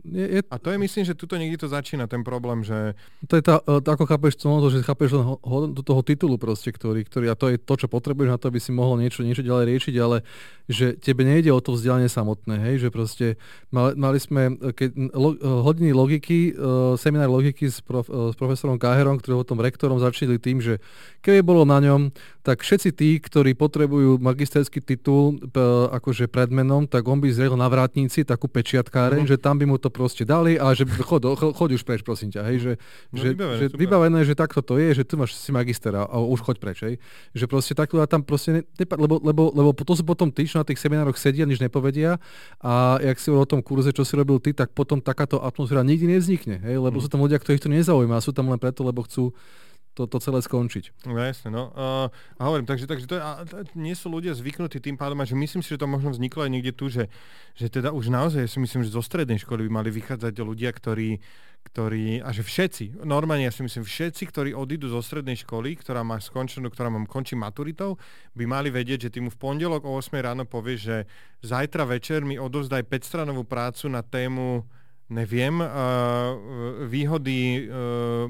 je, 0.09 0.27
je... 0.37 0.41
A 0.47 0.57
to 0.57 0.73
je, 0.73 0.77
myslím, 0.81 1.05
že 1.05 1.13
tuto 1.13 1.37
niekde 1.37 1.61
to 1.61 1.69
začína, 1.69 2.09
ten 2.09 2.25
problém, 2.25 2.65
že... 2.65 2.97
To 3.29 3.35
je 3.37 3.43
tá, 3.45 3.61
e, 3.61 3.83
ako 3.85 4.05
chápeš 4.09 4.41
to, 4.41 4.49
že 4.73 4.87
chápeš 4.87 5.21
len 5.21 5.75
do 5.77 5.83
toho 5.85 6.01
titulu 6.01 6.41
proste, 6.41 6.73
ktorý, 6.73 7.05
ktorý, 7.05 7.29
a 7.29 7.37
to 7.37 7.53
je 7.53 7.61
to, 7.61 7.75
čo 7.77 7.93
potrebuješ 7.93 8.31
na 8.33 8.39
to, 8.41 8.49
aby 8.49 8.63
si 8.63 8.71
mohol 8.73 8.97
niečo, 8.97 9.21
niečo 9.21 9.45
ďalej 9.45 9.77
riešiť, 9.77 9.95
ale 10.01 10.25
že 10.67 10.97
tebe 10.97 11.23
nejde 11.29 11.53
o 11.53 11.61
to 11.61 11.77
vzdelanie 11.77 12.09
samotné, 12.09 12.59
hej, 12.73 12.87
že 12.87 12.89
proste 12.89 13.27
mali, 13.69 13.93
mali 13.99 14.19
sme 14.23 14.55
e, 14.55 14.73
keď, 14.73 14.91
lo, 15.13 15.37
e, 15.37 15.39
hodiny 15.45 15.91
logiky, 15.93 16.39
seminár 16.97 17.29
logiky 17.29 17.69
s, 17.69 17.85
prof, 17.85 18.07
s 18.09 18.35
profesorom 18.39 18.81
Káherom, 18.81 19.19
ktorý 19.21 19.43
tom 19.47 19.61
rektorom 19.61 19.99
začali 20.01 20.39
tým, 20.41 20.59
že 20.59 20.83
keby 21.23 21.43
bolo 21.43 21.66
na 21.67 21.83
ňom, 21.83 22.15
tak 22.47 22.63
všetci 22.63 22.95
tí, 22.95 23.19
ktorí 23.19 23.59
potrebujú 23.59 24.23
magisterský 24.23 24.79
titul 24.79 25.43
akože 25.91 26.31
pred 26.31 26.47
menom, 26.55 26.87
tak 26.87 27.03
on 27.11 27.19
by 27.19 27.27
zrel 27.35 27.59
na 27.59 27.67
vrátnici 27.67 28.23
takú 28.23 28.47
pečiatkáreň, 28.47 29.27
uh-huh. 29.27 29.35
že 29.35 29.43
tam 29.43 29.59
by 29.59 29.67
mu 29.67 29.83
to 29.83 29.91
proste 29.91 30.23
dali 30.23 30.55
a 30.55 30.71
že 30.71 30.87
chod, 31.03 31.27
chod 31.35 31.71
už 31.75 31.83
preč, 31.83 32.07
prosím 32.07 32.31
ťa, 32.31 32.47
hej, 32.47 32.57
že, 32.63 32.73
no, 33.11 33.19
že, 33.19 33.29
vybavené, 33.35 33.59
že 33.59 33.67
vybavené, 33.75 34.19
že 34.23 34.35
takto 34.39 34.63
to 34.63 34.79
je, 34.79 34.95
že 34.95 35.03
tu 35.03 35.19
máš 35.19 35.35
si 35.35 35.51
magistera 35.51 36.07
a 36.07 36.23
už 36.23 36.47
choď 36.47 36.57
preč, 36.63 36.79
hej. 36.87 36.95
Že 37.35 37.45
proste 37.51 37.75
takto 37.75 37.99
a 37.99 38.07
tam 38.07 38.23
proste, 38.23 38.63
ne, 38.63 38.63
lebo, 38.79 39.19
lebo, 39.19 39.51
lebo 39.51 39.71
to 39.75 39.99
sú 39.99 40.07
potom 40.07 40.31
tí, 40.31 40.47
čo 40.47 40.63
na 40.63 40.67
tých 40.67 40.79
seminároch 40.79 41.19
sedia, 41.19 41.51
nič 41.51 41.59
nepovedia 41.59 42.23
a 42.63 43.03
jak 43.03 43.19
si 43.19 43.35
o 43.35 43.43
tom 43.43 43.59
kurze, 43.59 43.91
čo 43.91 44.07
si 44.07 44.15
robil 44.15 44.39
ty, 44.39 44.55
tak 44.55 44.71
potom 44.71 45.03
takáto 45.03 45.43
atmosféra 45.43 45.83
nikdy 45.83 46.15
nevznikne, 46.15 46.63
hej, 46.63 46.79
lebo 46.79 47.03
uh-huh. 47.03 47.05
sú 47.05 47.11
tam 47.11 47.27
ľudia, 47.27 47.43
ktorých 47.43 47.67
to 47.67 47.75
nezaujíma, 47.75 48.23
sú 48.23 48.31
tam 48.31 48.47
len 48.55 48.63
preto, 48.63 48.87
lebo 48.87 49.03
chcú 49.03 49.35
to, 50.05 50.21
celé 50.21 50.45
skončiť. 50.45 51.09
No 51.09 51.17
jasne, 51.17 51.49
no. 51.49 51.73
Uh, 51.73 52.13
a 52.37 52.43
hovorím, 52.53 52.69
takže, 52.69 52.85
takže 52.85 53.09
to, 53.09 53.17
a, 53.17 53.49
to, 53.49 53.65
nie 53.73 53.97
sú 53.97 54.13
ľudia 54.13 54.37
zvyknutí 54.37 54.77
tým 54.77 55.01
pádom, 55.01 55.17
a 55.17 55.25
že 55.25 55.33
myslím 55.33 55.65
si, 55.65 55.73
že 55.73 55.81
to 55.81 55.89
možno 55.89 56.13
vzniklo 56.13 56.45
aj 56.45 56.51
niekde 56.53 56.73
tu, 56.77 56.93
že, 56.93 57.09
že 57.57 57.73
teda 57.73 57.97
už 57.97 58.13
naozaj, 58.13 58.45
ja 58.45 58.51
si 58.53 58.61
myslím, 58.61 58.85
že 58.85 58.93
zo 58.93 59.01
strednej 59.01 59.41
školy 59.41 59.65
by 59.65 59.71
mali 59.81 59.89
vychádzať 59.89 60.37
ľudia, 60.37 60.69
ktorí, 60.69 61.17
ktorí, 61.73 62.21
a 62.21 62.29
že 62.31 62.45
všetci, 62.45 63.01
normálne 63.09 63.49
ja 63.49 63.55
si 63.57 63.65
myslím, 63.65 63.89
všetci, 63.89 64.23
ktorí 64.29 64.51
odídu 64.53 64.93
zo 64.93 65.01
strednej 65.01 65.41
školy, 65.41 65.81
ktorá 65.81 66.05
má 66.05 66.21
skončenú, 66.21 66.69
ktorá 66.69 66.93
mám 66.93 67.09
končí 67.09 67.33
maturitou, 67.33 67.97
by 68.37 68.45
mali 68.45 68.69
vedieť, 68.69 69.09
že 69.09 69.13
ty 69.17 69.19
mu 69.25 69.33
v 69.33 69.41
pondelok 69.41 69.89
o 69.89 69.97
8 69.97 70.13
ráno 70.21 70.45
povieš, 70.45 70.81
že 70.85 70.97
zajtra 71.41 71.89
večer 71.89 72.21
mi 72.23 72.37
odovzdaj 72.37 72.85
5-stranovú 72.85 73.49
prácu 73.49 73.89
na 73.89 74.05
tému 74.05 74.69
neviem, 75.07 75.63
uh, 75.63 75.69
výhody 76.87 77.71
uh, 77.71 78.27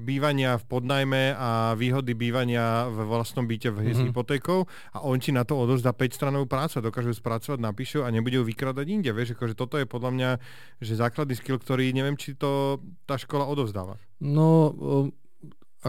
bývania 0.00 0.56
v 0.56 0.64
podnajme 0.64 1.22
a 1.36 1.76
výhody 1.76 2.16
bývania 2.16 2.88
v 2.88 3.04
vlastnom 3.04 3.44
byte 3.44 3.68
v 3.68 3.76
mm-hmm. 3.76 3.96
s 3.96 3.98
hypotékou 4.08 4.64
a 4.96 5.04
on 5.04 5.20
ti 5.20 5.30
na 5.30 5.44
to 5.44 5.56
odozdá 5.56 5.92
5 5.92 6.16
stranovú 6.16 6.48
prácu, 6.48 6.80
dokážu 6.80 7.12
spracovať, 7.12 7.60
napíšu 7.60 8.00
a 8.04 8.08
nebudú 8.08 8.40
vykradať 8.44 8.86
inde. 8.88 9.10
Vieš, 9.12 9.36
akože 9.36 9.54
toto 9.54 9.76
je 9.76 9.84
podľa 9.84 10.10
mňa 10.16 10.30
že 10.80 10.92
základný 10.96 11.36
skill, 11.36 11.60
ktorý 11.60 11.92
neviem, 11.92 12.16
či 12.16 12.32
to 12.36 12.80
tá 13.04 13.20
škola 13.20 13.44
odovzdáva. 13.44 14.00
No, 14.20 14.72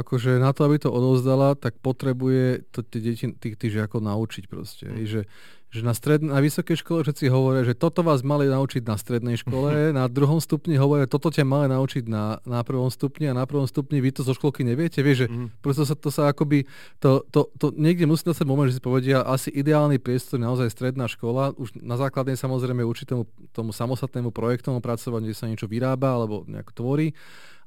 akože 0.01 0.37
na 0.37 0.53
to, 0.53 0.65
aby 0.65 0.77
to 0.81 0.89
odovzdala, 0.89 1.57
tak 1.57 1.77
potrebuje 1.81 2.67
to 2.69 2.85
tie 2.85 2.99
deti, 3.01 3.25
tých, 3.33 3.55
tých 3.57 3.71
žiakov 3.73 4.05
naučiť 4.05 4.45
proste. 4.45 4.85
Mm. 4.87 5.05
Že 5.05 5.21
že 5.67 5.83
na, 5.83 5.91
stred, 5.91 6.23
na 6.23 6.39
vysokej 6.39 6.79
škole 6.79 7.03
všetci 7.03 7.27
hovoria, 7.27 7.67
že 7.67 7.75
toto 7.75 7.99
vás 7.99 8.23
mali 8.23 8.47
naučiť 8.47 8.87
na 8.87 8.95
strednej 8.95 9.35
škole, 9.35 9.91
na 9.91 10.07
druhom 10.07 10.39
stupni 10.39 10.79
hovoria, 10.79 11.11
toto 11.11 11.27
ťa 11.27 11.43
mali 11.43 11.67
naučiť 11.67 12.07
na, 12.07 12.39
na 12.47 12.63
prvom 12.63 12.87
stupni 12.87 13.27
a 13.27 13.35
na 13.35 13.43
prvom 13.43 13.67
stupni 13.67 13.99
vy 13.99 14.15
to 14.15 14.23
zo 14.23 14.31
školky 14.31 14.63
neviete. 14.63 15.03
Vieš, 15.03 15.17
že 15.17 15.27
mm. 15.27 15.47
proste 15.59 15.83
sa, 15.83 15.95
to 15.99 16.07
sa 16.07 16.31
akoby, 16.31 16.63
to, 17.03 17.19
to, 17.35 17.51
to 17.59 17.75
niekde 17.75 18.07
musí 18.07 18.23
sa 18.31 18.47
moment, 18.47 18.71
že 18.71 18.79
si 18.79 18.83
povedia, 18.83 19.27
asi 19.27 19.51
ideálny 19.51 19.99
priestor 19.99 20.39
naozaj 20.39 20.71
stredná 20.71 21.11
škola, 21.11 21.51
už 21.59 21.75
na 21.83 21.99
základnej 21.99 22.39
samozrejme 22.39 22.87
určitému 22.87 23.27
tomu 23.51 23.75
samostatnému 23.75 24.31
projektomu 24.31 24.79
pracovať, 24.79 25.19
kde 25.19 25.35
sa 25.35 25.51
niečo 25.51 25.67
vyrába 25.67 26.15
alebo 26.15 26.47
nejako 26.47 26.71
tvorí 26.79 27.11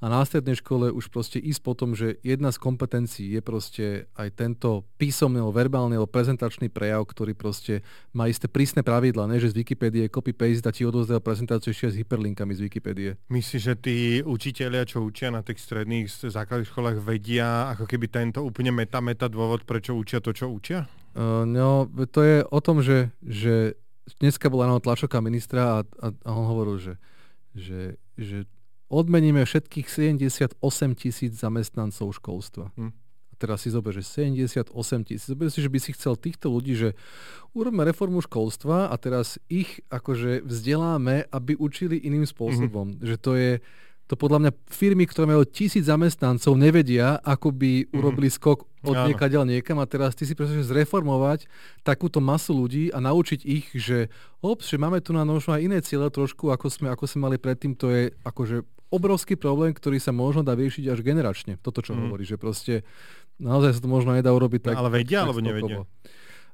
a 0.00 0.08
na 0.08 0.24
strednej 0.24 0.56
škole 0.56 0.88
už 0.88 1.12
proste 1.12 1.36
ísť 1.36 1.60
po 1.60 1.76
tom, 1.76 1.92
že 1.92 2.16
jedna 2.24 2.48
z 2.48 2.58
kompetencií 2.58 3.36
je 3.36 3.42
proste 3.44 3.86
aj 4.16 4.32
tento 4.32 4.88
písomný, 4.96 5.44
verbálny 5.44 6.00
alebo 6.00 6.08
prezentačný 6.08 6.72
prejav, 6.72 7.04
ktorý 7.04 7.36
proste 7.36 7.84
má 8.16 8.24
isté 8.24 8.48
prísne 8.48 8.80
pravidla, 8.80 9.28
ne? 9.28 9.36
že 9.36 9.52
z 9.52 9.60
Wikipédie 9.60 10.08
copy-paste 10.08 10.64
a 10.64 10.72
ti 10.72 10.88
odozdajú 10.88 11.20
prezentáciu 11.20 11.76
ešte 11.76 11.92
s 11.92 11.98
hyperlinkami 12.00 12.56
z 12.56 12.60
Wikipédie. 12.64 13.10
Myslíš, 13.28 13.60
že 13.60 13.74
tí 13.76 13.98
učiteľia, 14.24 14.88
čo 14.88 15.04
učia 15.04 15.28
na 15.28 15.44
tých 15.44 15.60
stredných 15.60 16.08
základných 16.08 16.72
školách, 16.72 17.04
vedia 17.04 17.68
ako 17.76 17.84
keby 17.84 18.08
tento 18.08 18.40
úplne 18.40 18.72
meta-meta 18.72 19.28
dôvod, 19.28 19.68
prečo 19.68 19.92
učia 19.92 20.24
to, 20.24 20.32
čo 20.32 20.48
učia? 20.48 20.88
Uh, 21.12 21.44
no, 21.44 21.84
to 22.08 22.24
je 22.24 22.36
o 22.48 22.60
tom, 22.64 22.80
že, 22.80 23.12
že 23.20 23.76
dneska 24.16 24.48
bola 24.48 24.64
na 24.64 24.80
tlačoká 24.80 25.20
ministra 25.20 25.62
a, 25.62 25.78
a, 26.00 26.06
a 26.24 26.30
on 26.32 26.46
hovoril, 26.48 26.80
že, 26.80 26.94
že, 27.52 28.00
že 28.16 28.48
odmeníme 28.90 29.46
všetkých 29.46 29.86
78 29.86 30.58
tisíc 30.98 31.38
zamestnancov 31.38 32.10
školstva. 32.18 32.74
Hm. 32.74 32.90
A 33.30 33.34
teraz 33.38 33.62
si 33.62 33.70
zober, 33.70 33.94
že 33.94 34.02
78 34.02 34.74
tisíc. 35.06 35.30
Zober 35.30 35.48
si, 35.48 35.62
že 35.62 35.70
by 35.70 35.78
si 35.78 35.94
chcel 35.94 36.18
týchto 36.18 36.50
ľudí, 36.50 36.74
že 36.74 36.98
urobíme 37.54 37.86
reformu 37.86 38.18
školstva 38.18 38.90
a 38.90 38.94
teraz 38.98 39.38
ich 39.46 39.78
akože 39.88 40.42
vzdeláme, 40.42 41.30
aby 41.30 41.54
učili 41.54 42.02
iným 42.02 42.26
spôsobom. 42.26 42.98
Mm-hmm. 42.98 43.06
Že 43.06 43.16
to 43.22 43.32
je, 43.38 43.52
to 44.10 44.14
podľa 44.18 44.38
mňa 44.42 44.52
firmy, 44.66 45.06
ktoré 45.06 45.30
majú 45.30 45.46
tisíc 45.46 45.86
zamestnancov, 45.86 46.58
nevedia, 46.58 47.22
ako 47.22 47.54
by 47.54 47.72
mm-hmm. 47.86 47.94
urobili 47.94 48.26
skok 48.26 48.66
od 48.80 48.96
niekaďal 49.06 49.44
niekam 49.44 49.76
a 49.78 49.84
teraz 49.84 50.16
ty 50.16 50.24
si 50.24 50.32
presne 50.32 50.64
zreformovať 50.64 51.44
takúto 51.84 52.18
masu 52.18 52.56
ľudí 52.56 52.88
a 52.90 52.98
naučiť 52.98 53.40
ich, 53.44 53.68
že 53.76 54.08
ops, 54.40 54.72
že 54.72 54.80
máme 54.80 55.04
tu 55.04 55.12
na 55.12 55.22
možno 55.22 55.52
aj 55.52 55.62
iné 55.62 55.78
ciele 55.84 56.08
trošku, 56.08 56.48
ako 56.48 56.66
sme, 56.72 56.88
ako 56.88 57.04
sme 57.04 57.28
mali 57.28 57.36
predtým, 57.36 57.76
to 57.76 57.92
je 57.92 58.08
akože 58.24 58.64
obrovský 58.90 59.38
problém, 59.38 59.70
ktorý 59.70 60.02
sa 60.02 60.10
možno 60.10 60.42
dá 60.42 60.58
riešiť 60.58 60.90
až 60.90 61.00
generačne. 61.00 61.56
Toto, 61.62 61.80
čo 61.80 61.94
mm. 61.94 62.00
hovorí, 62.04 62.26
že 62.26 62.36
proste 62.36 62.82
naozaj 63.38 63.78
sa 63.78 63.80
to 63.80 63.88
možno 63.88 64.12
nedá 64.12 64.34
urobiť 64.34 64.60
tak. 64.70 64.74
Ale 64.76 64.90
vedia, 64.90 65.24
alebo 65.24 65.40
nevedia? 65.40 65.86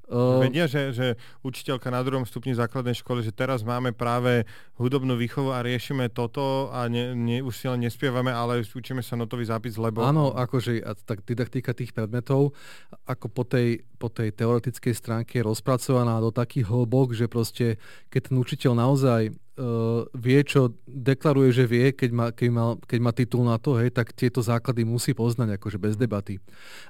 Uh, 0.07 0.39
Vedia, 0.39 0.71
že, 0.71 0.95
že 0.95 1.07
učiteľka 1.43 1.91
na 1.91 1.99
druhom 1.99 2.23
stupni 2.23 2.55
základnej 2.55 2.95
školy, 2.95 3.27
že 3.27 3.35
teraz 3.35 3.67
máme 3.67 3.91
práve 3.91 4.47
hudobnú 4.79 5.19
výchovu 5.19 5.51
a 5.51 5.67
riešime 5.67 6.15
toto 6.15 6.71
a 6.71 6.87
ne, 6.87 7.11
ne, 7.11 7.43
už 7.43 7.51
si 7.51 7.67
len 7.67 7.83
nespievame, 7.83 8.31
ale 8.31 8.63
učíme 8.63 9.03
sa 9.03 9.19
notový 9.19 9.51
zápis, 9.51 9.75
lebo... 9.75 10.07
Áno, 10.07 10.31
akože 10.31 10.79
tak 11.03 11.27
didaktika 11.27 11.75
tých 11.75 11.91
predmetov 11.91 12.55
ako 13.03 13.27
po 13.27 13.43
tej, 13.43 13.83
po 13.99 14.07
tej 14.07 14.31
teoretickej 14.31 14.95
stránke 14.95 15.43
je 15.43 15.47
rozpracovaná 15.47 16.23
do 16.23 16.31
takých 16.31 16.71
hlbok, 16.71 17.11
že 17.11 17.27
proste 17.27 17.83
keď 18.07 18.31
ten 18.31 18.37
učiteľ 18.39 18.73
naozaj 18.79 19.35
uh, 19.57 20.05
vie, 20.13 20.41
čo 20.45 20.77
deklaruje, 20.85 21.51
že 21.53 21.65
vie, 21.65 21.93
keď 21.93 22.11
má, 22.13 22.27
keď, 22.33 22.49
má, 22.53 22.65
keď 22.85 22.99
má 23.01 23.11
titul 23.13 23.43
na 23.45 23.57
to, 23.57 23.77
hej, 23.81 23.93
tak 23.93 24.13
tieto 24.13 24.45
základy 24.45 24.85
musí 24.85 25.17
poznať, 25.17 25.57
akože 25.57 25.79
bez 25.81 25.97
debaty. 25.97 26.39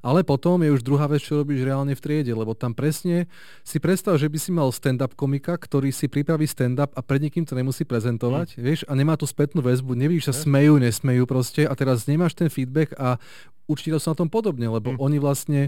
Ale 0.02 0.26
potom 0.26 0.61
je 0.62 0.74
už 0.74 0.83
druhá 0.83 1.07
vec, 1.07 1.22
čo 1.22 1.42
robíš 1.42 1.62
reálne 1.62 1.94
v 1.94 2.02
triede, 2.02 2.35
lebo 2.35 2.52
tam 2.52 2.74
presne 2.74 3.31
si 3.62 3.79
predstav, 3.79 4.18
že 4.18 4.26
by 4.26 4.38
si 4.38 4.50
mal 4.50 4.68
stand-up 4.74 5.14
komika, 5.14 5.55
ktorý 5.55 5.94
si 5.94 6.11
pripraví 6.11 6.44
stand-up 6.44 6.92
a 6.94 7.00
pred 7.02 7.22
nikým 7.22 7.46
to 7.46 7.55
nemusí 7.55 7.87
prezentovať, 7.87 8.59
mm. 8.59 8.61
vieš, 8.61 8.81
a 8.87 8.92
nemá 8.98 9.14
tú 9.14 9.24
spätnú 9.24 9.62
väzbu, 9.62 9.94
nevíš, 9.94 10.29
sa 10.31 10.35
smejú, 10.35 10.83
nesmejú 10.83 11.24
proste 11.24 11.64
a 11.64 11.72
teraz 11.79 12.05
nemáš 12.11 12.35
ten 12.35 12.50
feedback 12.50 12.92
a 12.98 13.16
učiteľ 13.66 13.98
sú 13.98 14.14
na 14.14 14.18
tom 14.18 14.31
podobne, 14.31 14.66
lebo 14.70 14.94
mm. 14.94 14.98
oni 14.98 15.18
vlastne 15.18 15.61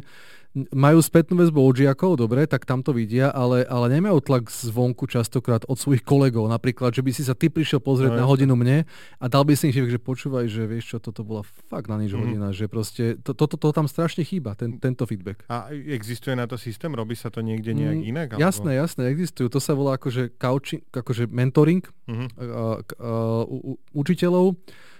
majú 0.56 0.98
spätnú 1.04 1.38
väzbu 1.38 1.60
od 1.60 1.76
žiakov, 1.76 2.16
dobre, 2.18 2.48
tak 2.48 2.64
tam 2.64 2.80
to 2.80 2.96
vidia, 2.96 3.28
ale, 3.30 3.62
ale 3.68 3.92
nemajú 3.92 4.18
tlak 4.24 4.48
zvonku 4.48 5.04
častokrát 5.04 5.62
od 5.68 5.76
svojich 5.76 6.02
kolegov. 6.02 6.48
Napríklad, 6.48 6.96
že 6.96 7.04
by 7.04 7.10
si 7.12 7.22
sa 7.22 7.36
ty 7.36 7.52
prišiel 7.52 7.78
pozrieť 7.84 8.16
no, 8.16 8.20
na 8.20 8.26
hodinu 8.26 8.56
mne 8.56 8.88
a 9.20 9.24
dal 9.28 9.44
by 9.44 9.54
si 9.54 9.70
im 9.70 9.86
že 9.88 10.00
počúvaj, 10.00 10.48
že 10.48 10.64
vieš 10.64 10.96
čo, 10.96 10.98
toto 10.98 11.22
bola 11.22 11.44
fakt 11.68 11.92
na 11.92 12.00
nič 12.00 12.16
mm. 12.16 12.18
hodina, 12.18 12.48
že 12.50 12.66
proste 12.66 13.20
to, 13.20 13.36
to, 13.36 13.44
to, 13.44 13.56
to 13.60 13.68
tam 13.70 13.86
strašne 13.86 14.24
chýba, 14.24 14.56
ten, 14.56 14.80
tento 14.80 15.04
feedback. 15.04 15.44
A 15.52 15.68
existuje 15.70 16.32
na 16.34 16.48
to 16.48 16.56
systém? 16.56 16.90
Robí 16.96 17.14
sa 17.14 17.28
to 17.28 17.44
niekde 17.44 17.76
nejak 17.76 17.98
mm, 18.00 18.10
inak? 18.10 18.26
Alebo... 18.34 18.42
Jasné, 18.42 18.70
jasné, 18.80 19.02
existujú. 19.12 19.52
To 19.52 19.60
sa 19.60 19.76
volá 19.76 20.00
akože 20.00 20.34
couching, 20.40 20.82
akože 20.90 21.28
mentoring 21.28 21.84
mm-hmm. 22.08 22.28
uh, 22.40 22.80
uh, 22.98 23.44
u, 23.44 23.56
u, 23.56 23.72
učiteľov 23.92 24.56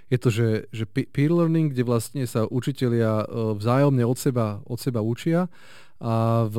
je 0.09 0.19
to, 0.19 0.29
že, 0.33 0.49
že 0.73 0.85
peer 0.89 1.33
learning, 1.33 1.73
kde 1.73 1.85
vlastne 1.85 2.25
sa 2.25 2.49
učitelia 2.49 3.25
e, 3.25 3.27
vzájomne 3.61 4.05
od 4.09 4.19
seba, 4.19 4.65
od 4.65 4.81
seba 4.81 5.05
učia. 5.05 5.53
A 5.99 6.47
v 6.47 6.59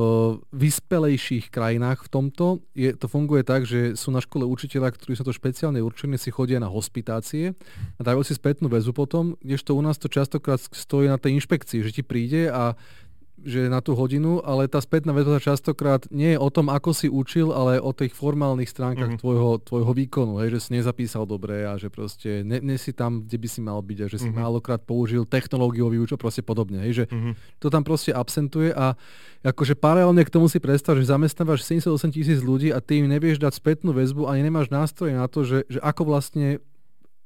vyspelejších 0.51 1.47
krajinách 1.47 2.03
v 2.03 2.11
tomto 2.11 2.59
je, 2.75 2.91
to 2.91 3.07
funguje 3.07 3.47
tak, 3.47 3.63
že 3.63 3.95
sú 3.95 4.11
na 4.11 4.19
škole 4.19 4.43
učiteľa, 4.43 4.91
ktorí 4.91 5.15
sa 5.15 5.23
to 5.23 5.31
špeciálne 5.31 5.79
určení, 5.79 6.19
si 6.19 6.27
chodia 6.27 6.59
na 6.59 6.67
hospitácie 6.67 7.55
a 7.95 8.01
dajú 8.03 8.19
si 8.27 8.35
spätnú 8.35 8.67
väzu 8.67 8.91
potom, 8.91 9.39
kdežto 9.39 9.79
u 9.79 9.81
nás 9.81 9.95
to 9.95 10.11
častokrát 10.11 10.59
stojí 10.59 11.07
na 11.07 11.15
tej 11.15 11.39
inšpekcii, 11.39 11.79
že 11.87 11.95
ti 11.95 12.03
príde 12.03 12.51
a 12.51 12.75
že 13.43 13.71
na 13.71 13.79
tú 13.79 13.95
hodinu, 13.95 14.43
ale 14.43 14.67
tá 14.67 14.79
spätná 14.83 15.15
väzba 15.15 15.39
častokrát 15.39 16.07
nie 16.11 16.35
je 16.35 16.39
o 16.39 16.49
tom, 16.51 16.67
ako 16.67 16.91
si 16.91 17.07
učil, 17.07 17.55
ale 17.55 17.79
o 17.79 17.91
tých 17.95 18.11
formálnych 18.11 18.67
stránkach 18.67 19.15
mm-hmm. 19.15 19.23
tvojho, 19.23 19.49
tvojho 19.63 19.91
výkonu, 19.95 20.43
hej, 20.43 20.57
že 20.57 20.59
si 20.67 20.69
nezapísal 20.75 21.23
dobre 21.23 21.63
a 21.63 21.79
že 21.79 21.87
proste 21.87 22.43
ne, 22.43 22.59
ne 22.59 22.75
si 22.75 22.91
tam, 22.91 23.23
kde 23.23 23.37
by 23.39 23.47
si 23.47 23.59
mal 23.63 23.79
byť 23.79 23.99
a 24.03 24.07
že 24.07 24.17
si 24.19 24.29
mm-hmm. 24.29 24.41
málokrát 24.43 24.81
použil 24.83 25.23
technológiu 25.23 25.87
výuču 25.87 26.19
proste 26.19 26.43
podobne. 26.43 26.83
Hej, 26.83 27.03
že 27.03 27.05
mm-hmm. 27.07 27.33
to 27.63 27.67
tam 27.71 27.83
proste 27.87 28.11
absentuje 28.11 28.75
a 28.75 28.95
akože 29.43 29.79
paralelne 29.79 30.23
k 30.27 30.33
tomu 30.33 30.51
si 30.51 30.59
predstav, 30.59 30.99
že 30.99 31.07
zamestnávaš 31.07 31.63
78 31.63 32.15
tisíc 32.15 32.39
ľudí 32.43 32.75
a 32.75 32.83
ty 32.83 32.99
im 32.99 33.07
nevieš 33.07 33.39
dať 33.39 33.55
spätnú 33.55 33.95
väzbu 33.95 34.27
ani 34.27 34.43
nemáš 34.43 34.67
nástroje 34.67 35.15
na 35.15 35.31
to, 35.31 35.47
že, 35.47 35.63
že 35.71 35.79
ako 35.79 36.11
vlastne 36.11 36.59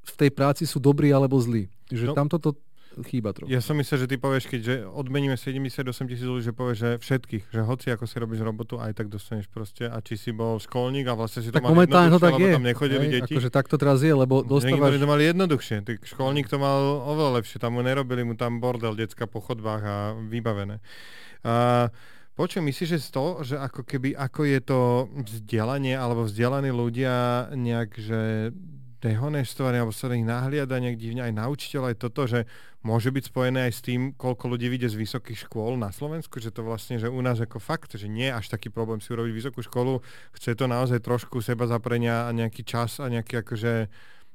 v 0.04 0.14
tej 0.20 0.30
práci 0.36 0.64
sú 0.68 0.78
dobrí 0.84 1.10
alebo 1.10 1.40
zlí. 1.40 1.72
Že 1.90 2.12
no. 2.12 2.16
tam 2.16 2.28
toto 2.28 2.60
chýba 3.02 3.34
trochu. 3.34 3.50
Ja 3.50 3.60
som 3.60 3.74
myslel, 3.82 4.06
že 4.06 4.08
ty 4.08 4.16
povieš, 4.22 4.46
keď 4.46 4.60
že 4.62 4.76
odmeníme 4.86 5.34
78 5.34 5.82
tisíc 6.06 6.28
ľudí, 6.28 6.46
že 6.46 6.54
povieš, 6.54 6.78
že 6.78 6.90
všetkých, 7.02 7.44
že 7.50 7.62
hoci 7.66 7.88
ako 7.90 8.06
si 8.06 8.16
robíš 8.22 8.46
robotu, 8.46 8.78
aj 8.78 8.94
tak 8.94 9.10
dostaneš 9.10 9.50
proste. 9.50 9.90
A 9.90 9.98
či 10.06 10.20
si 10.20 10.30
bol 10.30 10.62
školník 10.62 11.10
a 11.10 11.18
vlastne 11.18 11.42
si 11.42 11.50
to 11.50 11.58
tak 11.58 11.66
mal 11.66 11.74
jednoduchšie, 11.74 12.14
to 12.14 12.20
tak 12.22 12.34
je. 12.38 12.54
tam 12.54 12.66
nechodili 12.70 13.06
hej, 13.10 13.14
deti. 13.18 13.34
Akože 13.34 13.50
tak 13.50 13.66
to 13.66 13.76
teraz 13.82 14.00
je, 14.06 14.14
lebo 14.14 14.46
dostávaš... 14.46 15.02
to 15.02 15.10
mali 15.10 15.24
jednoduchšie. 15.34 15.76
Ty, 15.82 15.94
školník 16.06 16.46
to 16.46 16.62
mal 16.62 17.02
oveľa 17.10 17.42
lepšie. 17.42 17.58
Tam 17.58 17.74
mu 17.74 17.82
nerobili 17.82 18.22
mu 18.22 18.38
tam 18.38 18.62
bordel 18.62 18.94
decka 18.94 19.26
po 19.26 19.42
chodbách 19.42 19.82
a 19.82 19.96
vybavené. 20.30 20.78
A, 21.42 21.90
Počujem, 22.34 22.66
myslíš, 22.66 22.98
že 22.98 23.06
z 23.06 23.10
toho, 23.14 23.32
že 23.46 23.62
ako 23.62 23.86
keby, 23.86 24.18
ako 24.18 24.42
je 24.42 24.60
to 24.66 25.06
vzdelanie 25.22 25.94
alebo 25.94 26.26
vzdelaní 26.26 26.74
ľudia 26.74 27.46
nejak, 27.54 27.94
že 28.02 28.50
dehonestovanie 29.04 29.84
alebo 29.84 29.92
sa 29.92 30.08
na 30.08 30.16
nich 30.16 30.24
nahliada 30.24 30.80
nejak 30.80 30.96
divne 30.96 31.28
aj 31.28 31.34
na 31.36 31.52
učiteľa, 31.52 31.92
aj 31.92 31.98
toto, 32.00 32.24
že 32.24 32.48
môže 32.88 33.12
byť 33.12 33.24
spojené 33.28 33.68
aj 33.68 33.74
s 33.76 33.82
tým, 33.84 34.16
koľko 34.16 34.56
ľudí 34.56 34.72
vyjde 34.72 34.96
z 34.96 35.00
vysokých 35.04 35.52
škôl 35.52 35.76
na 35.76 35.92
Slovensku, 35.92 36.40
že 36.40 36.56
to 36.56 36.64
vlastne, 36.64 36.96
že 36.96 37.12
u 37.12 37.20
nás 37.20 37.44
ako 37.44 37.60
fakt, 37.60 38.00
že 38.00 38.08
nie 38.08 38.32
je 38.32 38.38
až 38.40 38.48
taký 38.48 38.72
problém 38.72 39.04
si 39.04 39.12
urobiť 39.12 39.34
vysokú 39.36 39.60
školu, 39.60 40.00
chce 40.40 40.56
to 40.56 40.66
naozaj 40.72 41.04
trošku 41.04 41.44
seba 41.44 41.68
zaprenia 41.68 42.28
a 42.28 42.32
nejaký 42.32 42.64
čas 42.64 43.04
a 43.04 43.12
nejaký 43.12 43.44
akože 43.44 43.92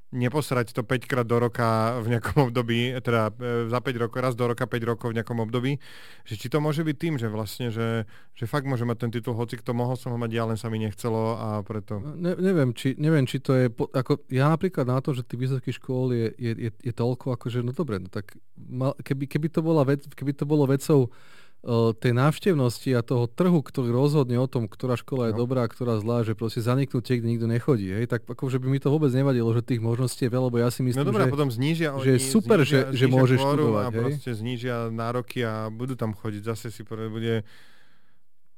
neposrať 0.09 0.73
to 0.73 0.81
5 0.81 1.05
krát 1.05 1.27
do 1.29 1.37
roka 1.37 2.01
v 2.01 2.17
nejakom 2.17 2.49
období, 2.49 2.97
teda 3.05 3.29
e, 3.37 3.69
za 3.69 3.79
5 3.85 4.03
rokov, 4.09 4.19
raz 4.25 4.33
do 4.33 4.49
roka 4.49 4.65
5 4.65 4.81
rokov 4.89 5.13
v 5.13 5.21
nejakom 5.21 5.45
období, 5.45 5.77
že 6.25 6.35
či 6.41 6.49
to 6.49 6.65
môže 6.65 6.81
byť 6.81 6.97
tým, 6.97 7.15
že 7.21 7.29
vlastne, 7.29 7.69
že, 7.69 8.09
že 8.33 8.45
fakt 8.49 8.65
môže 8.65 8.89
mať 8.89 9.05
ten 9.05 9.11
titul, 9.13 9.37
hoci 9.37 9.61
kto 9.61 9.77
mohol 9.77 10.01
som 10.01 10.17
ho 10.17 10.19
mať, 10.19 10.31
ja 10.33 10.49
len 10.49 10.57
sa 10.57 10.73
mi 10.73 10.81
nechcelo 10.81 11.37
a 11.37 11.49
preto... 11.61 12.01
Ne, 12.01 12.33
neviem, 12.41 12.73
či, 12.73 12.97
neviem, 12.97 13.29
či 13.29 13.37
to 13.45 13.53
je, 13.53 13.69
ako 13.69 14.25
ja 14.33 14.49
napríklad 14.49 14.89
na 14.89 15.05
to, 15.05 15.13
že 15.13 15.29
tých 15.29 15.45
vysokých 15.45 15.77
škôl 15.77 16.17
je, 16.17 16.33
je, 16.41 16.53
je, 16.57 16.71
je 16.73 16.93
toľko, 16.97 17.37
akože 17.37 17.61
no 17.61 17.77
dobre, 17.77 18.01
no 18.01 18.09
tak 18.09 18.33
mal, 18.57 18.97
keby, 19.05 19.29
keby, 19.29 19.53
to 19.53 19.61
bola 19.61 19.85
vec, 19.85 20.09
keby 20.09 20.33
to 20.33 20.49
bolo 20.49 20.65
vecou 20.65 21.13
tej 21.99 22.13
návštevnosti 22.15 22.95
a 22.95 23.03
toho 23.03 23.27
trhu, 23.27 23.59
ktorý 23.59 23.91
rozhodne 23.91 24.39
o 24.39 24.47
tom, 24.47 24.71
ktorá 24.71 24.95
škola 24.95 25.31
je 25.31 25.35
no. 25.35 25.43
dobrá 25.43 25.67
ktorá 25.67 25.99
zlá, 25.99 26.23
že 26.23 26.39
proste 26.39 26.63
zaniknú 26.63 27.03
tie, 27.03 27.19
kde 27.19 27.35
nikto 27.35 27.51
nechodí. 27.51 27.91
Hej? 27.91 28.07
Tak 28.07 28.31
akože 28.31 28.63
by 28.63 28.67
mi 28.71 28.79
to 28.79 28.95
vôbec 28.95 29.11
nevadilo, 29.11 29.51
že 29.51 29.67
tých 29.67 29.83
možností 29.83 30.31
je 30.31 30.33
veľa, 30.33 30.55
lebo 30.55 30.59
ja 30.63 30.71
si 30.71 30.87
myslím, 30.87 31.03
no 31.03 31.11
dobrá, 31.11 31.27
že, 31.27 31.35
potom 31.35 31.51
znížia 31.51 31.91
že 31.99 32.11
je 32.15 32.21
super, 32.23 32.63
znížia, 32.63 32.95
že, 32.95 33.03
že 33.03 33.07
môžeš 33.11 33.39
študovať. 33.43 33.85
A 33.85 33.91
proste 33.91 34.31
znížia 34.39 34.77
nároky 34.95 35.43
a 35.43 35.67
budú 35.67 35.99
tam 35.99 36.15
chodiť. 36.15 36.43
Zase 36.47 36.71
si 36.71 36.87
bude 36.87 37.43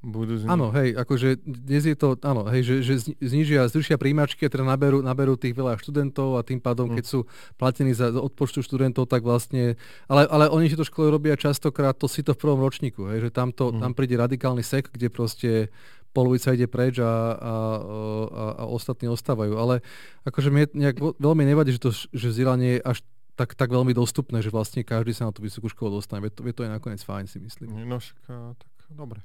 budú 0.01 0.41
Áno, 0.49 0.73
hej, 0.73 0.97
akože 0.97 1.45
dnes 1.45 1.85
je 1.85 1.93
to, 1.93 2.17
áno, 2.25 2.49
hej, 2.49 2.65
že, 2.65 2.75
že 2.81 2.95
znižia, 3.21 3.69
zrušia 3.69 4.01
príjmačky 4.01 4.49
a 4.49 4.53
teda 4.53 4.65
naberú, 4.65 5.05
naberú 5.05 5.37
tých 5.37 5.53
veľa 5.53 5.77
študentov 5.77 6.41
a 6.41 6.45
tým 6.45 6.57
pádom, 6.57 6.89
mm. 6.89 6.95
keď 6.97 7.05
sú 7.05 7.29
platení 7.61 7.93
za 7.93 8.09
odpočtu 8.09 8.65
študentov, 8.65 9.05
tak 9.13 9.21
vlastne, 9.21 9.77
ale, 10.09 10.25
ale 10.25 10.49
oni 10.49 10.73
si 10.73 10.77
to 10.77 10.89
školy 10.89 11.13
robia 11.13 11.37
častokrát, 11.37 11.93
to 12.01 12.09
si 12.09 12.25
to 12.25 12.33
v 12.33 12.41
prvom 12.41 12.65
ročníku, 12.65 13.13
hej, 13.13 13.29
že 13.29 13.31
tam, 13.31 13.53
to, 13.53 13.77
mm. 13.77 13.85
tam 13.85 13.93
príde 13.93 14.17
radikálny 14.17 14.65
sek, 14.65 14.89
kde 14.89 15.13
proste 15.13 15.51
polovica 16.17 16.57
ide 16.57 16.67
preč 16.67 16.99
a, 16.99 17.05
a, 17.05 17.15
a, 17.15 17.55
a 18.57 18.65
ostatní 18.67 19.07
ostávajú. 19.07 19.55
Ale 19.55 19.85
akože 20.27 20.51
mne 20.51 20.67
nejak 20.75 20.97
veľmi 20.99 21.45
nevadí, 21.47 21.77
že 21.77 21.83
to 21.83 21.95
že 21.95 22.35
vzdelanie 22.35 22.81
je 22.81 22.83
až 22.83 22.99
tak, 23.39 23.57
tak 23.57 23.73
veľmi 23.73 23.97
dostupné, 23.97 24.45
že 24.45 24.53
vlastne 24.53 24.85
každý 24.85 25.17
sa 25.17 25.31
na 25.31 25.33
tú 25.33 25.41
vysokú 25.41 25.71
školu 25.71 26.03
dostane. 26.03 26.29
Je 26.29 26.35
to, 26.35 26.45
je 26.45 26.53
to 26.53 26.61
aj 26.67 26.77
nakoniec 26.77 27.01
fajn, 27.01 27.25
si 27.25 27.39
myslím. 27.41 27.89
No 27.89 27.97
však, 27.97 28.19
tak 28.59 28.91
dobre. 28.93 29.25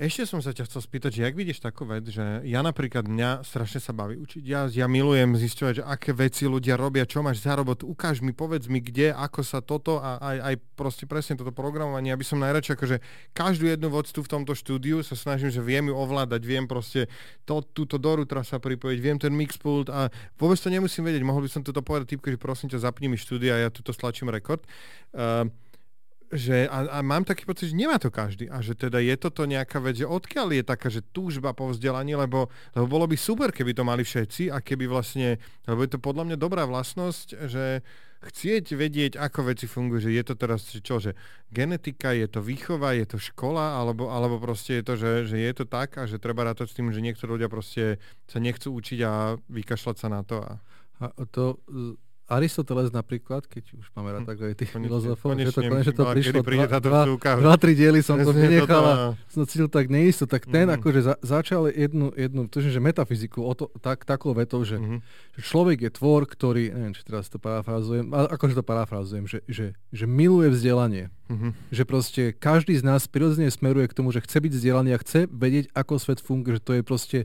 Ešte 0.00 0.24
som 0.24 0.40
sa 0.40 0.56
ťa 0.56 0.64
chcel 0.64 0.80
spýtať, 0.80 1.10
že 1.12 1.20
jak 1.28 1.36
vidíš 1.36 1.60
takú 1.60 1.84
vec, 1.84 2.08
že 2.08 2.40
ja 2.48 2.64
napríklad 2.64 3.04
mňa 3.04 3.44
strašne 3.44 3.84
sa 3.84 3.92
baví 3.92 4.16
učiť. 4.16 4.40
Ja, 4.48 4.64
ja 4.64 4.88
milujem 4.88 5.36
zisťovať, 5.36 5.74
že 5.76 5.84
aké 5.84 6.16
veci 6.16 6.48
ľudia 6.48 6.80
robia, 6.80 7.04
čo 7.04 7.20
máš 7.20 7.44
za 7.44 7.52
robotu, 7.52 7.84
ukáž 7.84 8.24
mi, 8.24 8.32
povedz 8.32 8.64
mi, 8.72 8.80
kde, 8.80 9.12
ako 9.12 9.44
sa 9.44 9.60
toto 9.60 10.00
a 10.00 10.16
aj, 10.16 10.36
aj 10.40 10.54
proste 10.72 11.04
presne 11.04 11.36
toto 11.36 11.52
programovanie, 11.52 12.16
aby 12.16 12.24
som 12.24 12.40
najradšej 12.40 12.80
akože 12.80 12.96
každú 13.36 13.68
jednu 13.68 13.92
tu 14.08 14.24
v 14.24 14.32
tomto 14.32 14.56
štúdiu 14.56 15.04
sa 15.04 15.12
snažím, 15.12 15.52
že 15.52 15.60
viem 15.60 15.84
ju 15.84 15.92
ovládať, 15.92 16.48
viem 16.48 16.64
proste 16.64 17.04
to, 17.44 17.60
túto 17.60 18.00
do 18.00 18.24
rutra 18.24 18.40
sa 18.40 18.56
pripojiť, 18.56 18.98
viem 19.04 19.20
ten 19.20 19.36
mixpult 19.36 19.92
a 19.92 20.08
vôbec 20.40 20.56
to 20.56 20.72
nemusím 20.72 21.04
vedieť. 21.04 21.28
Mohol 21.28 21.44
by 21.44 21.50
som 21.52 21.60
toto 21.60 21.84
povedať 21.84 22.16
typke, 22.16 22.32
že 22.32 22.40
prosím 22.40 22.72
ťa, 22.72 22.88
zapni 22.88 23.12
mi 23.12 23.20
štúdia 23.20 23.60
ja 23.60 23.68
tuto 23.68 23.92
stlačím 23.92 24.32
rekord. 24.32 24.64
Uh, 25.12 25.44
že 26.30 26.70
a, 26.70 26.86
a 26.86 26.98
mám 27.02 27.26
taký 27.26 27.42
pocit, 27.42 27.74
že 27.74 27.76
nemá 27.76 27.98
to 27.98 28.06
každý 28.06 28.46
a 28.46 28.62
že 28.62 28.78
teda 28.78 29.02
je 29.02 29.14
toto 29.18 29.42
nejaká 29.42 29.82
vec, 29.82 29.98
že 29.98 30.06
odkiaľ 30.06 30.54
je 30.54 30.62
taká, 30.62 30.86
že 30.86 31.02
túžba 31.10 31.50
po 31.50 31.74
vzdelaní, 31.74 32.14
lebo, 32.14 32.46
lebo 32.78 32.86
bolo 32.86 33.10
by 33.10 33.18
super, 33.18 33.50
keby 33.50 33.74
to 33.74 33.82
mali 33.82 34.06
všetci 34.06 34.46
a 34.46 34.62
keby 34.62 34.86
vlastne, 34.86 35.42
lebo 35.66 35.82
je 35.82 35.90
to 35.90 35.98
podľa 35.98 36.30
mňa 36.30 36.36
dobrá 36.38 36.70
vlastnosť, 36.70 37.50
že 37.50 37.82
chcieť 38.20 38.76
vedieť, 38.76 39.12
ako 39.16 39.50
veci 39.50 39.64
fungujú, 39.64 40.06
že 40.06 40.14
je 40.14 40.22
to 40.22 40.34
teraz 40.36 40.68
čo, 40.68 41.00
že 41.00 41.16
genetika, 41.48 42.12
je 42.12 42.28
to 42.28 42.44
výchova, 42.44 42.92
je 42.94 43.08
to 43.08 43.18
škola, 43.18 43.80
alebo, 43.80 44.12
alebo 44.12 44.36
proste 44.36 44.78
je 44.78 44.84
to, 44.84 44.94
že, 45.00 45.12
že 45.34 45.36
je 45.40 45.52
to 45.56 45.64
tak 45.64 45.96
a 45.96 46.04
že 46.04 46.20
treba 46.20 46.44
rátať 46.44 46.68
s 46.70 46.76
tým, 46.76 46.92
že 46.92 47.00
niektorí 47.00 47.40
ľudia 47.40 47.48
proste 47.48 47.96
sa 48.28 48.38
nechcú 48.38 48.76
učiť 48.76 49.00
a 49.02 49.40
vykašľať 49.48 49.96
sa 49.96 50.08
na 50.12 50.20
to. 50.22 50.44
A... 50.44 50.60
A 51.00 51.24
to 51.32 51.56
Aristoteles 52.30 52.94
napríklad, 52.94 53.42
keď 53.50 53.74
už 53.74 53.90
máme 53.98 54.14
rád 54.14 54.22
hm, 54.22 54.30
takové 54.30 54.50
tých 54.54 54.70
filozofov, 54.70 55.34
že 55.34 55.50
to 55.50 55.66
konečne 55.66 55.94
to 55.98 56.04
prišlo, 56.06 56.40
dva, 56.46 56.78
dva, 56.78 57.02
dva, 57.18 57.54
tri 57.58 57.74
diely 57.74 58.06
som 58.06 58.22
to 58.22 58.30
nenechal 58.30 58.84
a 58.86 58.94
som 59.26 59.42
cítil 59.42 59.66
tak 59.66 59.90
neisto, 59.90 60.30
tak 60.30 60.46
ten 60.46 60.70
mm. 60.70 60.78
akože 60.78 61.00
za, 61.02 61.14
začal 61.26 61.66
jednu, 61.74 62.14
jednu 62.14 62.46
tužím, 62.46 62.70
že 62.70 62.78
metafyziku 62.78 63.42
o 63.42 63.52
to, 63.58 63.66
tak, 63.82 64.06
takou 64.06 64.30
vetou, 64.30 64.62
že, 64.62 64.78
mm-hmm. 64.78 64.98
že 65.34 65.40
človek 65.42 65.78
je 65.82 65.90
tvor, 65.90 66.22
ktorý, 66.30 66.70
neviem, 66.70 66.94
či 66.94 67.02
teraz 67.02 67.26
to 67.26 67.42
parafrazujem, 67.42 68.14
ale 68.14 68.30
akože 68.30 68.54
to 68.54 68.62
parafrazujem, 68.62 69.26
že, 69.26 69.42
že, 69.50 69.74
že 69.90 70.04
miluje 70.06 70.54
vzdelanie. 70.54 71.10
Mm-hmm. 71.26 71.50
Že 71.74 71.82
proste 71.82 72.22
každý 72.30 72.78
z 72.78 72.86
nás 72.86 73.10
prirodzene 73.10 73.50
smeruje 73.50 73.90
k 73.90 73.96
tomu, 73.98 74.14
že 74.14 74.22
chce 74.22 74.38
byť 74.38 74.52
vzdelaný 74.54 74.90
a 74.94 75.02
chce 75.02 75.26
vedieť, 75.26 75.74
ako 75.74 75.98
svet 75.98 76.22
funguje, 76.22 76.58
že 76.58 76.62
to 76.62 76.72
je 76.78 76.82
proste 76.86 77.18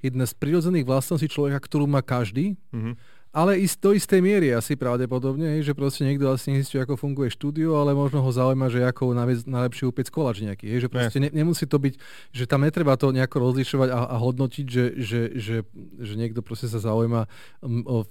jedna 0.00 0.24
z 0.24 0.32
prirodzených 0.40 0.88
vlastností 0.88 1.28
človeka, 1.28 1.60
ktorú 1.60 1.84
má 1.84 2.00
každý. 2.00 2.56
Mm-hmm 2.72 3.17
ale 3.38 3.62
ist, 3.62 3.78
do 3.78 3.94
istej 3.94 4.18
miery 4.18 4.50
asi 4.50 4.74
pravdepodobne, 4.74 5.62
že 5.62 5.70
proste 5.70 6.02
niekto 6.02 6.26
asi 6.26 6.50
nezistí, 6.50 6.74
ako 6.74 6.98
funguje 6.98 7.30
štúdio, 7.30 7.78
ale 7.78 7.94
možno 7.94 8.18
ho 8.18 8.30
zaujíma, 8.34 8.66
že 8.66 8.82
ako 8.82 9.14
najlepšie 9.46 9.86
upiec 9.86 10.10
kolač 10.10 10.42
nejaký. 10.42 10.66
že 10.66 10.90
proste 10.90 11.22
ne, 11.22 11.30
nemusí 11.30 11.62
to 11.70 11.78
byť, 11.78 11.94
že 12.34 12.44
tam 12.50 12.66
netreba 12.66 12.98
to 12.98 13.14
nejako 13.14 13.38
rozlišovať 13.38 13.94
a, 13.94 14.00
a 14.10 14.16
hodnotiť, 14.18 14.66
že, 14.66 14.84
že, 14.98 15.20
že, 15.38 15.56
že 16.02 16.14
niekto 16.18 16.42
proste 16.42 16.66
sa 16.66 16.82
zaujíma 16.82 17.30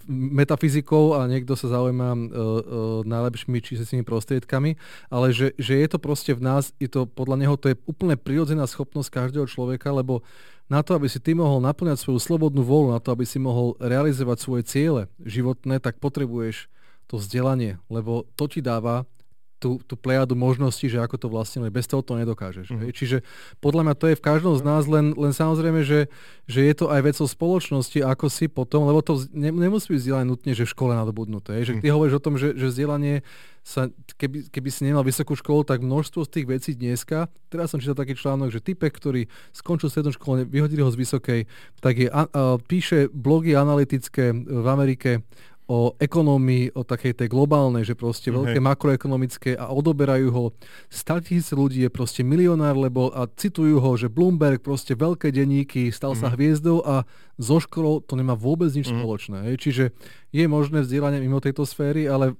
metafyzikou 0.07 1.19
a 1.19 1.28
niekto 1.28 1.59
sa 1.59 1.75
zaujíma 1.75 2.07
o, 2.07 2.15
o 2.15 2.19
najlepšími 3.03 3.59
číslenými 3.59 4.07
prostriedkami, 4.07 4.80
ale 5.11 5.36
že, 5.36 5.51
že 5.59 5.75
je 5.75 5.88
to 5.91 5.99
proste 5.99 6.32
v 6.32 6.39
nás, 6.39 6.71
je 6.80 6.88
to 6.88 7.03
podľa 7.03 7.36
neho 7.36 7.55
to 7.59 7.75
je 7.75 7.75
úplne 7.84 8.15
prirodzená 8.15 8.63
schopnosť 8.63 9.11
každého 9.11 9.51
človeka, 9.51 9.91
lebo 9.91 10.23
na 10.68 10.84
to, 10.84 10.95
aby 10.99 11.07
si 11.07 11.20
ty 11.24 11.32
mohol 11.32 11.63
naplňať 11.63 12.03
svoju 12.03 12.20
slobodnú 12.20 12.63
vôľu, 12.63 12.95
na 12.95 12.99
to, 12.99 13.15
aby 13.15 13.24
si 13.24 13.39
mohol 13.39 13.80
realizovať 13.80 14.38
svoje 14.39 14.63
ciele 14.68 15.01
životné, 15.24 15.80
tak 15.80 15.99
potrebuješ 16.03 16.68
to 17.07 17.15
vzdelanie, 17.15 17.80
lebo 17.88 18.28
to 18.36 18.51
ti 18.51 18.59
dáva 18.59 19.07
tú, 19.58 19.82
tú 19.84 19.97
plejadu 19.97 20.38
možností, 20.38 20.86
že 20.86 21.01
ako 21.01 21.18
to 21.18 21.28
vlastne, 21.28 21.66
bez 21.74 21.89
toho 21.89 22.05
to 22.05 22.14
nedokážeš. 22.14 22.70
Mm. 22.70 22.93
Čiže 22.93 23.26
podľa 23.58 23.89
mňa 23.89 23.95
to 23.97 24.05
je 24.14 24.20
v 24.20 24.26
každom 24.26 24.53
z 24.53 24.64
nás, 24.64 24.86
len, 24.86 25.18
len 25.18 25.34
samozrejme, 25.34 25.82
že, 25.82 26.10
že 26.45 26.62
je 26.62 26.74
to 26.78 26.93
aj 26.93 27.01
vecou 27.01 27.26
spoločnosti, 27.26 27.99
ako 28.05 28.26
si 28.30 28.45
potom, 28.45 28.86
lebo 28.86 29.01
to 29.01 29.18
ne, 29.34 29.49
nemusí 29.49 29.89
byť 29.89 29.99
vzdelanie 29.99 30.30
nutne, 30.30 30.51
že 30.53 30.70
v 30.70 30.74
škole 30.74 30.93
nadobudnuté. 30.93 31.58
Že 31.66 31.74
mhm. 31.78 31.82
ty 31.82 31.88
hovoríš 31.89 32.16
o 32.18 32.24
tom, 32.24 32.36
že, 32.38 32.53
že 32.53 32.70
vzdelanie 32.70 33.26
sa, 33.68 33.91
keby, 34.16 34.47
keby 34.47 34.70
si 34.72 34.88
nemal 34.88 35.03
vysokú 35.03 35.36
školu, 35.36 35.68
tak 35.68 35.84
množstvo 35.84 36.24
z 36.24 36.32
tých 36.39 36.47
vecí 36.47 36.72
dneska, 36.72 37.28
teraz 37.51 37.76
som 37.76 37.84
čítal 37.84 37.99
taký 37.99 38.16
článok, 38.16 38.47
že 38.47 38.64
typek, 38.64 38.95
ktorý 38.95 39.28
skončil 39.51 39.91
strednú 39.91 40.16
školu, 40.16 40.47
vyhodili 40.47 40.80
ho 40.80 40.88
z 40.88 40.95
vysokej, 41.03 41.41
tak 41.84 41.99
je, 41.99 42.08
a, 42.08 42.32
a, 42.32 42.55
píše 42.64 43.12
blogy 43.12 43.60
analytické 43.60 44.32
v 44.32 44.68
Amerike 44.72 45.28
o 45.68 45.91
ekonómii, 45.99 46.72
o 46.80 46.88
takej 46.88 47.13
tej 47.20 47.28
globálnej, 47.28 47.84
že 47.84 47.91
proste 47.91 48.32
veľké 48.32 48.55
okay. 48.55 48.63
makroekonomické 48.63 49.51
a 49.59 49.68
odoberajú 49.76 50.32
ho. 50.32 50.43
100 50.88 51.28
tisíc 51.28 51.51
ľudí 51.51 51.84
je 51.84 51.91
proste 51.91 52.24
milionár, 52.24 52.80
lebo 52.80 53.11
a 53.11 53.28
citujú 53.28 53.84
ho, 53.84 53.91
že 53.99 54.07
Bloomberg 54.07 54.63
proste 54.63 54.95
veľké 54.95 55.36
denníky, 55.36 55.91
stal 55.91 56.15
mm. 56.15 56.20
sa 56.24 56.28
mhm. 56.32 56.36
hviezdou 56.39 56.78
a 56.88 57.03
so 57.38 57.61
školou 57.61 58.01
to 58.01 58.17
nemá 58.17 58.33
vôbec 58.33 58.73
nič 58.73 58.89
mm. 58.89 58.97
spoločné. 58.97 59.38
Hej. 59.45 59.55
Čiže 59.61 59.83
je 60.33 60.45
možné 60.49 60.83
vzdielanie 60.83 61.21
mimo 61.21 61.38
tejto 61.38 61.63
sféry, 61.63 62.09
ale 62.09 62.35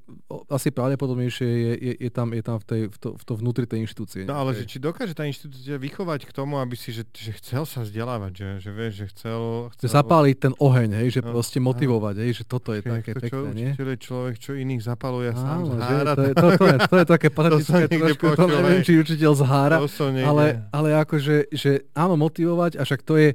asi 0.52 0.74
pravdepodobnejšie 0.74 1.48
je, 1.48 1.74
je, 1.78 1.94
je, 2.04 2.12
tam, 2.12 2.34
je 2.36 2.44
tam 2.44 2.58
v, 2.60 2.66
tej, 2.66 2.82
v, 2.92 2.98
to, 3.00 3.10
v 3.16 3.24
to 3.24 3.34
vnútri 3.38 3.66
tej 3.70 3.86
inštitúcie. 3.86 4.22
No 4.28 4.42
ale 4.42 4.58
že 4.58 4.68
či 4.68 4.82
dokáže 4.82 5.16
tá 5.16 5.24
inštitúcia 5.24 5.80
vychovať 5.80 6.28
k 6.28 6.32
tomu, 6.36 6.60
aby 6.60 6.76
si, 6.76 6.92
že, 6.92 7.08
že 7.14 7.32
chcel 7.40 7.64
sa 7.64 7.86
vzdelávať, 7.86 8.32
že, 8.34 8.50
že 8.68 8.72
vieš, 8.74 8.94
že 9.02 9.06
chcel... 9.16 9.42
chcel... 9.78 9.88
Zapáliť 9.88 10.36
ten 10.50 10.54
oheň, 10.58 10.90
hej, 11.00 11.08
že 11.16 11.22
no, 11.24 11.32
proste 11.32 11.62
motivovať, 11.64 12.16
hej, 12.28 12.32
že 12.42 12.44
toto 12.44 12.76
je 12.76 12.82
také 12.82 13.16
to, 13.16 13.22
pekné, 13.24 13.50
nie? 13.54 13.70
Čo 13.78 13.86
je 13.86 13.98
človek, 14.02 14.36
čo 14.36 14.52
iných 14.58 14.82
zapaluje 14.84 15.30
Áno, 15.32 15.40
sám 15.40 15.60
zhára. 15.78 16.12
To 16.18 16.24
je, 16.26 16.34
to, 16.34 16.48
to, 16.58 16.66
je, 16.66 16.78
to 16.84 16.96
je 16.98 17.06
také 17.06 17.28
patetické 17.38 17.86
trošku, 17.88 18.26
to 18.36 18.46
neviem, 18.50 18.82
či 18.84 18.94
učiteľ 19.00 19.32
zhára, 19.38 19.78
ale, 20.26 20.46
ale 20.76 20.90
akože, 20.98 21.54
že 21.56 21.86
áno, 21.96 22.20
motivovať, 22.20 22.76
a 22.76 22.84
však 22.84 23.02
to 23.06 23.16
je 23.16 23.30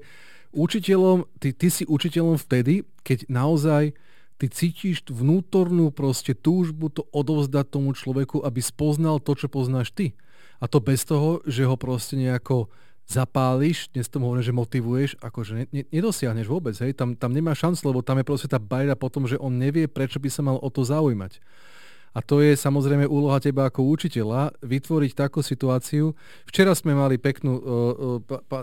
učiteľom, 0.53 1.26
ty, 1.40 1.57
ty 1.57 1.68
si 1.72 1.84
učiteľom 1.88 2.36
vtedy, 2.38 2.84
keď 3.03 3.26
naozaj 3.28 3.96
ty 4.36 4.46
cítiš 4.50 5.07
vnútornú 5.09 5.90
proste 5.90 6.36
túžbu 6.36 6.92
to 6.92 7.07
odovzdať 7.11 7.66
tomu 7.68 7.96
človeku, 7.96 8.44
aby 8.44 8.61
spoznal 8.61 9.18
to, 9.18 9.34
čo 9.38 9.48
poznáš 9.48 9.90
ty. 9.94 10.14
A 10.62 10.70
to 10.70 10.78
bez 10.78 11.03
toho, 11.03 11.42
že 11.48 11.66
ho 11.66 11.74
proste 11.74 12.14
nejako 12.14 12.70
zapáliš, 13.07 13.90
dnes 13.90 14.07
tomu 14.07 14.30
hovorím, 14.30 14.46
že 14.46 14.55
motivuješ, 14.55 15.11
akože 15.18 15.53
ne, 15.59 15.64
ne, 15.74 15.82
nedosiahneš 15.90 16.46
vôbec, 16.46 16.74
hej, 16.78 16.94
tam, 16.94 17.18
tam 17.18 17.34
nemá 17.34 17.50
šancu, 17.53 17.82
lebo 17.90 18.00
tam 18.00 18.22
je 18.22 18.26
proste 18.26 18.48
tá 18.48 18.62
bajra 18.62 18.94
potom, 18.94 19.26
že 19.26 19.38
on 19.42 19.59
nevie, 19.59 19.90
prečo 19.90 20.22
by 20.22 20.30
sa 20.30 20.42
mal 20.46 20.57
o 20.57 20.68
to 20.70 20.86
zaujímať. 20.86 21.42
A 22.12 22.20
to 22.20 22.44
je 22.44 22.52
samozrejme 22.52 23.08
úloha 23.08 23.40
teba 23.40 23.68
ako 23.68 23.88
učiteľa, 23.88 24.52
vytvoriť 24.60 25.12
takú 25.16 25.40
situáciu. 25.40 26.12
Včera 26.44 26.76
sme 26.76 26.92
mali 26.92 27.16
peknú, 27.16 27.52
pa, 28.28 28.44
pa, 28.44 28.58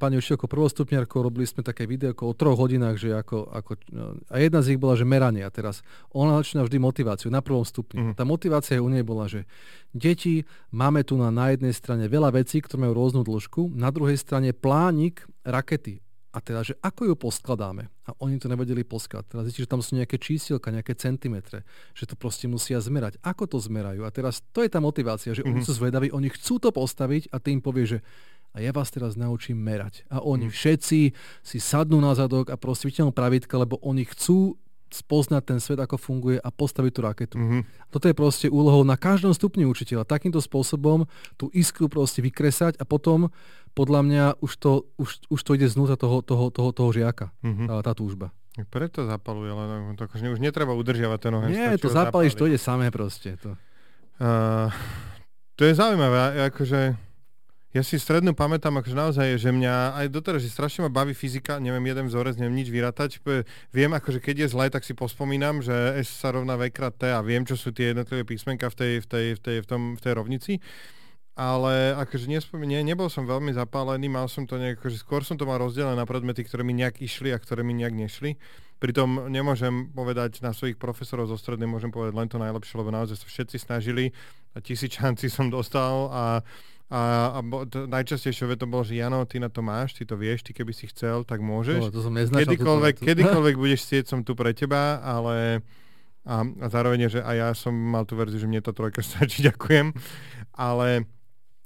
pani 0.00 0.16
učiteľko 0.16 0.48
prvostupňarko, 0.48 1.24
robili 1.24 1.44
sme 1.44 1.60
také 1.60 1.84
video 1.84 2.16
o 2.16 2.32
troch 2.32 2.56
hodinách, 2.56 2.96
že 2.96 3.12
ako, 3.12 3.48
ako, 3.52 3.72
uh, 3.92 4.16
a 4.32 4.40
jedna 4.40 4.64
z 4.64 4.74
nich 4.74 4.80
bola, 4.80 4.96
že 4.96 5.04
meranie. 5.04 5.44
A 5.44 5.52
teraz 5.52 5.84
ona 6.12 6.40
začína 6.40 6.64
vždy 6.64 6.78
motiváciu 6.80 7.28
na 7.28 7.44
prvom 7.44 7.64
stupni. 7.64 8.00
Mm. 8.00 8.14
Tá 8.16 8.24
motivácia 8.24 8.80
u 8.80 8.88
nej 8.88 9.04
bola, 9.04 9.28
že 9.28 9.44
deti, 9.92 10.48
máme 10.72 11.04
tu 11.04 11.20
na, 11.20 11.28
na 11.28 11.52
jednej 11.52 11.72
strane 11.76 12.08
veľa 12.08 12.32
vecí, 12.36 12.64
ktoré 12.64 12.88
majú 12.88 12.96
rôznu 12.96 13.20
dĺžku, 13.24 13.72
na 13.76 13.92
druhej 13.92 14.16
strane 14.16 14.52
plánik 14.56 15.24
rakety 15.44 16.03
a 16.34 16.42
teda, 16.42 16.66
že 16.66 16.74
ako 16.82 17.06
ju 17.06 17.14
poskladáme. 17.14 17.86
A 18.04 18.10
oni 18.18 18.42
to 18.42 18.50
nevedeli 18.50 18.82
poskladať. 18.82 19.30
Teraz 19.30 19.44
zistí, 19.46 19.62
že 19.62 19.70
tam 19.70 19.78
sú 19.78 19.94
nejaké 19.94 20.18
čísielka, 20.18 20.74
nejaké 20.74 20.98
centimetre, 20.98 21.62
že 21.94 22.10
to 22.10 22.18
proste 22.18 22.50
musia 22.50 22.82
zmerať. 22.82 23.22
Ako 23.22 23.46
to 23.46 23.62
zmerajú? 23.62 24.02
A 24.02 24.10
teraz 24.10 24.42
to 24.50 24.66
je 24.66 24.68
tá 24.68 24.82
motivácia, 24.82 25.30
že 25.30 25.46
mm-hmm. 25.46 25.54
oni 25.54 25.60
mhm. 25.62 25.66
sú 25.70 25.72
zvedaví, 25.78 26.08
oni 26.10 26.28
chcú 26.34 26.58
to 26.58 26.74
postaviť 26.74 27.30
a 27.30 27.38
tým 27.38 27.62
povie, 27.62 27.86
že 27.86 27.98
a 28.54 28.62
ja 28.62 28.70
vás 28.70 28.86
teraz 28.94 29.18
naučím 29.18 29.58
merať. 29.58 30.06
A 30.06 30.22
oni 30.22 30.46
mm. 30.46 30.54
všetci 30.54 31.00
si 31.42 31.58
sadnú 31.58 31.98
na 31.98 32.14
zadok 32.14 32.54
a 32.54 32.56
proste 32.56 32.86
vytiahnú 32.86 33.10
pravidka, 33.10 33.58
lebo 33.58 33.82
oni 33.82 34.06
chcú 34.06 34.54
spoznať 34.94 35.42
ten 35.42 35.58
svet, 35.58 35.82
ako 35.82 35.98
funguje 35.98 36.38
a 36.38 36.48
postaviť 36.54 36.92
tú 36.94 37.00
raketu. 37.02 37.36
Mm-hmm. 37.36 37.90
Toto 37.90 38.06
je 38.06 38.14
proste 38.14 38.46
úlohou 38.46 38.86
na 38.86 38.94
každom 38.94 39.34
stupni 39.34 39.66
učiteľa. 39.66 40.06
Takýmto 40.06 40.38
spôsobom 40.38 41.10
tú 41.34 41.50
iskru 41.50 41.90
proste 41.90 42.22
vykresať 42.22 42.78
a 42.78 42.86
potom 42.86 43.34
podľa 43.74 44.00
mňa 44.06 44.24
už 44.38 44.52
to, 44.62 44.72
už, 44.94 45.26
už 45.26 45.40
to 45.42 45.50
ide 45.58 45.66
znútra 45.66 45.98
toho, 45.98 46.22
toho, 46.22 46.54
toho, 46.54 46.70
toho 46.70 46.90
žiaka, 46.94 47.34
mm-hmm. 47.42 47.66
tá, 47.66 47.74
tá 47.82 47.92
túžba. 47.98 48.30
Preto 48.70 49.02
zapaluje, 49.02 49.50
ale 49.50 49.98
to 49.98 50.06
akože 50.06 50.30
už 50.30 50.38
netreba 50.38 50.78
udržiavať 50.78 51.18
ten 51.18 51.32
oheň. 51.34 51.50
Nie, 51.50 51.74
to 51.74 51.90
zapalíš, 51.90 52.38
to 52.38 52.46
ide 52.46 52.54
samé 52.54 52.94
proste. 52.94 53.34
To, 53.42 53.58
uh, 54.22 54.70
to 55.58 55.66
je 55.66 55.74
zaujímavé, 55.74 56.46
akože 56.54 56.94
ja 57.74 57.82
si 57.82 57.98
strednú 57.98 58.38
pamätám, 58.38 58.78
akože 58.78 58.94
naozaj, 58.94 59.26
že 59.34 59.50
mňa 59.50 59.98
aj 59.98 60.06
doteraz, 60.14 60.46
že 60.46 60.54
strašne 60.54 60.86
ma 60.86 60.90
baví 60.94 61.10
fyzika, 61.10 61.58
neviem 61.58 61.82
jeden 61.90 62.06
vzorec, 62.06 62.38
neviem 62.38 62.62
nič 62.62 62.70
vyrátať. 62.70 63.18
Viem, 63.74 63.90
akože 63.98 64.22
keď 64.22 64.46
je 64.46 64.52
zle, 64.54 64.70
tak 64.70 64.86
si 64.86 64.94
pospomínam, 64.94 65.58
že 65.58 65.74
S 65.98 66.22
sa 66.22 66.30
rovná 66.30 66.54
V 66.54 66.70
krát 66.70 66.94
T 66.94 67.10
a 67.10 67.18
viem, 67.18 67.42
čo 67.42 67.58
sú 67.58 67.74
tie 67.74 67.90
jednotlivé 67.90 68.22
písmenka 68.22 68.70
v 68.70 68.76
tej, 68.78 68.92
v 69.02 69.06
tej, 69.10 69.26
v 69.34 69.40
tej, 69.42 69.56
v 69.60 69.66
tom, 69.66 69.82
v 69.98 70.00
tej 70.00 70.12
rovnici 70.14 70.54
ale 71.34 71.98
akože 71.98 72.30
nespomínam, 72.30 72.78
nie, 72.78 72.94
nebol 72.94 73.10
som 73.10 73.26
veľmi 73.26 73.50
zapálený, 73.58 74.06
mal 74.06 74.30
som 74.30 74.46
to 74.46 74.54
nejak, 74.54 74.78
akože 74.78 75.02
skôr 75.02 75.26
som 75.26 75.34
to 75.34 75.42
mal 75.42 75.58
rozdelené 75.58 75.98
na 75.98 76.06
predmety, 76.06 76.46
ktoré 76.46 76.62
mi 76.62 76.78
nejak 76.78 77.02
išli 77.02 77.34
a 77.34 77.42
ktoré 77.42 77.66
mi 77.66 77.74
nejak 77.74 77.90
nešli. 77.90 78.38
Pritom 78.78 79.26
nemôžem 79.26 79.90
povedať 79.90 80.38
na 80.46 80.54
svojich 80.54 80.78
profesorov 80.78 81.26
zo 81.26 81.34
strednej, 81.34 81.66
môžem 81.66 81.90
povedať 81.90 82.14
len 82.14 82.30
to 82.30 82.38
najlepšie, 82.38 82.78
lebo 82.78 82.94
naozaj 82.94 83.18
sa 83.18 83.26
všetci 83.26 83.56
snažili 83.58 84.14
a 84.54 84.62
tisíc 84.62 84.94
šancí 84.94 85.26
som 85.26 85.50
dostal 85.50 86.06
a 86.14 86.22
a, 86.92 87.32
a 87.32 87.38
bo, 87.40 87.64
to, 87.64 87.88
najčastejšie 87.88 88.60
to 88.60 88.68
bolo, 88.68 88.84
že 88.84 89.00
Jano, 89.00 89.24
ty 89.24 89.40
na 89.40 89.48
to 89.48 89.64
máš, 89.64 89.96
ty 89.96 90.04
to 90.04 90.20
vieš, 90.20 90.44
ty 90.44 90.52
keby 90.52 90.76
si 90.76 90.84
chcel, 90.92 91.24
tak 91.24 91.40
môžeš. 91.40 91.80
No, 91.80 91.88
to 91.88 92.04
som 92.04 92.12
kedykoľvek, 92.12 93.00
kedykoľvek 93.00 93.54
budeš 93.56 93.80
chcieť, 93.88 94.04
som 94.04 94.20
tu 94.20 94.36
pre 94.36 94.52
teba, 94.52 95.00
ale 95.00 95.64
a, 96.28 96.44
a 96.44 96.66
zároveň, 96.68 97.08
že 97.08 97.20
aj 97.24 97.36
ja 97.36 97.48
som 97.56 97.72
mal 97.72 98.04
tú 98.04 98.20
verziu, 98.20 98.36
že 98.36 98.48
mne 98.48 98.60
to 98.60 98.76
trojka 98.76 99.00
stačí, 99.06 99.40
ďakujem. 99.40 99.96
Ale 100.54 101.08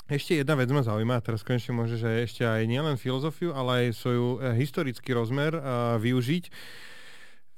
ešte 0.09 0.41
jedna 0.41 0.57
vec 0.57 0.71
ma 0.71 0.87
zaujíma, 0.87 1.19
a 1.19 1.25
teraz 1.25 1.43
konečne 1.43 1.77
môže, 1.77 1.99
že 1.99 2.25
ešte 2.25 2.47
aj 2.47 2.64
nielen 2.64 2.97
filozofiu, 2.97 3.53
ale 3.53 3.91
aj 3.91 3.99
svoju 3.99 4.27
eh, 4.39 4.57
historický 4.57 5.12
rozmer 5.12 5.53
uh, 5.59 5.99
využiť. 6.01 6.45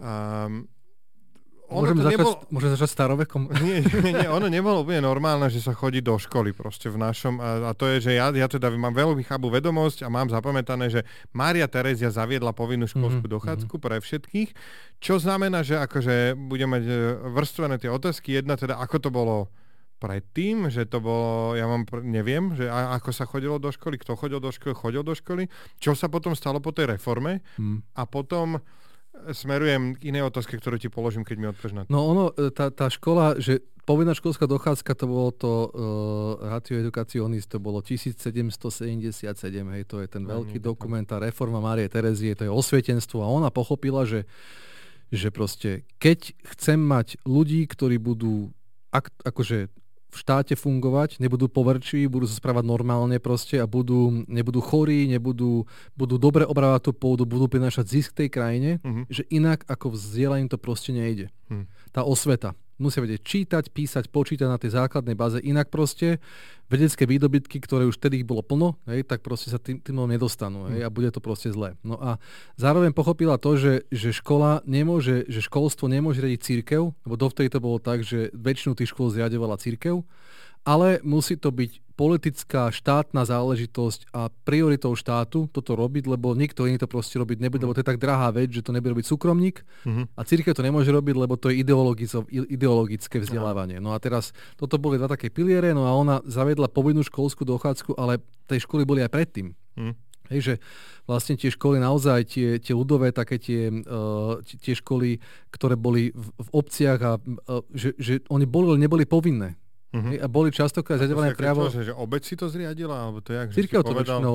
Um, 0.00 0.64
Môžeme 1.70 2.02
začať, 2.02 2.18
nebol... 2.18 2.34
môžeme 2.50 2.70
začať 2.74 2.90
starovekom? 2.90 3.42
Nie, 3.62 3.78
nie, 4.02 4.12
nie, 4.18 4.28
ono 4.28 4.50
nebolo 4.50 4.82
úplne 4.82 5.06
normálne, 5.06 5.46
že 5.46 5.62
sa 5.62 5.70
chodí 5.70 6.02
do 6.02 6.18
školy 6.18 6.50
proste 6.50 6.90
v 6.90 6.98
našom, 6.98 7.38
a, 7.38 7.70
a 7.70 7.72
to 7.78 7.86
je, 7.86 8.10
že 8.10 8.12
ja, 8.18 8.34
ja 8.34 8.50
teda 8.50 8.74
mám 8.74 8.90
veľmi 8.90 9.22
chábu 9.22 9.48
vedomosť 9.54 10.02
a 10.02 10.08
mám 10.10 10.26
zapamätané, 10.26 10.90
že 10.90 11.06
Mária 11.30 11.70
Terezia 11.70 12.10
zaviedla 12.10 12.50
povinnú 12.50 12.90
školskú 12.90 13.24
mm-hmm. 13.24 13.36
dochádzku 13.38 13.74
pre 13.78 14.02
všetkých, 14.02 14.50
čo 14.98 15.22
znamená, 15.22 15.62
že 15.62 15.78
akože 15.78 16.34
budeme 16.36 16.82
mať 16.82 16.84
eh, 16.84 16.98
vrstvené 17.30 17.78
tie 17.78 17.88
otázky. 17.88 18.42
Jedna 18.42 18.58
teda, 18.58 18.76
ako 18.82 18.96
to 18.98 19.10
bolo 19.14 19.36
predtým, 20.00 20.72
že 20.72 20.88
to 20.88 20.98
bolo, 20.98 21.52
ja 21.54 21.68
mám, 21.68 21.84
neviem, 22.02 22.56
že 22.56 22.66
a, 22.66 22.96
ako 22.96 23.10
sa 23.12 23.28
chodilo 23.28 23.60
do 23.60 23.68
školy, 23.68 24.00
kto 24.00 24.16
chodil 24.16 24.40
do 24.40 24.48
školy, 24.48 24.72
chodil 24.72 25.04
do 25.04 25.12
školy, 25.12 25.46
čo 25.76 25.92
sa 25.92 26.08
potom 26.08 26.32
stalo 26.32 26.58
po 26.58 26.72
tej 26.72 26.96
reforme 26.96 27.44
hmm. 27.60 27.94
a 28.00 28.08
potom 28.08 28.58
smerujem 29.32 29.96
k 29.96 30.12
inej 30.12 30.28
otázke, 30.32 30.56
ktorú 30.56 30.80
ti 30.80 30.88
položím, 30.88 31.22
keď 31.22 31.36
mi 31.36 31.46
odpovieš 31.52 31.74
na 31.74 31.82
to. 31.84 31.88
No 31.92 32.00
ono, 32.08 32.24
e, 32.34 32.50
tá, 32.50 32.72
tá 32.72 32.88
škola, 32.88 33.36
že 33.36 33.60
povinná 33.84 34.14
školská 34.14 34.46
dochádzka, 34.46 34.92
to 34.94 35.06
bolo 35.10 35.30
to 35.34 35.50
uh, 35.50 35.70
Ratio 36.46 36.78
Educationis, 36.78 37.50
to 37.50 37.58
bolo 37.58 37.82
1777, 37.82 39.26
hej, 39.74 39.82
to 39.88 39.98
je 39.98 40.06
ten 40.06 40.22
no, 40.22 40.38
veľký 40.38 40.62
dokument, 40.62 41.02
tá 41.02 41.18
reforma 41.18 41.58
Márie 41.58 41.90
Terezie, 41.90 42.38
to 42.38 42.46
je 42.46 42.52
osvietenstvo 42.52 43.18
a 43.18 43.26
ona 43.26 43.50
pochopila, 43.50 44.06
že, 44.06 44.30
že 45.10 45.34
proste, 45.34 45.82
keď 45.98 46.38
chcem 46.54 46.78
mať 46.78 47.18
ľudí, 47.26 47.66
ktorí 47.66 47.98
budú 47.98 48.54
ak, 48.94 49.10
akože 49.26 49.70
v 50.11 50.16
štáte 50.18 50.58
fungovať, 50.58 51.22
nebudú 51.22 51.46
poverčiví, 51.46 52.11
budú 52.11 52.26
sa 52.26 52.36
správať 52.36 52.66
normálne 52.66 53.22
proste 53.22 53.62
a 53.62 53.66
budú, 53.70 54.26
nebudú 54.26 54.58
chorí, 54.58 55.06
nebudú, 55.06 55.70
budú 55.94 56.18
dobre 56.18 56.42
obrávať 56.42 56.90
tú 56.90 56.92
pôdu, 56.92 57.22
budú 57.22 57.46
prinášať 57.46 57.86
zisk 57.86 58.11
tej 58.18 58.28
krajine, 58.28 58.70
uh-huh. 58.82 59.06
že 59.06 59.22
inak 59.30 59.62
ako 59.70 59.94
vzdelaním 59.94 60.50
to 60.50 60.58
proste 60.58 60.90
nejde. 60.90 61.30
Uh-huh. 61.46 61.64
Tá 61.94 62.02
osveta 62.02 62.58
musia 62.80 63.04
vedieť 63.04 63.20
čítať, 63.20 63.64
písať, 63.70 64.08
počítať 64.08 64.48
na 64.48 64.56
tej 64.56 64.74
základnej 64.74 65.12
báze. 65.12 65.38
Inak 65.44 65.68
proste 65.68 66.18
vedecké 66.72 67.04
výdobytky, 67.04 67.60
ktoré 67.60 67.84
už 67.84 68.00
vtedy 68.00 68.22
ich 68.22 68.26
bolo 68.26 68.40
plno, 68.40 68.80
hej, 68.88 69.04
tak 69.04 69.20
proste 69.20 69.52
sa 69.52 69.60
tým, 69.60 69.82
tým 69.82 70.00
nedostanú 70.06 70.70
hej, 70.72 70.86
a 70.86 70.88
bude 70.88 71.12
to 71.12 71.20
proste 71.20 71.52
zlé. 71.52 71.76
No 71.84 72.00
a 72.00 72.16
zároveň 72.56 72.96
pochopila 72.96 73.36
to, 73.36 73.58
že, 73.58 73.74
že 73.90 74.16
škola 74.16 74.64
nemôže, 74.64 75.26
že 75.28 75.44
školstvo 75.44 75.90
nemôže 75.90 76.22
riadiť 76.22 76.40
církev, 76.40 76.94
lebo 76.94 77.14
dovtedy 77.18 77.52
to 77.52 77.60
bolo 77.60 77.82
tak, 77.82 78.06
že 78.06 78.30
väčšinu 78.32 78.78
tých 78.78 78.94
škôl 78.94 79.10
zriadovala 79.10 79.58
církev, 79.58 80.00
ale 80.64 81.00
musí 81.02 81.36
to 81.40 81.48
byť 81.50 81.90
politická 82.00 82.72
štátna 82.72 83.28
záležitosť 83.28 84.08
a 84.16 84.32
prioritou 84.32 84.96
štátu 84.96 85.52
toto 85.52 85.76
robiť, 85.76 86.08
lebo 86.08 86.32
nikto 86.32 86.64
iný 86.64 86.80
to 86.80 86.88
proste 86.88 87.20
robiť 87.20 87.44
nebude, 87.44 87.61
lebo 87.61 87.76
to 87.76 87.84
je 87.84 87.90
tak 87.92 88.00
drahá 88.00 88.32
vec, 88.32 88.48
že 88.48 88.64
to 88.64 88.72
nebude 88.72 88.96
robiť 88.96 89.04
súkromník 89.04 89.61
uh-huh. 89.61 90.08
a 90.16 90.20
církev 90.24 90.56
to 90.56 90.64
nemôže 90.64 90.88
robiť, 90.88 91.12
lebo 91.12 91.36
to 91.36 91.52
je 91.52 91.61
ideologické 92.32 93.20
vzdelávanie. 93.20 93.84
No 93.84 93.92
a 93.92 94.00
teraz 94.00 94.32
toto 94.56 94.80
boli 94.80 94.96
dva 94.96 95.12
také 95.12 95.28
piliere, 95.28 95.76
no 95.76 95.84
a 95.84 95.92
ona 95.92 96.24
zavedla 96.24 96.72
povinnú 96.72 97.04
školskú 97.04 97.44
dochádzku, 97.44 97.92
ale 98.00 98.24
tej 98.48 98.64
školy 98.64 98.88
boli 98.88 99.04
aj 99.04 99.12
predtým. 99.12 99.52
Uh-huh. 99.76 99.92
Hej, 100.32 100.40
že 100.40 100.54
vlastne 101.04 101.36
tie 101.36 101.52
školy 101.52 101.82
naozaj, 101.82 102.32
tie, 102.32 102.48
tie 102.62 102.72
ľudové, 102.72 103.12
také 103.12 103.36
tie, 103.36 103.68
uh, 103.68 104.40
tie 104.40 104.72
školy, 104.72 105.20
ktoré 105.52 105.76
boli 105.76 106.16
v, 106.16 106.26
v 106.32 106.48
obciach 106.54 107.00
a 107.02 107.12
uh, 107.20 107.61
že, 107.76 107.92
že 108.00 108.24
oni 108.32 108.48
boli, 108.48 108.78
neboli 108.80 109.04
povinné. 109.04 109.61
Uh-huh. 109.91 110.22
A 110.22 110.26
boli 110.30 110.55
častokrát 110.55 111.03
zriadované 111.03 111.34
priamo... 111.34 111.66
Že 111.66 111.99
obec 111.99 112.22
si 112.22 112.38
to 112.38 112.47
zriadila? 112.47 112.95
Alebo 112.95 113.18
to 113.18 113.34
jak, 113.34 113.51
Církev 113.51 113.82
to 113.82 113.91
väčšinou 113.91 114.34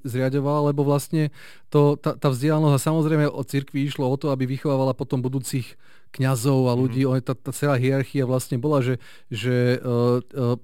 zriadovala, 0.00 0.72
lebo 0.72 0.88
vlastne 0.88 1.28
to, 1.68 2.00
tá, 2.00 2.16
tá 2.16 2.32
vzdialenosť, 2.32 2.72
a 2.72 2.80
samozrejme 2.80 3.28
od 3.28 3.44
cirkvi 3.44 3.84
išlo 3.84 4.08
o 4.08 4.16
to, 4.16 4.32
aby 4.32 4.48
vychovávala 4.48 4.96
potom 4.96 5.20
budúcich 5.20 5.76
kňazov 6.16 6.72
a 6.72 6.78
ľudí. 6.80 7.04
Uh-huh. 7.04 7.20
Tá, 7.20 7.36
tá 7.36 7.52
celá 7.52 7.76
hierarchia 7.76 8.24
vlastne 8.24 8.56
bola, 8.56 8.80
že, 8.80 8.96
že 9.28 9.76
uh, 9.84 10.24
uh, 10.32 10.56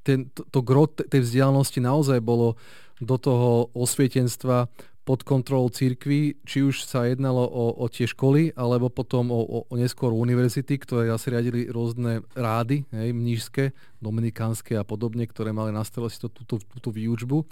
ten, 0.00 0.32
to, 0.32 0.48
to 0.48 0.64
gro 0.64 0.88
tej 0.88 1.20
vzdialenosti 1.20 1.84
naozaj 1.84 2.24
bolo 2.24 2.56
do 3.04 3.20
toho 3.20 3.68
osvietenstva 3.76 4.72
pod 5.06 5.22
kontrolou 5.22 5.70
církvy, 5.70 6.42
či 6.42 6.66
už 6.66 6.82
sa 6.82 7.06
jednalo 7.06 7.46
o, 7.46 7.78
o 7.78 7.86
tie 7.86 8.10
školy, 8.10 8.50
alebo 8.58 8.90
potom 8.90 9.30
o, 9.30 9.38
o, 9.38 9.58
o 9.70 9.74
neskôr 9.78 10.10
univerzity, 10.10 10.82
ktoré 10.82 11.14
asi 11.14 11.30
riadili 11.30 11.70
rôzne 11.70 12.26
rády, 12.34 12.82
hej, 12.90 13.14
mnížské, 13.14 13.70
dominikánske 14.02 14.74
a 14.74 14.82
podobne, 14.82 15.30
ktoré 15.30 15.54
mali 15.54 15.70
na 15.70 15.86
starosti 15.86 16.26
túto, 16.26 16.58
túto 16.58 16.90
výučbu. 16.90 17.46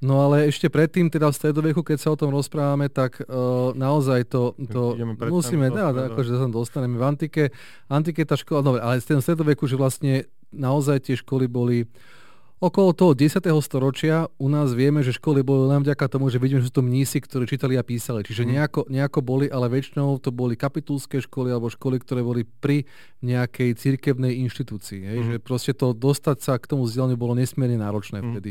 No 0.00 0.28
ale 0.28 0.48
ešte 0.48 0.72
predtým, 0.72 1.08
teda 1.08 1.32
v 1.32 1.36
stredoveku, 1.36 1.80
keď 1.84 1.98
sa 2.00 2.12
o 2.12 2.20
tom 2.20 2.32
rozprávame, 2.32 2.88
tak 2.88 3.20
uh, 3.24 3.76
naozaj 3.76 4.28
to, 4.28 4.56
to 4.56 4.96
musíme, 5.28 5.72
teda, 5.72 6.12
akože 6.12 6.32
sa 6.36 6.48
dostaneme 6.48 7.00
v 7.00 7.04
antike. 7.04 7.42
Antike 7.88 8.24
tá 8.28 8.36
škola, 8.36 8.60
dobre, 8.60 8.80
ale 8.84 9.00
v 9.00 9.04
stredoveku, 9.04 9.64
že 9.64 9.80
vlastne 9.80 10.28
naozaj 10.52 11.08
tie 11.12 11.16
školy 11.16 11.48
boli 11.48 11.88
Okolo 12.56 12.96
toho 12.96 13.12
10. 13.12 13.36
storočia 13.60 14.32
u 14.40 14.48
nás 14.48 14.72
vieme, 14.72 15.04
že 15.04 15.12
školy 15.12 15.44
boli 15.44 15.68
len 15.68 15.84
vďaka 15.84 16.08
tomu, 16.08 16.32
že 16.32 16.40
vidíme, 16.40 16.64
že 16.64 16.72
sú 16.72 16.80
to 16.80 16.88
mnísi, 16.88 17.20
ktorí 17.20 17.44
čítali 17.44 17.76
a 17.76 17.84
písali. 17.84 18.24
Čiže 18.24 18.48
mhm. 18.48 18.50
nejako, 18.56 18.80
nejako 18.88 19.20
boli, 19.20 19.46
ale 19.52 19.68
väčšinou 19.68 20.16
to 20.24 20.32
boli 20.32 20.56
kapitulské 20.56 21.20
školy 21.20 21.52
alebo 21.52 21.68
školy, 21.68 22.00
ktoré 22.00 22.24
boli 22.24 22.48
pri 22.48 22.88
nejakej 23.20 23.76
cirkevnej 23.76 24.40
inštitúcii. 24.48 25.00
Hej? 25.04 25.18
Mm. 25.20 25.26
Že 25.28 25.36
proste 25.44 25.72
to 25.76 25.92
dostať 25.92 26.36
sa 26.40 26.56
k 26.56 26.64
tomu 26.64 26.88
vzdelaniu 26.88 27.20
bolo 27.20 27.36
nesmierne 27.36 27.76
náročné 27.76 28.24
mm. 28.24 28.26
vtedy. 28.32 28.50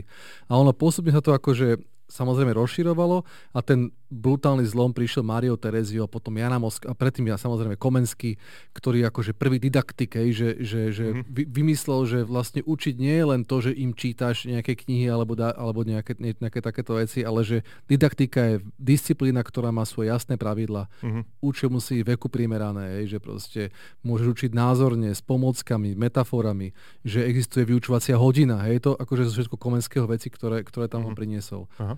A 0.50 0.58
ono 0.58 0.70
postupne 0.70 1.10
sa 1.10 1.26
to 1.26 1.34
akože 1.34 1.82
samozrejme 2.06 2.54
rozširovalo 2.54 3.26
a 3.58 3.60
ten 3.66 3.90
brutálny 4.10 4.66
zlom 4.70 4.94
prišiel 4.94 5.26
Mario 5.26 5.58
Terezio, 5.58 6.06
potom 6.06 6.38
Jana 6.38 6.62
Mosk 6.62 6.86
a 6.86 6.94
predtým 6.94 7.26
ja 7.30 7.42
samozrejme 7.42 7.74
Komenský, 7.76 8.38
ktorý 8.78 9.06
akože 9.10 9.34
prvý 9.34 9.58
didaktik, 9.58 10.14
že, 10.14 10.62
že, 10.62 10.82
že 10.94 11.06
mm-hmm. 11.12 11.50
vymyslel, 11.50 12.00
že 12.06 12.20
vlastne 12.22 12.62
učiť 12.62 12.96
nie 13.02 13.16
je 13.18 13.26
len 13.26 13.42
to, 13.42 13.66
že 13.66 13.72
im 13.74 13.98
čítaš 13.98 14.46
nejaké 14.46 14.78
knihy 14.78 15.10
alebo, 15.10 15.34
da, 15.34 15.52
alebo 15.58 15.82
nejaké, 15.82 16.16
nejaké 16.18 16.62
takéto 16.62 17.02
veci, 17.02 17.26
ale 17.26 17.42
že 17.42 17.58
didaktika 17.90 18.56
je 18.56 18.56
disciplína, 18.78 19.42
ktorá 19.42 19.74
má 19.74 19.84
svoje 19.84 20.14
jasné 20.14 20.38
pravidla. 20.38 20.86
Mm-hmm. 21.02 21.24
Učil 21.42 21.70
musí 21.74 22.06
veku 22.06 22.30
primerané, 22.30 23.02
že 23.10 23.18
proste 23.18 23.74
môžeš 24.06 24.28
učiť 24.32 24.52
názorne, 24.54 25.12
s 25.12 25.22
pomockami, 25.26 25.98
metaforami, 25.98 26.72
že 27.02 27.26
existuje 27.26 27.66
vyučovacia 27.66 28.20
hodina. 28.20 28.62
Hej, 28.70 28.86
to 28.86 28.92
akože 28.94 29.28
zo 29.28 29.34
všetko 29.42 29.58
Komenského 29.58 30.06
veci, 30.06 30.30
ktoré, 30.30 30.62
ktoré 30.62 30.86
tam 30.86 31.04
mm-hmm. 31.04 31.10
on 31.10 31.20
priniesol. 31.20 31.62
Aha. 31.82 31.96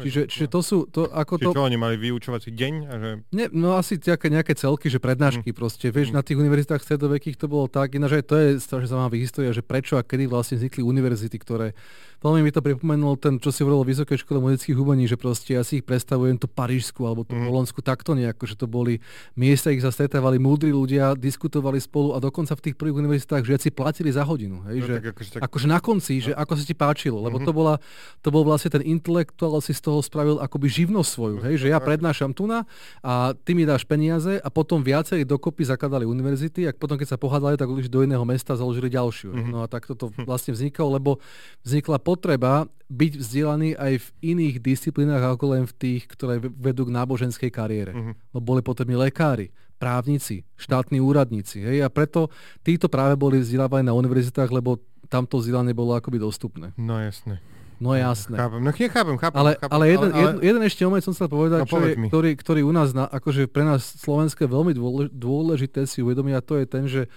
Čiže, 0.00 0.30
čiže 0.30 0.46
to 0.48 0.60
sú, 0.64 0.78
to, 0.88 1.10
ako 1.10 1.34
Čiže 1.36 1.46
to... 1.46 1.49
čo, 1.54 1.62
oni 1.66 1.78
mali 1.78 1.96
vyučovací 1.98 2.50
deň? 2.54 2.74
A 2.86 2.94
že... 2.98 3.08
Nie, 3.34 3.46
no 3.50 3.78
asi 3.78 3.98
nejaké, 3.98 4.30
nejaké 4.30 4.52
celky, 4.58 4.86
že 4.90 5.02
prednášky 5.02 5.50
mm. 5.50 5.56
proste. 5.56 5.90
Vieš, 5.90 6.10
mm. 6.10 6.16
na 6.16 6.22
tých 6.22 6.38
univerzitách 6.38 6.82
stredovekých 6.82 7.36
to 7.38 7.46
bolo 7.50 7.66
tak, 7.66 7.94
ináč 7.94 8.20
aj 8.20 8.24
to 8.26 8.34
je 8.38 8.48
strašne 8.62 8.88
zaujímavá 8.90 9.16
história, 9.18 9.50
že 9.54 9.64
prečo 9.64 9.98
a 9.98 10.06
kedy 10.06 10.26
vlastne 10.26 10.60
vznikli 10.60 10.82
univerzity, 10.84 11.36
ktoré 11.40 11.72
Veľmi 12.20 12.44
mi 12.44 12.52
to 12.52 12.60
pripomenul 12.60 13.16
ten, 13.16 13.40
čo 13.40 13.48
si 13.48 13.64
hovoril 13.64 13.80
o 13.80 13.88
Vysokej 13.88 14.20
škole 14.20 14.44
muzických 14.44 14.76
umení, 14.76 15.08
že 15.08 15.16
proste 15.16 15.56
ja 15.56 15.64
si 15.64 15.80
ich 15.80 15.84
predstavujem 15.88 16.36
tú 16.36 16.52
Parížsku 16.52 17.00
alebo 17.08 17.24
tú 17.24 17.32
mm. 17.32 17.48
Bolonsku 17.48 17.80
takto 17.80 18.12
nejako, 18.12 18.44
že 18.44 18.60
to 18.60 18.68
boli 18.68 19.00
miesta, 19.40 19.72
ich 19.72 19.80
zastretávali 19.80 20.36
múdri 20.36 20.68
ľudia, 20.68 21.16
diskutovali 21.16 21.80
spolu 21.80 22.12
a 22.12 22.20
dokonca 22.20 22.52
v 22.52 22.60
tých 22.68 22.76
prvých 22.76 23.00
univerzitách 23.00 23.48
žiaci 23.48 23.72
platili 23.72 24.12
za 24.12 24.20
hodinu. 24.28 24.60
Hej, 24.68 24.76
no, 24.76 24.84
že, 24.84 24.94
tak 25.00 25.06
akože, 25.16 25.30
tak... 25.32 25.40
akože 25.48 25.66
na 25.72 25.78
konci, 25.80 26.12
no. 26.20 26.24
že 26.28 26.32
ako 26.36 26.52
sa 26.60 26.64
ti 26.68 26.74
páčilo, 26.76 27.18
lebo 27.24 27.40
mm-hmm. 27.40 27.48
to, 27.48 27.52
bola, 27.56 27.74
to 28.20 28.28
bol 28.28 28.44
vlastne 28.44 28.68
ten 28.68 28.84
intelektuál 28.84 29.56
si 29.64 29.72
z 29.72 29.80
toho 29.80 30.04
spravil 30.04 30.44
akoby 30.44 30.68
živnosť 30.68 31.08
svoju, 31.08 31.36
hej, 31.48 31.54
že 31.56 31.72
ja 31.72 31.80
prednášam 31.80 32.36
tu 32.36 32.44
na 32.44 32.68
a 33.00 33.32
ty 33.32 33.56
mi 33.56 33.64
dáš 33.64 33.88
peniaze 33.88 34.36
a 34.36 34.48
potom 34.52 34.84
viacerí 34.84 35.24
dokopy 35.24 35.64
zakladali 35.64 36.04
univerzity 36.04 36.68
a 36.68 36.76
potom 36.76 37.00
keď 37.00 37.16
sa 37.16 37.18
pohádali, 37.18 37.56
tak 37.56 37.72
už 37.72 37.88
do 37.88 38.04
iného 38.04 38.22
mesta 38.28 38.52
založili 38.52 38.92
ďalšiu. 38.92 39.32
Mm-hmm. 39.32 39.52
No 39.56 39.64
a 39.64 39.66
takto 39.72 39.96
to 39.96 40.12
vlastne 40.28 40.52
vznikalo, 40.52 41.00
lebo 41.00 41.16
vznikla 41.64 41.96
potreba 42.10 42.66
byť 42.90 43.12
vzdelaný 43.22 43.78
aj 43.78 44.02
v 44.02 44.08
iných 44.34 44.56
disciplínach 44.58 45.22
ako 45.22 45.54
len 45.54 45.62
v 45.62 45.74
tých, 45.78 46.10
ktoré 46.10 46.42
vedú 46.42 46.90
k 46.90 46.94
náboženskej 46.98 47.50
kariére. 47.54 47.94
Uh-huh. 47.94 48.18
Lebo 48.34 48.42
boli 48.42 48.66
potrební 48.66 48.98
lekári, 48.98 49.54
právnici, 49.78 50.42
štátni 50.58 50.98
úradníci. 50.98 51.62
Hej? 51.62 51.86
A 51.86 51.88
preto 51.88 52.34
títo 52.66 52.90
práve 52.90 53.14
boli 53.14 53.38
vzdelávaní 53.38 53.86
na 53.86 53.94
univerzitách, 53.94 54.50
lebo 54.50 54.82
tamto 55.06 55.38
vzdelanie 55.38 55.70
bolo 55.70 55.94
akoby 55.94 56.18
dostupné. 56.18 56.74
No 56.74 56.98
jasné. 56.98 57.38
No 57.80 57.96
jasné. 57.96 58.36
Chápem, 58.36 58.60
no 58.60 58.70
chápem, 58.76 59.16
chápem. 59.16 59.38
Ale, 59.40 59.50
chápem, 59.56 59.72
ale, 59.72 59.84
jeden, 59.88 60.10
ale, 60.12 60.20
ale... 60.36 60.40
jeden 60.44 60.62
ešte 60.68 60.84
moment 60.84 61.00
som 61.00 61.16
chcel 61.16 61.32
povedať, 61.32 61.64
no, 61.64 61.70
čo 61.70 61.80
je, 61.80 61.94
ktorý, 62.12 62.30
ktorý 62.36 62.60
u 62.68 62.72
nás, 62.76 62.92
na, 62.92 63.08
akože 63.08 63.48
pre 63.48 63.64
nás 63.64 63.96
Slovenské 64.04 64.44
veľmi 64.44 64.76
dôležité 65.08 65.88
si 65.88 66.04
uvedomia, 66.04 66.44
to 66.44 66.60
je 66.60 66.66
ten, 66.68 66.84
že 66.84 67.08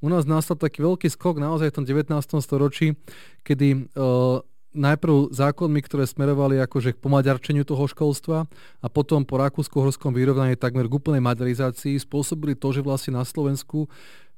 u 0.00 0.08
nás 0.08 0.24
nastal 0.24 0.56
taký 0.56 0.80
veľký 0.80 1.08
skok 1.12 1.36
naozaj 1.40 1.72
v 1.72 1.76
tom 1.76 1.84
19. 1.84 2.12
storočí, 2.40 2.96
kedy 3.44 3.92
uh, 3.96 4.40
najprv 4.70 5.34
zákonmi, 5.34 5.80
ktoré 5.82 6.06
smerovali 6.06 6.62
akože 6.62 6.94
k 6.94 7.02
pomaďarčeniu 7.02 7.66
toho 7.66 7.90
školstva 7.90 8.46
a 8.80 8.86
potom 8.86 9.26
po 9.26 9.38
rakúsko-horskom 9.38 10.14
vyrovnaní 10.14 10.54
takmer 10.54 10.86
k 10.86 10.96
úplnej 10.96 11.22
maďarizácii 11.22 11.98
spôsobili 11.98 12.54
to, 12.54 12.70
že 12.70 12.86
vlastne 12.86 13.18
na 13.18 13.26
Slovensku 13.26 13.90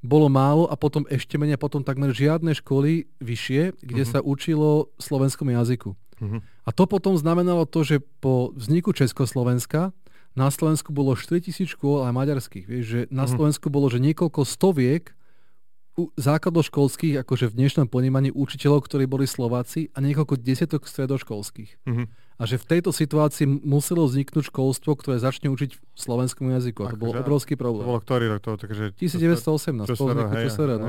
bolo 0.03 0.27
málo 0.27 0.67
a 0.67 0.75
potom 0.75 1.07
ešte 1.07 1.39
menej, 1.39 1.61
potom 1.61 1.87
takmer 1.87 2.11
žiadne 2.11 2.57
školy 2.59 3.07
vyššie, 3.23 3.87
kde 3.87 4.03
uh-huh. 4.03 4.13
sa 4.19 4.25
učilo 4.25 4.91
slovenskom 4.99 5.47
jazyku. 5.53 5.95
Uh-huh. 5.95 6.41
A 6.67 6.71
to 6.75 6.91
potom 6.91 7.15
znamenalo 7.15 7.69
to, 7.69 7.87
že 7.87 8.03
po 8.19 8.51
vzniku 8.59 8.91
Československa 8.91 9.95
na 10.35 10.49
Slovensku 10.51 10.91
bolo 10.91 11.15
4000 11.15 11.77
škôl 11.77 12.03
aj 12.09 12.19
maďarských. 12.19 12.67
Vieš, 12.67 12.85
že 12.85 13.01
na 13.15 13.29
uh-huh. 13.29 13.37
Slovensku 13.37 13.71
bolo 13.71 13.87
že 13.93 14.03
niekoľko 14.03 14.43
stoviek 14.43 15.15
základoškolských, 15.97 17.21
akože 17.21 17.53
v 17.53 17.57
dnešnom 17.63 17.87
ponímaní 17.89 18.33
učiteľov, 18.33 18.89
ktorí 18.89 19.05
boli 19.05 19.29
Slováci 19.29 19.93
a 19.93 20.01
niekoľko 20.01 20.41
desiatok 20.41 20.89
stredoškolských. 20.89 21.85
Uh-huh. 21.85 22.09
A 22.39 22.43
že 22.49 22.57
v 22.57 22.65
tejto 22.79 22.91
situácii 22.91 23.45
muselo 23.47 24.05
vzniknúť 24.09 24.49
školstvo, 24.49 24.97
ktoré 24.97 25.21
začne 25.21 25.53
učiť 25.53 25.71
v 25.77 25.99
slovenskom 25.99 26.49
jazyku. 26.53 26.89
A 26.89 26.95
to 26.95 27.01
bol 27.01 27.13
obrovský 27.13 27.55
problém. 27.55 27.85
To 27.85 27.91
bolo 27.97 28.01
ktorý 28.01 28.25
rok? 28.33 28.41
To, 28.43 28.57
takže 28.57 28.97
1918, 28.97 29.87
to, 29.87 29.95
to, 29.95 30.05
to, 30.09 30.25
hej, 30.35 30.49
no. 30.81 30.89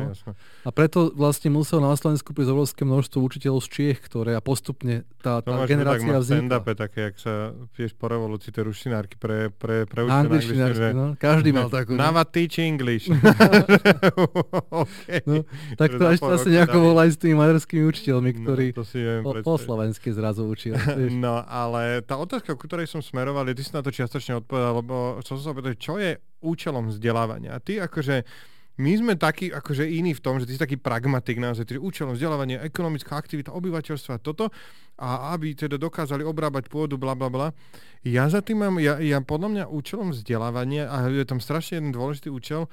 A 0.64 0.70
preto 0.72 1.12
vlastne 1.14 1.52
muselo 1.52 1.84
na 1.86 1.94
Slovensku 1.94 2.32
prísť 2.32 2.52
obrovské 2.56 2.82
množstvo 2.88 3.20
učiteľov 3.20 3.62
z 3.64 3.70
Čiech, 3.70 4.00
ktoré 4.02 4.34
a 4.34 4.42
postupne 4.42 5.06
tá, 5.20 5.44
tá 5.44 5.68
generácia 5.68 6.08
tak 6.08 6.24
vznikla. 6.24 6.58
To 6.64 6.74
také, 6.74 7.00
jak 7.12 7.16
sa 7.20 7.52
vieš 7.76 7.94
po 8.00 8.08
revolúcii 8.08 8.50
tie 8.50 8.64
rušinárky 8.64 9.16
pre, 9.20 9.52
pre, 9.52 9.86
pre 9.86 10.08
na 10.08 10.24
angličtinárky, 10.24 10.96
no. 10.96 11.14
Každý 11.20 11.50
mal 11.52 11.68
takú. 11.68 11.94
Nava 11.94 12.24
teach 12.26 12.58
English. 12.58 13.12
okay. 14.84 15.22
no, 15.28 15.44
tak 15.76 15.96
to 15.96 16.04
ešte 16.10 16.32
asi 16.32 16.50
nejako 16.56 16.78
volá 16.80 17.06
aj 17.06 17.12
s 17.16 17.18
tými 17.20 17.36
maďarskými 17.38 17.84
učiteľmi, 17.84 18.30
no, 18.32 18.38
ktorí 18.46 18.66
no, 18.74 18.84
po, 19.22 19.32
po 19.44 19.56
slovensky 19.60 20.10
zrazu 20.16 20.48
učili. 20.48 20.76
no 21.24 21.43
ale 21.46 22.02
tá 22.04 22.18
otázka, 22.18 22.56
ku 22.58 22.66
ktorej 22.66 22.88
som 22.90 23.04
smeroval, 23.04 23.48
ty 23.52 23.64
si 23.64 23.76
na 23.76 23.84
to 23.84 23.94
čiastočne 23.94 24.44
odpovedal, 24.44 24.84
lebo 24.84 24.96
som 25.22 25.38
sa 25.40 25.52
opýtať, 25.52 25.76
čo 25.78 25.96
je 26.00 26.18
účelom 26.44 26.90
vzdelávania? 26.90 27.60
Ty 27.64 27.88
akože 27.88 28.24
my 28.74 28.92
sme 28.98 29.14
takí 29.14 29.54
akože 29.54 29.86
iní 29.86 30.18
v 30.18 30.24
tom, 30.24 30.42
že 30.42 30.50
ty 30.50 30.58
si 30.58 30.62
taký 30.62 30.82
pragmatik 30.82 31.38
naozaj, 31.38 31.70
že 31.70 31.78
účelom 31.78 32.18
vzdelávania, 32.18 32.66
ekonomická 32.66 33.22
aktivita 33.22 33.54
obyvateľstva, 33.54 34.18
toto 34.18 34.50
a 34.98 35.38
aby 35.38 35.54
teda 35.54 35.78
dokázali 35.78 36.26
obrábať 36.26 36.74
pôdu, 36.74 36.98
bla 36.98 37.14
bla 37.14 37.30
bla. 37.30 37.48
Ja 38.02 38.26
za 38.34 38.42
tým 38.42 38.66
mám, 38.66 38.82
ja, 38.82 38.98
ja 38.98 39.22
podľa 39.22 39.50
mňa 39.54 39.64
účelom 39.70 40.10
vzdelávania, 40.10 40.90
a 40.90 41.06
je 41.06 41.22
tam 41.22 41.38
strašne 41.38 41.86
jeden 41.86 41.94
dôležitý 41.94 42.34
účel, 42.34 42.66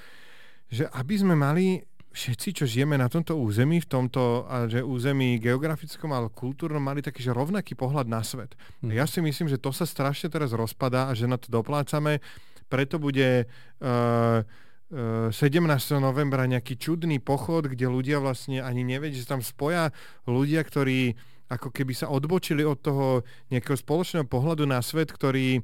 že 0.73 0.89
aby 0.89 1.15
sme 1.21 1.37
mali 1.37 1.85
všetci, 2.11 2.49
čo 2.63 2.65
žijeme 2.67 2.99
na 2.99 3.07
tomto 3.07 3.39
území, 3.39 3.79
v 3.79 3.89
tomto 3.89 4.47
že 4.67 4.83
území 4.83 5.39
geografickom, 5.39 6.11
ale 6.11 6.27
kultúrnom, 6.31 6.83
mali 6.83 7.01
taký 7.01 7.23
že 7.23 7.31
rovnaký 7.31 7.79
pohľad 7.79 8.11
na 8.11 8.21
svet. 8.27 8.59
Mm. 8.83 8.99
Ja 8.99 9.07
si 9.07 9.23
myslím, 9.23 9.47
že 9.47 9.63
to 9.63 9.71
sa 9.71 9.87
strašne 9.87 10.27
teraz 10.27 10.51
rozpadá 10.51 11.07
a 11.07 11.15
že 11.15 11.31
na 11.31 11.39
to 11.39 11.47
doplácame. 11.49 12.19
Preto 12.67 12.99
bude 12.99 13.47
uh, 13.47 14.43
uh, 14.43 15.31
17. 15.31 15.63
novembra 16.03 16.51
nejaký 16.51 16.79
čudný 16.79 17.23
pochod, 17.23 17.71
kde 17.71 17.87
ľudia 17.87 18.19
vlastne 18.19 18.59
ani 18.59 18.83
nevedia, 18.83 19.23
že 19.23 19.31
tam 19.31 19.43
spoja 19.43 19.95
ľudia, 20.27 20.67
ktorí 20.67 21.15
ako 21.51 21.75
keby 21.75 21.95
sa 21.95 22.07
odbočili 22.11 22.63
od 22.63 22.79
toho 22.79 23.27
nejakého 23.51 23.75
spoločného 23.75 24.27
pohľadu 24.27 24.71
na 24.71 24.79
svet, 24.83 25.11
ktorý 25.11 25.59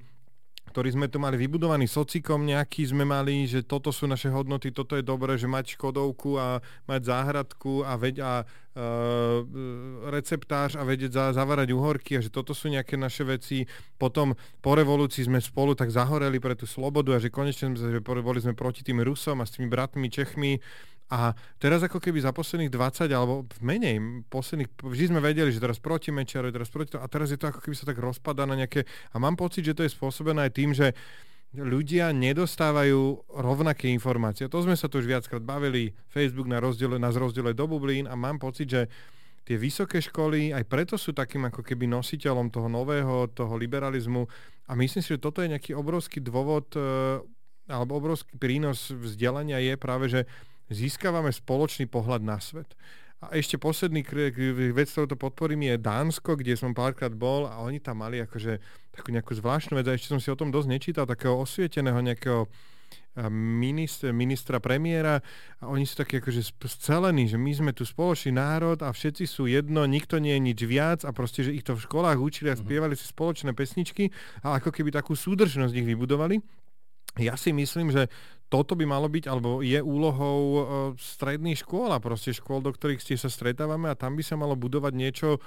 ktorý 0.70 0.92
sme 0.92 1.06
tu 1.08 1.16
mali 1.22 1.38
vybudovaný 1.40 1.86
socikom 1.88 2.44
nejaký, 2.44 2.90
sme 2.90 3.06
mali, 3.06 3.46
že 3.48 3.64
toto 3.64 3.94
sú 3.94 4.04
naše 4.04 4.28
hodnoty, 4.28 4.74
toto 4.74 4.98
je 4.98 5.04
dobré, 5.06 5.38
že 5.38 5.48
mať 5.48 5.78
škodovku 5.78 6.36
a 6.36 6.60
mať 6.84 7.00
záhradku 7.06 7.86
a, 7.86 7.96
veď, 7.96 8.16
a 8.20 8.32
uh, 8.42 9.40
receptář 10.10 10.76
a 10.76 10.82
vedieť 10.84 11.10
za, 11.14 11.24
zavarať 11.32 11.72
uhorky 11.72 12.18
a 12.18 12.24
že 12.24 12.28
toto 12.28 12.52
sú 12.52 12.68
nejaké 12.68 12.98
naše 13.00 13.24
veci. 13.24 13.64
Potom 13.96 14.36
po 14.60 14.76
revolúcii 14.76 15.24
sme 15.24 15.40
spolu 15.40 15.72
tak 15.72 15.88
zahoreli 15.88 16.42
pre 16.42 16.52
tú 16.58 16.68
slobodu 16.68 17.16
a 17.16 17.22
že 17.22 17.32
konečne 17.32 17.72
sme, 17.72 17.96
že 17.96 18.00
boli 18.02 18.40
sme 18.42 18.52
proti 18.52 18.84
tým 18.84 19.00
Rusom 19.00 19.40
a 19.40 19.48
s 19.48 19.56
tými 19.56 19.70
bratmi 19.72 20.12
Čechmi 20.12 20.60
a 21.06 21.38
teraz 21.62 21.86
ako 21.86 22.02
keby 22.02 22.18
za 22.18 22.34
posledných 22.34 22.72
20 22.72 23.06
alebo 23.14 23.46
menej, 23.62 24.26
posledných, 24.26 24.74
vždy 24.82 25.04
sme 25.14 25.20
vedeli, 25.22 25.54
že 25.54 25.62
teraz 25.62 25.78
proti 25.78 26.10
Mečarovi, 26.10 26.50
teraz 26.50 26.66
proti 26.66 26.94
to, 26.94 26.98
a 26.98 27.06
teraz 27.06 27.30
je 27.30 27.38
to 27.38 27.46
ako 27.46 27.62
keby 27.62 27.74
sa 27.78 27.86
tak 27.86 28.02
rozpadá 28.02 28.42
na 28.42 28.58
nejaké, 28.58 28.82
a 29.14 29.16
mám 29.22 29.38
pocit, 29.38 29.62
že 29.62 29.78
to 29.78 29.86
je 29.86 29.94
spôsobené 29.94 30.50
aj 30.50 30.52
tým, 30.58 30.74
že 30.74 30.98
ľudia 31.54 32.10
nedostávajú 32.10 33.32
rovnaké 33.38 33.86
informácie. 33.88 34.50
To 34.50 34.66
sme 34.66 34.74
sa 34.74 34.90
tu 34.90 34.98
už 34.98 35.06
viackrát 35.06 35.40
bavili, 35.40 35.94
Facebook 36.10 36.50
na 36.50 36.58
rozdiele, 36.58 36.98
nás 36.98 37.14
rozdiele 37.14 37.54
do 37.54 37.70
bublín 37.70 38.10
a 38.10 38.18
mám 38.18 38.42
pocit, 38.42 38.66
že 38.66 38.82
tie 39.46 39.54
vysoké 39.54 40.02
školy 40.02 40.50
aj 40.50 40.66
preto 40.66 40.98
sú 40.98 41.14
takým 41.14 41.46
ako 41.46 41.62
keby 41.62 41.86
nositeľom 41.86 42.50
toho 42.50 42.66
nového, 42.66 43.30
toho 43.30 43.54
liberalizmu 43.54 44.26
a 44.66 44.74
myslím 44.74 45.00
si, 45.06 45.14
že 45.14 45.22
toto 45.22 45.38
je 45.38 45.54
nejaký 45.54 45.70
obrovský 45.70 46.18
dôvod 46.18 46.66
e, 46.74 46.82
alebo 47.70 47.94
obrovský 47.94 48.34
prínos 48.34 48.90
vzdelania 48.90 49.62
je 49.62 49.74
práve, 49.78 50.10
že 50.10 50.26
získavame 50.70 51.30
spoločný 51.30 51.86
pohľad 51.86 52.22
na 52.22 52.38
svet. 52.42 52.72
A 53.24 53.32
ešte 53.32 53.56
posledný 53.56 54.04
vec, 54.76 54.92
ktorú 54.92 55.08
to 55.08 55.16
podporím, 55.16 55.64
je 55.72 55.80
Dánsko, 55.80 56.36
kde 56.36 56.52
som 56.52 56.76
párkrát 56.76 57.08
bol 57.08 57.48
a 57.48 57.64
oni 57.64 57.80
tam 57.80 58.04
mali 58.04 58.20
akože 58.20 58.60
takú 58.92 59.08
nejakú 59.08 59.32
zvláštnu 59.32 59.80
vec 59.80 59.88
a 59.88 59.96
ešte 59.96 60.12
som 60.12 60.20
si 60.20 60.28
o 60.28 60.36
tom 60.36 60.52
dosť 60.52 60.68
nečítal, 60.68 61.08
takého 61.08 61.32
osvieteného 61.40 61.96
nejakého 62.04 62.44
ministra, 63.32 64.12
ministra 64.12 64.60
premiéra 64.60 65.24
a 65.64 65.72
oni 65.72 65.88
sú 65.88 66.04
takí 66.04 66.20
akože 66.20 66.52
scelení, 66.68 67.24
že 67.24 67.40
my 67.40 67.52
sme 67.56 67.72
tu 67.72 67.88
spoločný 67.88 68.36
národ 68.36 68.76
a 68.84 68.92
všetci 68.92 69.24
sú 69.24 69.48
jedno, 69.48 69.88
nikto 69.88 70.20
nie 70.20 70.36
je 70.36 70.42
nič 70.52 70.60
viac 70.68 71.00
a 71.08 71.16
proste, 71.16 71.40
že 71.40 71.56
ich 71.56 71.64
to 71.64 71.72
v 71.72 71.84
školách 71.88 72.20
učili 72.20 72.52
a 72.52 72.56
mhm. 72.56 72.60
spievali 72.60 72.94
si 72.94 73.08
spoločné 73.08 73.56
pesničky 73.56 74.12
a 74.44 74.60
ako 74.60 74.68
keby 74.68 74.92
takú 74.92 75.16
súdržnosť 75.16 75.72
ich 75.72 75.88
vybudovali. 75.88 76.44
Ja 77.16 77.34
si 77.40 77.52
myslím, 77.52 77.92
že 77.92 78.12
toto 78.46 78.78
by 78.78 78.86
malo 78.86 79.10
byť, 79.10 79.24
alebo 79.26 79.58
je 79.64 79.82
úlohou 79.82 80.40
uh, 80.40 80.62
stredných 80.94 81.66
škôl 81.66 81.90
a 81.90 81.98
proste 81.98 82.30
škôl, 82.30 82.62
do 82.62 82.70
ktorých 82.70 83.02
ste 83.02 83.18
sa 83.18 83.26
stretávame 83.26 83.90
a 83.90 83.98
tam 83.98 84.14
by 84.14 84.22
sa 84.22 84.38
malo 84.38 84.54
budovať 84.54 84.92
niečo, 84.94 85.42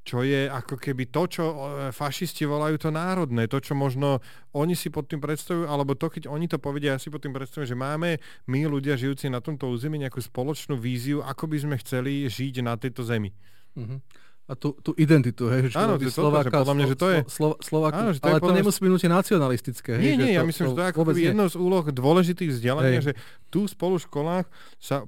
čo 0.00 0.24
je 0.24 0.48
ako 0.48 0.80
keby 0.80 1.12
to, 1.12 1.28
čo 1.28 1.44
e, 1.44 1.56
fašisti 1.92 2.48
volajú 2.48 2.80
to 2.80 2.88
národné, 2.88 3.44
to, 3.52 3.60
čo 3.60 3.76
možno 3.76 4.24
oni 4.56 4.72
si 4.72 4.88
pod 4.88 5.12
tým 5.12 5.20
predstavujú, 5.20 5.68
alebo 5.68 5.92
to, 5.92 6.08
keď 6.08 6.24
oni 6.24 6.48
to 6.48 6.56
povedia, 6.56 6.96
ja 6.96 6.98
si 6.98 7.12
pod 7.12 7.20
tým 7.20 7.36
predstavujem, 7.36 7.68
že 7.68 7.76
máme 7.76 8.16
my 8.48 8.60
ľudia 8.64 8.96
žijúci 8.96 9.28
na 9.28 9.44
tomto 9.44 9.68
území 9.68 10.00
nejakú 10.00 10.24
spoločnú 10.24 10.80
víziu, 10.80 11.20
ako 11.20 11.52
by 11.52 11.56
sme 11.60 11.76
chceli 11.84 12.24
žiť 12.24 12.64
na 12.64 12.80
tejto 12.80 13.04
zemi. 13.04 13.28
Mm-hmm 13.76 14.29
a 14.50 14.58
tú, 14.58 14.74
tú 14.82 14.90
identitu, 14.98 15.46
hej, 15.46 15.70
že 15.70 15.78
áno, 15.78 15.94
to, 15.94 16.10
Slováka, 16.10 16.50
podľa 16.50 16.74
mňa, 16.74 16.86
že 16.90 16.96
to 16.98 17.06
je... 17.06 17.18
Slo, 17.30 17.54
Slo, 17.62 17.86
áno, 17.86 18.10
že 18.10 18.18
to 18.18 18.34
ale 18.34 18.42
to 18.42 18.50
nemusí 18.50 18.82
byť 18.82 19.06
nacionalistické. 19.06 19.94
Hej, 19.94 20.02
nie, 20.02 20.14
nie, 20.18 20.32
ja 20.34 20.42
myslím, 20.42 20.74
že 20.74 20.74
to 20.74 20.82
je 20.82 20.90
ako 20.90 21.02
jedno 21.14 21.46
z 21.46 21.54
úloh 21.54 21.86
dôležitých 21.86 22.50
vzdelania, 22.50 22.98
hej. 22.98 23.06
že 23.06 23.12
tu 23.46 23.70
spolu 23.70 24.02
v 24.02 24.10
školách 24.10 24.46
sa 24.82 25.06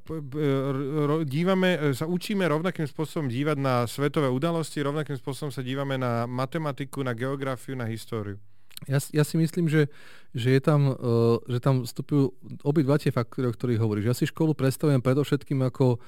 dívame, 1.27 1.91
e, 1.91 1.99
sa 1.99 2.07
učíme 2.07 2.47
rovnakým 2.47 2.87
spôsobom 2.87 3.27
dívať 3.27 3.59
na 3.59 3.83
svetové 3.91 4.31
udalosti, 4.31 4.79
rovnakým 4.79 5.19
spôsobom 5.19 5.51
sa 5.51 5.67
dívame 5.67 5.99
na 5.99 6.31
matematiku, 6.31 7.03
na 7.03 7.11
geografiu, 7.11 7.75
na 7.75 7.91
históriu. 7.91 8.39
Ja, 8.87 8.99
ja 9.11 9.23
si 9.27 9.39
myslím, 9.39 9.67
že, 9.67 9.91
že, 10.35 10.59
je 10.59 10.61
tam, 10.63 10.95
uh, 10.95 11.39
že 11.47 11.59
tam 11.59 11.83
vstupujú 11.83 12.35
obidva 12.63 12.99
tie 12.99 13.15
faktory, 13.15 13.51
o 13.51 13.55
ktorých 13.55 13.83
hovoríš. 13.83 14.07
Ja 14.07 14.15
si 14.15 14.27
školu 14.27 14.55
predstavujem 14.55 15.03
predovšetkým 15.03 15.67
ako 15.67 16.03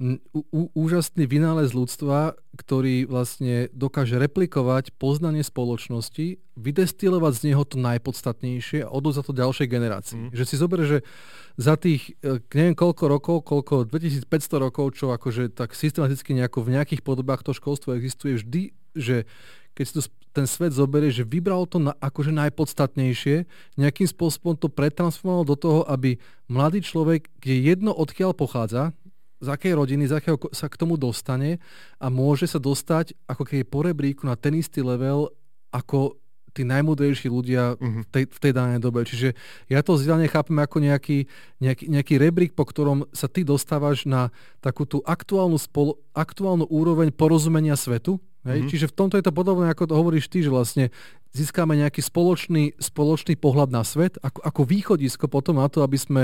ú, 0.00 0.72
úžasný 0.72 1.28
vynález 1.28 1.76
ľudstva, 1.76 2.32
ktorý 2.56 3.04
vlastne 3.04 3.68
dokáže 3.76 4.16
replikovať 4.16 4.96
poznanie 4.96 5.44
spoločnosti, 5.44 6.40
vydestilovať 6.56 7.32
z 7.36 7.42
neho 7.52 7.62
to 7.68 7.76
najpodstatnejšie 7.76 8.88
a 8.88 8.88
odozvať 8.88 9.24
to 9.28 9.34
ďalšej 9.36 9.66
generácii. 9.68 10.16
Mm. 10.16 10.30
Že 10.32 10.44
si 10.48 10.54
zober, 10.56 10.80
že 10.88 10.98
za 11.60 11.76
tých, 11.76 12.16
e, 12.24 12.40
neviem 12.56 12.72
koľko 12.72 13.04
rokov, 13.12 13.36
koľko 13.44 13.84
2500 13.84 14.24
rokov, 14.56 14.96
čo 14.96 15.12
akože 15.12 15.52
tak 15.52 15.76
systematicky 15.76 16.32
nejako 16.32 16.64
v 16.64 16.80
nejakých 16.80 17.04
podobách 17.04 17.44
to 17.44 17.52
školstvo 17.52 17.92
existuje, 17.92 18.40
vždy, 18.40 18.62
že 18.96 19.28
keď 19.76 19.84
si 19.84 19.94
to 19.94 20.02
ten 20.30 20.46
svet 20.46 20.70
zoberie, 20.70 21.10
že 21.10 21.26
vybral 21.26 21.66
to 21.66 21.82
na, 21.82 21.92
akože 21.98 22.30
najpodstatnejšie, 22.30 23.50
nejakým 23.74 24.06
spôsobom 24.06 24.54
to 24.54 24.70
pretransformoval 24.70 25.42
do 25.42 25.56
toho, 25.58 25.80
aby 25.90 26.22
mladý 26.46 26.86
človek, 26.86 27.26
kde 27.42 27.74
jedno 27.74 27.90
odkiaľ 27.90 28.34
pochádza, 28.38 28.94
z 29.40 29.48
akej 29.48 29.72
rodiny, 29.72 30.04
z 30.06 30.20
akého 30.20 30.36
sa 30.52 30.68
k 30.68 30.76
tomu 30.76 31.00
dostane 31.00 31.58
a 31.96 32.12
môže 32.12 32.44
sa 32.44 32.60
dostať 32.60 33.16
ako 33.24 33.42
keby 33.48 33.64
po 33.64 33.80
rebríku 33.80 34.22
na 34.28 34.36
ten 34.36 34.52
istý 34.56 34.84
level 34.84 35.32
ako 35.72 36.20
tí 36.50 36.66
najmudrejší 36.66 37.30
ľudia 37.30 37.78
uh-huh. 37.78 38.02
v, 38.04 38.08
tej, 38.10 38.24
v 38.26 38.38
tej 38.42 38.52
danej 38.52 38.82
dobe. 38.82 39.06
Čiže 39.06 39.38
ja 39.70 39.80
to 39.80 39.94
vzdelanie 39.94 40.26
chápem 40.26 40.58
ako 40.58 40.82
nejaký, 40.82 41.30
nejaký, 41.62 41.84
nejaký 41.86 42.14
rebrík, 42.18 42.52
po 42.58 42.66
ktorom 42.66 43.06
sa 43.14 43.30
ty 43.30 43.46
dostávaš 43.46 44.04
na 44.04 44.34
takú 44.58 44.84
tú 44.84 45.00
aktuálnu, 45.06 45.56
spolo, 45.56 46.02
aktuálnu 46.12 46.66
úroveň 46.66 47.14
porozumenia 47.14 47.78
svetu. 47.78 48.18
Hej? 48.42 48.66
Uh-huh. 48.66 48.70
Čiže 48.70 48.90
v 48.90 48.96
tomto 48.98 49.14
je 49.16 49.24
to 49.24 49.32
podobné, 49.34 49.70
ako 49.70 49.86
to 49.86 49.94
hovoríš 49.94 50.26
ty, 50.26 50.42
že 50.42 50.50
vlastne 50.50 50.90
získame 51.30 51.78
nejaký 51.78 52.02
spoločný, 52.02 52.74
spoločný 52.82 53.38
pohľad 53.38 53.70
na 53.70 53.86
svet, 53.86 54.18
ako, 54.18 54.42
ako 54.42 54.60
východisko 54.66 55.30
potom 55.30 55.62
na 55.62 55.70
to, 55.70 55.86
aby 55.86 55.94
sme 55.94 56.22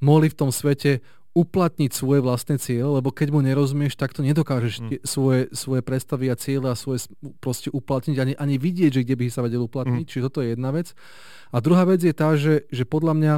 mohli 0.00 0.32
v 0.32 0.38
tom 0.40 0.48
svete 0.48 1.04
uplatniť 1.36 1.92
svoje 1.92 2.24
vlastné 2.24 2.56
cieľe, 2.56 3.04
lebo 3.04 3.12
keď 3.12 3.28
mu 3.28 3.44
nerozumieš, 3.44 4.00
tak 4.00 4.16
to 4.16 4.24
nedokážeš 4.24 4.80
mm. 4.80 4.88
svoje, 5.04 5.52
svoje 5.52 5.84
predstavy 5.84 6.32
a 6.32 6.36
cieľe 6.40 6.72
a 6.72 6.80
svoje 6.80 7.12
proste 7.44 7.68
uplatniť, 7.68 8.16
ani, 8.16 8.34
ani 8.40 8.56
vidieť, 8.56 8.96
že 8.96 9.04
kde 9.04 9.20
by 9.20 9.24
sa 9.28 9.44
vedel 9.44 9.68
uplatniť. 9.68 10.08
Mm. 10.08 10.10
Čiže 10.10 10.24
toto 10.32 10.40
je 10.40 10.56
jedna 10.56 10.72
vec. 10.72 10.96
A 11.52 11.60
druhá 11.60 11.84
vec 11.84 12.00
je 12.00 12.16
tá, 12.16 12.32
že, 12.40 12.64
že 12.72 12.88
podľa 12.88 13.12
mňa 13.12 13.34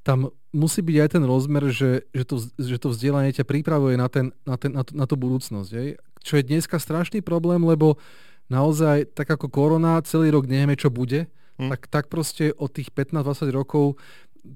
tam 0.00 0.32
musí 0.56 0.80
byť 0.80 0.96
aj 1.04 1.08
ten 1.12 1.24
rozmer, 1.28 1.64
že, 1.68 2.08
že, 2.16 2.24
to, 2.24 2.36
že 2.56 2.76
to 2.80 2.88
vzdelanie 2.88 3.36
ťa 3.36 3.44
pripravuje 3.44 4.00
na, 4.00 4.08
ten, 4.08 4.32
na, 4.48 4.56
ten, 4.56 4.72
na, 4.72 4.80
tú, 4.80 4.92
na 4.96 5.04
tú 5.04 5.20
budúcnosť. 5.20 5.70
Hej? 5.76 6.00
Čo 6.24 6.40
je 6.40 6.48
dneska 6.48 6.80
strašný 6.80 7.20
problém, 7.20 7.60
lebo 7.60 8.00
naozaj, 8.48 9.12
tak 9.12 9.28
ako 9.28 9.52
korona, 9.52 10.00
celý 10.04 10.32
rok 10.32 10.48
nevieme, 10.48 10.80
čo 10.80 10.88
bude, 10.88 11.28
mm. 11.60 11.68
tak, 11.68 11.80
tak 11.92 12.04
proste 12.08 12.52
od 12.56 12.72
tých 12.72 12.88
15-20 12.92 13.52
rokov 13.52 14.00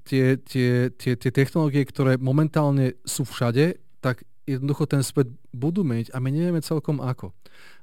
tie, 0.05 0.37
tie, 0.37 0.93
tie, 0.93 1.13
tie 1.17 1.31
technológie, 1.33 1.83
ktoré 1.85 2.15
momentálne 2.21 2.97
sú 3.03 3.25
všade, 3.25 3.81
tak 3.99 4.23
jednoducho 4.45 4.89
ten 4.89 5.05
svet 5.05 5.29
budú 5.53 5.85
meniť 5.85 6.13
a 6.13 6.17
my 6.17 6.29
nevieme 6.29 6.61
celkom 6.61 7.01
ako. 7.01 7.33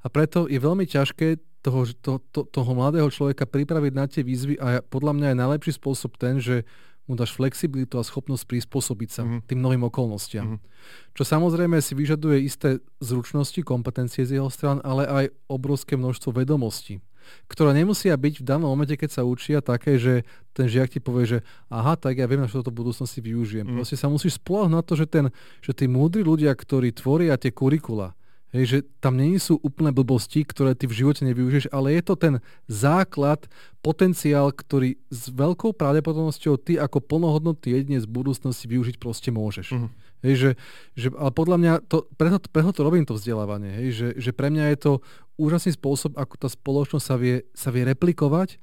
A 0.02 0.07
preto 0.11 0.46
je 0.46 0.59
veľmi 0.59 0.86
ťažké 0.86 1.38
toho, 1.62 1.82
to, 1.98 2.12
to, 2.30 2.46
toho 2.46 2.70
mladého 2.78 3.11
človeka 3.11 3.46
pripraviť 3.46 3.92
na 3.94 4.07
tie 4.07 4.22
výzvy 4.22 4.54
a 4.62 4.82
podľa 4.86 5.12
mňa 5.18 5.26
je 5.34 5.40
najlepší 5.42 5.72
spôsob 5.78 6.14
ten, 6.14 6.38
že 6.38 6.62
mu 7.07 7.14
dáš 7.14 7.38
flexibilitu 7.38 8.02
a 8.02 8.07
schopnosť 8.07 8.50
prispôsobiť 8.50 9.11
sa 9.11 9.22
mm-hmm. 9.22 9.40
tým 9.46 9.61
novým 9.62 9.86
okolnostiam. 9.86 10.59
Mm-hmm. 10.59 11.14
Čo 11.14 11.22
samozrejme 11.22 11.78
si 11.78 11.94
vyžaduje 11.94 12.42
isté 12.42 12.82
zručnosti, 12.98 13.62
kompetencie 13.62 14.26
z 14.26 14.42
jeho 14.42 14.50
stran, 14.50 14.82
ale 14.82 15.07
aj 15.07 15.24
obrovské 15.46 15.94
množstvo 15.94 16.34
vedomostí 16.34 16.98
ktoré 17.47 17.77
nemusia 17.77 18.14
byť 18.16 18.43
v 18.43 18.47
danom 18.47 18.70
momente, 18.72 18.95
keď 18.97 19.11
sa 19.11 19.22
učia, 19.22 19.64
také, 19.64 19.97
že 19.97 20.27
ten 20.57 20.66
žiak 20.66 20.93
ti 20.93 21.01
povie, 21.01 21.27
že 21.27 21.39
aha, 21.68 21.95
tak 21.95 22.16
ja 22.18 22.27
viem, 22.27 22.41
na 22.43 22.49
čo 22.49 22.64
toto 22.64 22.72
budúcnosti 22.72 23.20
využijem. 23.20 23.68
Mm. 23.68 23.74
Proste 23.81 23.97
sa 23.99 24.09
musíš 24.09 24.41
spolahnuť 24.41 24.72
na 24.72 24.83
to, 24.83 24.95
že, 24.97 25.07
ten, 25.07 25.29
že 25.61 25.72
tí 25.77 25.85
múdri 25.87 26.24
ľudia, 26.24 26.53
ktorí 26.57 26.95
tvoria 26.97 27.37
tie 27.37 27.53
kurikula, 27.53 28.16
Hej, 28.55 28.64
že 28.70 28.79
tam 29.03 29.18
nie 29.18 29.37
sú 29.43 29.59
úplné 29.61 29.91
blbosti, 29.91 30.47
ktoré 30.47 30.72
ty 30.72 30.87
v 30.89 31.03
živote 31.03 31.27
nevyužiješ, 31.27 31.68
ale 31.74 31.99
je 31.99 32.03
to 32.07 32.14
ten 32.14 32.35
základ, 32.70 33.45
potenciál, 33.85 34.55
ktorý 34.55 34.97
s 35.11 35.29
veľkou 35.29 35.74
pravdepodobnosťou 35.77 36.55
ty 36.59 36.81
ako 36.81 37.03
plnohodnotný 37.05 37.68
jedinec 37.74 38.03
v 38.09 38.16
budúcnosti 38.16 38.66
využiť 38.70 38.97
proste 39.03 39.29
môžeš. 39.35 39.66
Uh-huh. 39.74 39.91
Hej, 40.24 40.34
že, 40.36 40.50
že, 40.96 41.08
ale 41.12 41.32
podľa 41.32 41.56
mňa, 41.60 41.72
to, 41.88 42.08
preto, 42.16 42.40
preto 42.48 42.70
to 42.72 42.80
robím 42.80 43.04
to 43.04 43.16
vzdelávanie, 43.16 43.68
hej, 43.84 43.88
že, 43.92 44.08
že 44.16 44.30
pre 44.32 44.48
mňa 44.48 44.64
je 44.72 44.78
to 44.80 44.92
úžasný 45.36 45.76
spôsob, 45.76 46.16
ako 46.16 46.34
tá 46.40 46.48
spoločnosť 46.48 47.04
sa 47.04 47.16
vie, 47.20 47.44
sa 47.52 47.68
vie 47.68 47.84
replikovať 47.84 48.56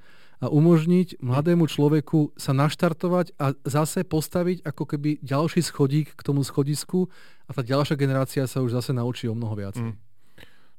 a 0.43 0.51
umožniť 0.51 1.23
mladému 1.23 1.71
človeku 1.71 2.35
sa 2.35 2.51
naštartovať 2.51 3.31
a 3.39 3.55
zase 3.63 4.03
postaviť 4.03 4.67
ako 4.67 4.83
keby 4.83 5.23
ďalší 5.23 5.63
schodík 5.63 6.19
k 6.19 6.21
tomu 6.25 6.43
schodisku 6.43 7.07
a 7.47 7.55
tá 7.55 7.63
ďalšia 7.63 7.95
generácia 7.95 8.43
sa 8.43 8.59
už 8.59 8.75
zase 8.75 8.91
naučí 8.91 9.31
o 9.31 9.37
mnoho 9.37 9.55
viac. 9.55 9.79
Mm. 9.79 9.95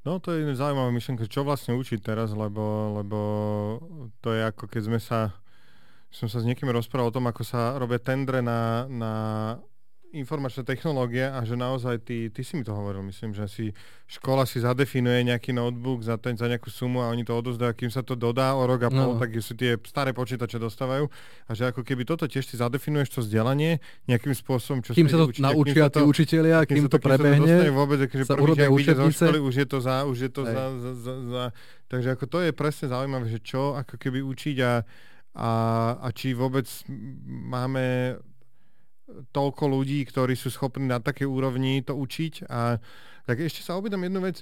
No 0.05 0.21
to 0.21 0.37
je 0.37 0.53
zaujímavá 0.53 0.93
myšlenka, 0.93 1.25
čo 1.25 1.49
vlastne 1.49 1.73
učiť 1.81 2.05
teraz, 2.05 2.37
lebo, 2.37 2.93
lebo 3.01 3.19
to 4.21 4.37
je 4.37 4.45
ako 4.53 4.69
keď 4.69 4.83
sme 4.85 5.01
sa, 5.01 5.33
som 6.13 6.29
sa 6.29 6.45
s 6.45 6.49
niekým 6.49 6.69
rozprával 6.69 7.09
o 7.09 7.17
tom, 7.17 7.25
ako 7.25 7.41
sa 7.41 7.81
robia 7.81 7.97
tendre 7.97 8.45
na, 8.45 8.85
na 8.85 9.13
informačné 10.15 10.63
technológie 10.63 11.27
a 11.27 11.43
že 11.43 11.59
naozaj 11.59 12.07
ty, 12.07 12.31
ty 12.31 12.47
si 12.47 12.55
mi 12.55 12.63
to 12.63 12.71
hovoril, 12.71 13.03
myslím, 13.11 13.35
že 13.35 13.51
si 13.51 13.67
škola 14.07 14.47
si 14.47 14.63
zadefinuje 14.63 15.27
nejaký 15.27 15.51
notebook 15.51 16.07
za, 16.07 16.15
ten, 16.15 16.39
za 16.39 16.47
nejakú 16.47 16.71
sumu 16.71 17.03
a 17.03 17.11
oni 17.11 17.27
to 17.27 17.35
odozdajú, 17.35 17.75
kým 17.75 17.91
sa 17.91 18.07
to 18.07 18.15
dodá 18.15 18.55
o 18.55 18.63
rok 18.65 18.87
a 18.87 18.91
pol, 18.95 19.17
no. 19.17 19.21
tak 19.21 19.35
sú 19.43 19.59
tie 19.59 19.75
staré 19.83 20.15
počítače 20.15 20.63
dostávajú 20.63 21.11
a 21.49 21.51
že 21.53 21.75
ako 21.75 21.83
keby 21.83 22.07
toto 22.07 22.31
tiež 22.31 22.47
si 22.47 22.55
zadefinuješ 22.55 23.19
to 23.19 23.21
vzdelanie 23.27 23.83
nejakým 24.07 24.33
spôsobom, 24.33 24.87
čo 24.87 24.95
kým 24.95 25.11
sa 25.11 25.19
to 25.19 25.35
učiť, 25.35 25.43
naučia 25.43 25.85
tí 25.91 26.01
učiteľia, 26.07 26.59
kým, 26.65 26.87
kým 26.87 26.87
to 26.89 26.99
prebehne, 27.03 27.51
to 27.51 27.75
vôbec, 27.75 27.99
že 28.07 28.25
sa 28.25 28.39
urobia 28.39 28.71
učebnice. 28.71 29.27
Školy, 29.27 29.41
už 29.43 29.55
je 29.61 29.67
to 29.67 29.79
za, 29.83 29.97
už 30.07 30.19
je 30.23 30.31
to 30.31 30.43
za, 30.47 30.65
za, 30.79 30.93
za, 30.95 31.15
za, 31.27 31.45
takže 31.91 32.09
ako 32.15 32.25
to 32.31 32.39
je 32.47 32.51
presne 32.55 32.87
zaujímavé, 32.87 33.27
že 33.27 33.43
čo 33.43 33.75
ako 33.75 33.99
keby 33.99 34.23
učiť 34.23 34.57
a, 34.63 34.73
a, 35.35 35.51
a 35.99 36.09
či 36.15 36.37
vôbec 36.37 36.71
máme 37.27 38.17
toľko 39.33 39.65
ľudí, 39.69 40.05
ktorí 40.09 40.35
sú 40.35 40.49
schopní 40.49 40.89
na 40.89 41.01
takej 41.01 41.29
úrovni 41.29 41.85
to 41.85 41.93
učiť. 41.97 42.49
A 42.49 42.81
tak 43.25 43.41
ešte 43.41 43.65
sa 43.65 43.77
obýdam 43.77 44.05
jednu 44.05 44.21
vec. 44.25 44.41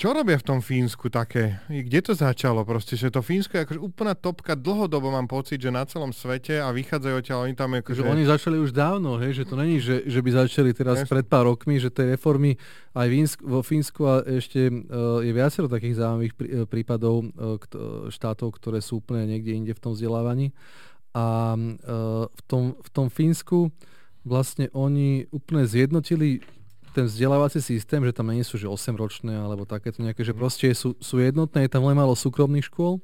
Čo 0.00 0.16
robia 0.16 0.40
v 0.40 0.48
tom 0.48 0.60
Fínsku 0.64 1.12
také? 1.12 1.60
Kde 1.68 2.00
to 2.00 2.16
začalo? 2.16 2.64
Proste, 2.64 2.96
že 2.96 3.12
to 3.12 3.20
Fínsko 3.20 3.60
je 3.60 3.68
akože 3.68 3.80
úplná 3.84 4.16
topka. 4.16 4.56
Dlhodobo 4.56 5.12
mám 5.12 5.28
pocit, 5.28 5.60
že 5.60 5.68
na 5.68 5.84
celom 5.84 6.08
svete 6.08 6.56
a 6.56 6.72
vychádzajú 6.72 7.14
odtiaľ, 7.20 7.44
oni 7.44 7.52
tam 7.52 7.76
akože... 7.76 8.00
Že 8.00 8.08
oni 8.08 8.24
začali 8.24 8.56
už 8.64 8.72
dávno, 8.72 9.20
hej? 9.20 9.36
že 9.36 9.44
to 9.44 9.60
není, 9.60 9.76
že, 9.76 10.00
že 10.08 10.24
by 10.24 10.48
začali 10.48 10.72
teraz 10.72 11.04
yes. 11.04 11.08
pred 11.12 11.28
pár 11.28 11.52
rokmi, 11.52 11.76
že 11.76 11.92
tie 11.92 12.16
reformy 12.16 12.56
aj 12.96 13.36
vo 13.44 13.60
Fínsku 13.60 14.00
a 14.08 14.24
ešte 14.24 14.72
uh, 14.72 15.20
je 15.20 15.32
viacero 15.36 15.68
takých 15.68 16.00
zaujímavých 16.00 16.32
prí, 16.32 16.48
prípadov 16.64 17.28
uh, 17.36 17.60
štátov, 18.08 18.56
ktoré 18.56 18.80
sú 18.80 19.04
úplne 19.04 19.28
niekde 19.28 19.52
inde 19.52 19.76
v 19.76 19.84
tom 19.84 19.92
vzdelávaní. 19.92 20.56
A 21.10 21.58
uh, 21.58 22.30
v, 22.30 22.40
tom, 22.46 22.78
v 22.78 22.88
tom 22.94 23.06
Fínsku 23.10 23.74
vlastne 24.22 24.70
oni 24.70 25.26
úplne 25.34 25.66
zjednotili 25.66 26.44
ten 26.90 27.06
vzdelávací 27.06 27.62
systém, 27.62 28.02
že 28.02 28.14
tam 28.14 28.30
nie 28.34 28.42
sú 28.42 28.58
že 28.58 28.66
8 28.66 28.98
ročné 28.98 29.34
alebo 29.34 29.62
takéto 29.62 30.02
nejaké, 30.02 30.26
že 30.26 30.34
mhm. 30.34 30.38
proste 30.38 30.66
sú, 30.74 30.98
sú 30.98 31.22
jednotné, 31.22 31.66
je 31.66 31.72
tam 31.72 31.86
len 31.86 31.98
málo 31.98 32.14
súkromných 32.18 32.66
škôl 32.66 32.98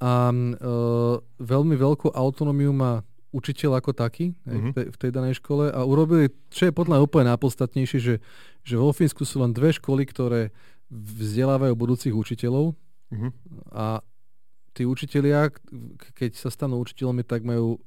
a 0.00 0.32
uh, 0.32 1.20
veľmi 1.36 1.76
veľkú 1.76 2.16
autonómiu 2.16 2.72
má 2.72 3.04
učiteľ 3.30 3.78
ako 3.78 3.94
taký 3.94 4.34
mm-hmm. 4.34 4.70
v, 4.70 4.74
tej, 4.74 4.86
v 4.90 4.96
tej 4.98 5.10
danej 5.14 5.34
škole 5.38 5.70
a 5.70 5.86
urobili, 5.86 6.34
čo 6.50 6.66
je 6.66 6.74
podľa 6.74 6.98
mňa 6.98 7.06
úplne 7.06 7.26
najpodstatnejšie, 7.30 7.98
že, 8.02 8.14
že 8.66 8.74
vo 8.74 8.90
Fínsku 8.90 9.22
sú 9.22 9.38
len 9.38 9.54
dve 9.54 9.70
školy, 9.70 10.02
ktoré 10.02 10.50
vzdelávajú 10.90 11.72
budúcich 11.78 12.10
učiteľov 12.10 12.74
mm-hmm. 13.14 13.30
a 13.70 14.02
tí 14.74 14.86
učitelia, 14.86 15.50
keď 16.14 16.38
sa 16.38 16.48
stanú 16.48 16.80
učiteľmi, 16.82 17.26
tak 17.26 17.42
majú 17.42 17.78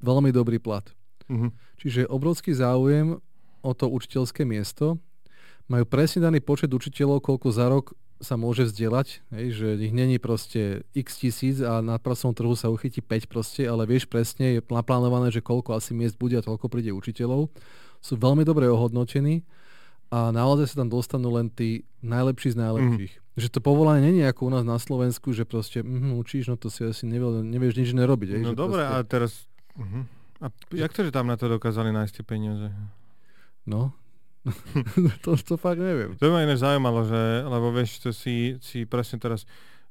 veľmi 0.00 0.32
dobrý 0.32 0.60
plat. 0.60 0.84
Uh-huh. 1.28 1.52
Čiže 1.78 2.08
obrovský 2.10 2.56
záujem 2.56 3.20
o 3.60 3.72
to 3.76 3.86
učiteľské 3.88 4.42
miesto. 4.42 4.98
Majú 5.70 5.86
presne 5.86 6.26
daný 6.26 6.42
počet 6.42 6.72
učiteľov, 6.72 7.22
koľko 7.22 7.48
za 7.54 7.66
rok 7.70 7.94
sa 8.20 8.36
môže 8.36 8.68
vzdelať, 8.68 9.24
hej, 9.32 9.46
že 9.56 9.68
ich 9.80 9.96
není 9.96 10.20
proste 10.20 10.84
x 10.92 11.24
tisíc 11.24 11.64
a 11.64 11.80
na 11.80 11.96
pracovnom 11.96 12.36
trhu 12.36 12.52
sa 12.52 12.68
uchytí 12.68 13.00
5 13.00 13.32
proste, 13.32 13.64
ale 13.64 13.88
vieš 13.88 14.04
presne, 14.04 14.60
je 14.60 14.64
naplánované, 14.68 15.32
že 15.32 15.40
koľko 15.40 15.72
asi 15.72 15.96
miest 15.96 16.20
bude 16.20 16.36
a 16.36 16.44
toľko 16.44 16.68
príde 16.68 16.92
učiteľov. 16.92 17.48
Sú 18.04 18.20
veľmi 18.20 18.44
dobre 18.44 18.68
ohodnotení 18.68 19.40
a 20.12 20.28
naozaj 20.36 20.68
sa 20.68 20.84
tam 20.84 20.92
dostanú 20.92 21.32
len 21.32 21.48
tí 21.48 21.88
najlepší 22.04 22.52
z 22.52 22.56
najlepších. 22.60 23.14
Mm. 23.16 23.19
Že 23.38 23.48
to 23.54 23.60
povolanie 23.62 24.10
není 24.10 24.26
ako 24.26 24.46
u 24.46 24.50
nás 24.50 24.64
na 24.66 24.78
Slovensku, 24.80 25.30
že 25.30 25.46
proste 25.46 25.86
mm, 25.86 26.18
učíš, 26.18 26.50
no 26.50 26.56
to 26.58 26.66
si 26.66 26.82
asi 26.82 27.06
nevieš, 27.06 27.46
nevieš 27.46 27.74
nič 27.78 27.90
nerobiť. 27.94 28.28
Aj, 28.36 28.42
no 28.42 28.52
dobre, 28.58 28.82
proste... 28.82 28.96
a 28.96 29.06
teraz... 29.06 29.32
Uh-huh. 29.78 30.02
A 30.40 30.46
jak 30.74 30.90
to, 30.90 31.06
že 31.06 31.14
tam 31.14 31.30
na 31.30 31.36
to 31.38 31.46
dokázali 31.46 31.94
nájsť 31.94 32.12
tie 32.20 32.24
peniaze? 32.26 32.68
No, 33.68 33.94
to, 35.24 35.36
to 35.36 35.54
fakt 35.60 35.80
neviem. 35.80 36.16
To 36.16 36.32
ma 36.32 36.44
iné 36.44 36.56
zaujímalo, 36.56 37.04
že, 37.04 37.44
lebo 37.44 37.76
vieš, 37.76 38.00
to 38.00 38.10
si, 38.16 38.56
si 38.64 38.88
presne 38.88 39.20
teraz 39.20 39.44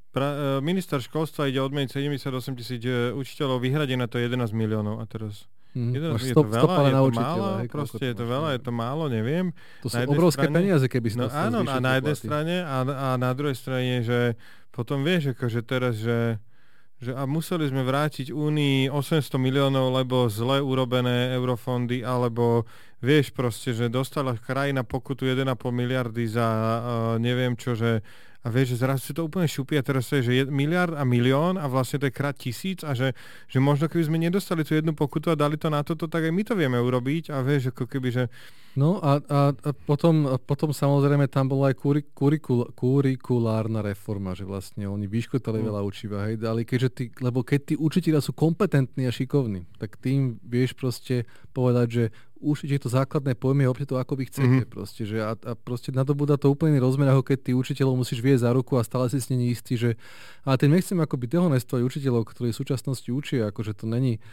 pra, 0.09 0.57
e, 0.57 0.65
minister 0.65 0.97
školstva 0.97 1.49
ide 1.49 1.61
odmeniť 1.61 1.93
78 1.93 2.57
tisíc 2.57 2.81
e, 2.81 3.13
učiteľov, 3.13 3.61
vyhradí 3.61 3.93
na 3.93 4.09
to 4.09 4.17
11 4.17 4.49
miliónov 4.57 4.97
a 4.97 5.05
teraz 5.05 5.45
Mm, 5.77 5.93
je, 5.93 5.99
to, 6.01 6.09
je 6.17 6.33
to 6.33 6.45
veľa, 6.49 6.81
je 6.81 6.93
to 6.97 7.13
málo, 7.13 7.45
hej, 7.61 7.69
proste 7.69 8.03
je 8.09 8.15
to 8.17 8.25
veľa, 8.25 8.49
je 8.57 8.61
to 8.65 8.73
málo, 8.73 9.03
neviem. 9.05 9.53
To 9.85 9.93
sú 9.93 10.01
obrovské 10.09 10.49
strane, 10.49 10.57
peniaze, 10.57 10.85
keby 10.89 11.07
si 11.13 11.17
no, 11.21 11.29
Áno, 11.29 11.61
a 11.61 11.77
na 11.77 12.01
jednej 12.01 12.17
strane 12.17 12.55
a, 12.65 12.77
a 12.81 13.07
na 13.21 13.31
druhej 13.37 13.53
strane, 13.53 14.01
že 14.01 14.33
potom 14.73 15.05
vieš, 15.05 15.37
akože 15.37 15.61
teraz, 15.61 16.01
že 16.01 16.41
že 16.99 17.15
a 17.15 17.23
museli 17.23 17.63
sme 17.71 17.87
vrátiť 17.87 18.35
Únii 18.35 18.91
800 18.91 19.39
miliónov, 19.39 19.95
lebo 19.95 20.27
zle 20.27 20.59
urobené 20.59 21.31
eurofondy, 21.31 22.03
alebo 22.03 22.67
vieš 22.99 23.31
proste, 23.31 23.71
že 23.71 23.87
dostala 23.87 24.35
krajina 24.35 24.83
pokutu 24.83 25.23
1,5 25.23 25.47
miliardy 25.71 26.27
za 26.27 26.43
uh, 26.43 27.15
neviem 27.15 27.55
čo, 27.55 27.71
že 27.71 28.03
a 28.39 28.47
vieš, 28.47 28.75
že 28.75 28.87
zrazu 28.87 29.01
si 29.03 29.11
to 29.11 29.27
úplne 29.27 29.51
šupí 29.51 29.75
a 29.75 29.83
teraz 29.83 30.07
je, 30.15 30.23
že 30.23 30.31
je 30.31 30.43
miliard 30.47 30.95
a 30.95 31.03
milión 31.03 31.59
a 31.59 31.67
vlastne 31.67 31.99
to 31.99 32.07
je 32.07 32.15
krát 32.15 32.35
tisíc 32.39 32.87
a 32.87 32.95
že, 32.95 33.11
že 33.51 33.59
možno 33.59 33.91
keby 33.91 34.07
sme 34.07 34.15
nedostali 34.15 34.63
tú 34.63 34.79
jednu 34.79 34.95
pokutu 34.95 35.27
a 35.27 35.35
dali 35.35 35.59
to 35.59 35.67
na 35.67 35.83
toto, 35.83 36.07
tak 36.07 36.23
aj 36.23 36.31
my 36.31 36.43
to 36.47 36.55
vieme 36.55 36.79
urobiť 36.79 37.35
a 37.35 37.43
vieš, 37.43 37.75
ako 37.75 37.83
keby, 37.87 38.09
že... 38.15 38.23
No 38.77 39.01
a, 39.01 39.17
a, 39.17 39.39
a 39.53 39.71
potom, 39.73 40.29
a 40.29 40.37
potom 40.37 40.69
samozrejme 40.69 41.25
tam 41.25 41.49
bola 41.49 41.73
aj 41.73 41.75
kuri, 41.81 42.01
kurikul, 42.13 42.69
kurikulárna 42.77 43.81
reforma, 43.81 44.37
že 44.37 44.45
vlastne 44.45 44.85
oni 44.85 45.09
vyškotali 45.09 45.57
mm. 45.61 45.65
veľa 45.65 45.81
učiva, 45.81 46.17
hej, 46.29 46.37
ale 46.45 46.67
keďže 46.67 46.89
ty, 46.93 47.03
lebo 47.17 47.41
keď 47.41 47.73
tí 47.73 47.75
učiteľia 47.79 48.21
sú 48.21 48.37
kompetentní 48.37 49.09
a 49.09 49.11
šikovní, 49.11 49.65
tak 49.81 49.97
tým 49.97 50.37
vieš 50.45 50.77
proste 50.77 51.25
povedať, 51.49 51.87
že 51.89 52.03
určite 52.39 52.87
to 52.87 52.89
základné 52.89 53.35
pojmy, 53.35 53.67
robte 53.67 53.83
to 53.83 53.99
ako 53.99 54.15
vy 54.15 54.31
chcete. 54.31 54.63
Mm-hmm. 54.63 54.71
Proste, 54.71 55.03
že 55.03 55.19
a, 55.19 55.35
a 55.35 55.53
proste 55.59 55.91
nadobúda 55.91 56.39
to 56.39 56.47
úplný 56.47 56.79
rozmer, 56.79 57.11
ako 57.11 57.23
keď 57.23 57.37
ty 57.43 57.51
učiteľov 57.51 57.99
musíš 57.99 58.23
viesť 58.23 58.47
za 58.47 58.51
ruku 58.55 58.79
a 58.79 58.87
stále 58.87 59.11
si 59.11 59.19
s 59.19 59.27
nimi 59.27 59.51
istý, 59.51 59.75
že 59.75 59.99
ale 60.47 60.55
tým 60.55 60.71
nechcem 60.71 60.95
akoby 60.95 61.27
dehonestovať 61.27 61.81
učiteľov, 61.83 62.31
ktorí 62.31 62.55
v 62.55 62.59
súčasnosti 62.63 63.09
učia, 63.11 63.51
akože 63.51 63.75
to 63.75 63.85
není 63.85 64.23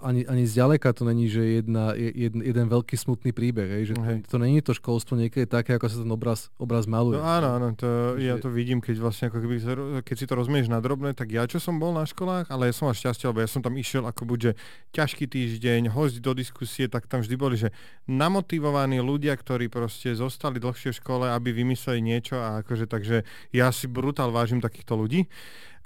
ani, 0.00 0.24
ani 0.24 0.44
zďaleka 0.48 0.92
to 0.96 1.04
není, 1.04 1.28
že 1.28 1.60
jedna, 1.60 1.92
jeden, 1.96 2.40
jeden 2.40 2.66
veľký 2.68 2.96
smutný 2.96 3.32
príbeh, 3.36 3.55
hej, 3.64 3.82
že 3.88 3.94
to, 3.96 4.02
to 4.26 4.36
není 4.36 4.60
to 4.60 4.76
školstvo 4.76 5.16
niekedy 5.16 5.48
také, 5.48 5.80
ako 5.80 5.88
sa 5.88 5.96
ten 6.04 6.12
obraz, 6.12 6.52
obraz 6.60 6.84
maluje. 6.84 7.16
No 7.16 7.24
áno, 7.24 7.48
áno, 7.56 7.66
to, 7.72 8.20
že... 8.20 8.28
ja 8.28 8.36
to 8.36 8.52
vidím, 8.52 8.84
keď 8.84 9.00
vlastne 9.00 9.24
ako 9.32 9.38
keby, 9.40 9.56
keď 10.04 10.16
si 10.18 10.28
to 10.28 10.36
rozumieš 10.36 10.68
na 10.68 10.82
drobné, 10.84 11.16
tak 11.16 11.32
ja 11.32 11.48
čo 11.48 11.56
som 11.56 11.80
bol 11.80 11.96
na 11.96 12.04
školách, 12.04 12.52
ale 12.52 12.68
ja 12.68 12.76
som 12.76 12.90
mal 12.90 12.96
šťastie, 12.98 13.32
lebo 13.32 13.40
ja 13.40 13.48
som 13.48 13.64
tam 13.64 13.78
išiel 13.80 14.04
ako 14.04 14.22
buďže 14.28 14.52
ťažký 14.92 15.24
týždeň, 15.24 15.88
host 15.94 16.20
do 16.20 16.36
diskusie, 16.36 16.90
tak 16.90 17.08
tam 17.08 17.24
vždy 17.24 17.36
boli, 17.40 17.56
že 17.56 17.72
namotivovaní 18.04 19.00
ľudia, 19.00 19.32
ktorí 19.32 19.72
proste 19.72 20.12
zostali 20.12 20.60
dlhšie 20.60 20.92
v 20.92 20.98
škole, 21.00 21.26
aby 21.30 21.56
vymysleli 21.56 22.04
niečo 22.04 22.36
a 22.36 22.60
akože 22.60 22.84
takže 22.84 23.24
ja 23.54 23.72
si 23.72 23.88
brutál 23.88 24.34
vážim 24.34 24.60
takýchto 24.60 24.98
ľudí. 24.98 25.30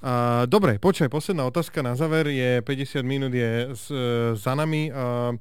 Uh, 0.00 0.48
dobre, 0.48 0.80
počkaj, 0.80 1.12
posledná 1.12 1.44
otázka 1.44 1.84
na 1.84 1.92
záver 1.92 2.32
je 2.32 2.64
50 2.64 3.04
minút 3.04 3.36
je 3.36 3.76
s, 3.76 3.92
za 4.32 4.56
nami. 4.56 4.88
Uh, 4.88 5.36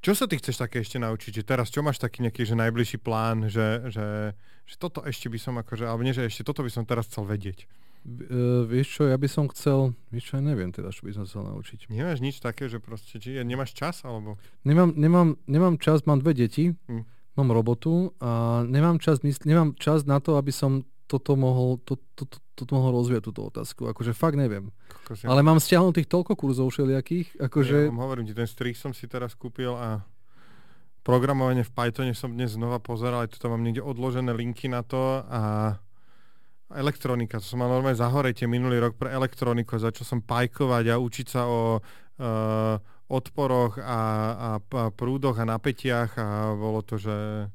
Čo 0.00 0.16
sa 0.16 0.24
ty 0.24 0.40
chceš 0.40 0.56
také 0.56 0.80
ešte 0.80 0.96
naučiť? 0.96 1.40
Že 1.40 1.44
teraz 1.44 1.68
čo 1.68 1.84
máš 1.84 2.00
taký 2.00 2.24
nejaký 2.24 2.48
že 2.48 2.56
najbližší 2.56 2.98
plán, 3.04 3.52
že, 3.52 3.84
že, 3.92 4.32
že 4.64 4.74
toto 4.80 5.04
ešte 5.04 5.28
by 5.28 5.36
som 5.36 5.54
akože, 5.60 5.84
alebo 5.84 6.00
nie, 6.00 6.16
že 6.16 6.24
ešte 6.24 6.40
toto 6.40 6.64
by 6.64 6.72
som 6.72 6.88
teraz 6.88 7.04
chcel 7.12 7.28
vedieť? 7.28 7.68
Uh, 8.00 8.64
vieš 8.64 8.96
čo, 8.96 9.02
ja 9.12 9.20
by 9.20 9.28
som 9.28 9.44
chcel, 9.52 9.92
vieš 10.08 10.32
čo, 10.32 10.40
ja 10.40 10.42
neviem 10.42 10.72
teda, 10.72 10.88
čo 10.88 11.04
by 11.04 11.12
som 11.20 11.28
chcel 11.28 11.44
naučiť. 11.44 11.92
Nemáš 11.92 12.24
nič 12.24 12.40
také, 12.40 12.64
že 12.72 12.80
proste, 12.80 13.20
či 13.20 13.36
nemáš 13.44 13.76
čas, 13.76 14.00
alebo? 14.08 14.40
Nemám, 14.64 14.96
nemám, 14.96 15.36
nemám 15.44 15.76
čas, 15.76 16.08
mám 16.08 16.24
dve 16.24 16.32
deti, 16.32 16.72
hm. 16.72 17.04
mám 17.36 17.52
robotu 17.52 18.16
a 18.24 18.64
nemám 18.64 19.04
čas, 19.04 19.20
nemám 19.20 19.76
čas 19.76 20.08
na 20.08 20.16
to, 20.16 20.40
aby 20.40 20.48
som 20.48 20.88
toto 21.10 21.34
mohol, 21.34 21.82
to, 21.82 21.98
to, 22.14 22.22
to, 22.30 22.38
to 22.54 22.70
mohol 22.70 23.02
rozvíjať 23.02 23.22
túto 23.26 23.42
otázku. 23.50 23.90
Akože 23.90 24.14
fakt 24.14 24.38
neviem. 24.38 24.70
Kokos, 24.86 25.26
Ale 25.26 25.42
mám 25.42 25.58
stiahnutých 25.58 26.06
toľko 26.06 26.38
kurzov 26.38 26.70
všelijakých, 26.70 27.42
akože... 27.42 27.90
Ja 27.90 27.90
vám 27.90 28.06
hovorím 28.06 28.30
ti, 28.30 28.38
ten 28.38 28.46
strich 28.46 28.78
som 28.78 28.94
si 28.94 29.10
teraz 29.10 29.34
kúpil 29.34 29.74
a 29.74 30.06
programovanie 31.02 31.66
v 31.66 31.74
Pythone 31.74 32.14
som 32.14 32.30
dnes 32.30 32.54
znova 32.54 32.78
pozeral, 32.78 33.26
aj 33.26 33.34
tu 33.34 33.42
tam 33.42 33.58
mám 33.58 33.66
niekde 33.66 33.82
odložené 33.82 34.30
linky 34.30 34.70
na 34.70 34.86
to 34.86 35.26
a 35.26 35.74
elektronika, 36.70 37.42
to 37.42 37.46
som 37.50 37.58
mal 37.58 37.66
normálne 37.66 37.98
zahorete 37.98 38.46
minulý 38.46 38.78
rok 38.78 38.94
pre 38.94 39.10
elektroniku, 39.10 39.74
začal 39.74 40.06
som 40.06 40.20
pajkovať 40.22 40.94
a 40.94 41.02
učiť 41.02 41.26
sa 41.26 41.50
o 41.50 41.82
uh, 41.82 42.76
odporoch 43.10 43.82
a, 43.82 44.00
a, 44.30 44.50
a 44.62 44.84
prúdoch 44.94 45.34
a 45.34 45.48
napätiach 45.50 46.14
a 46.14 46.54
bolo 46.54 46.86
to, 46.86 46.94
že... 46.94 47.50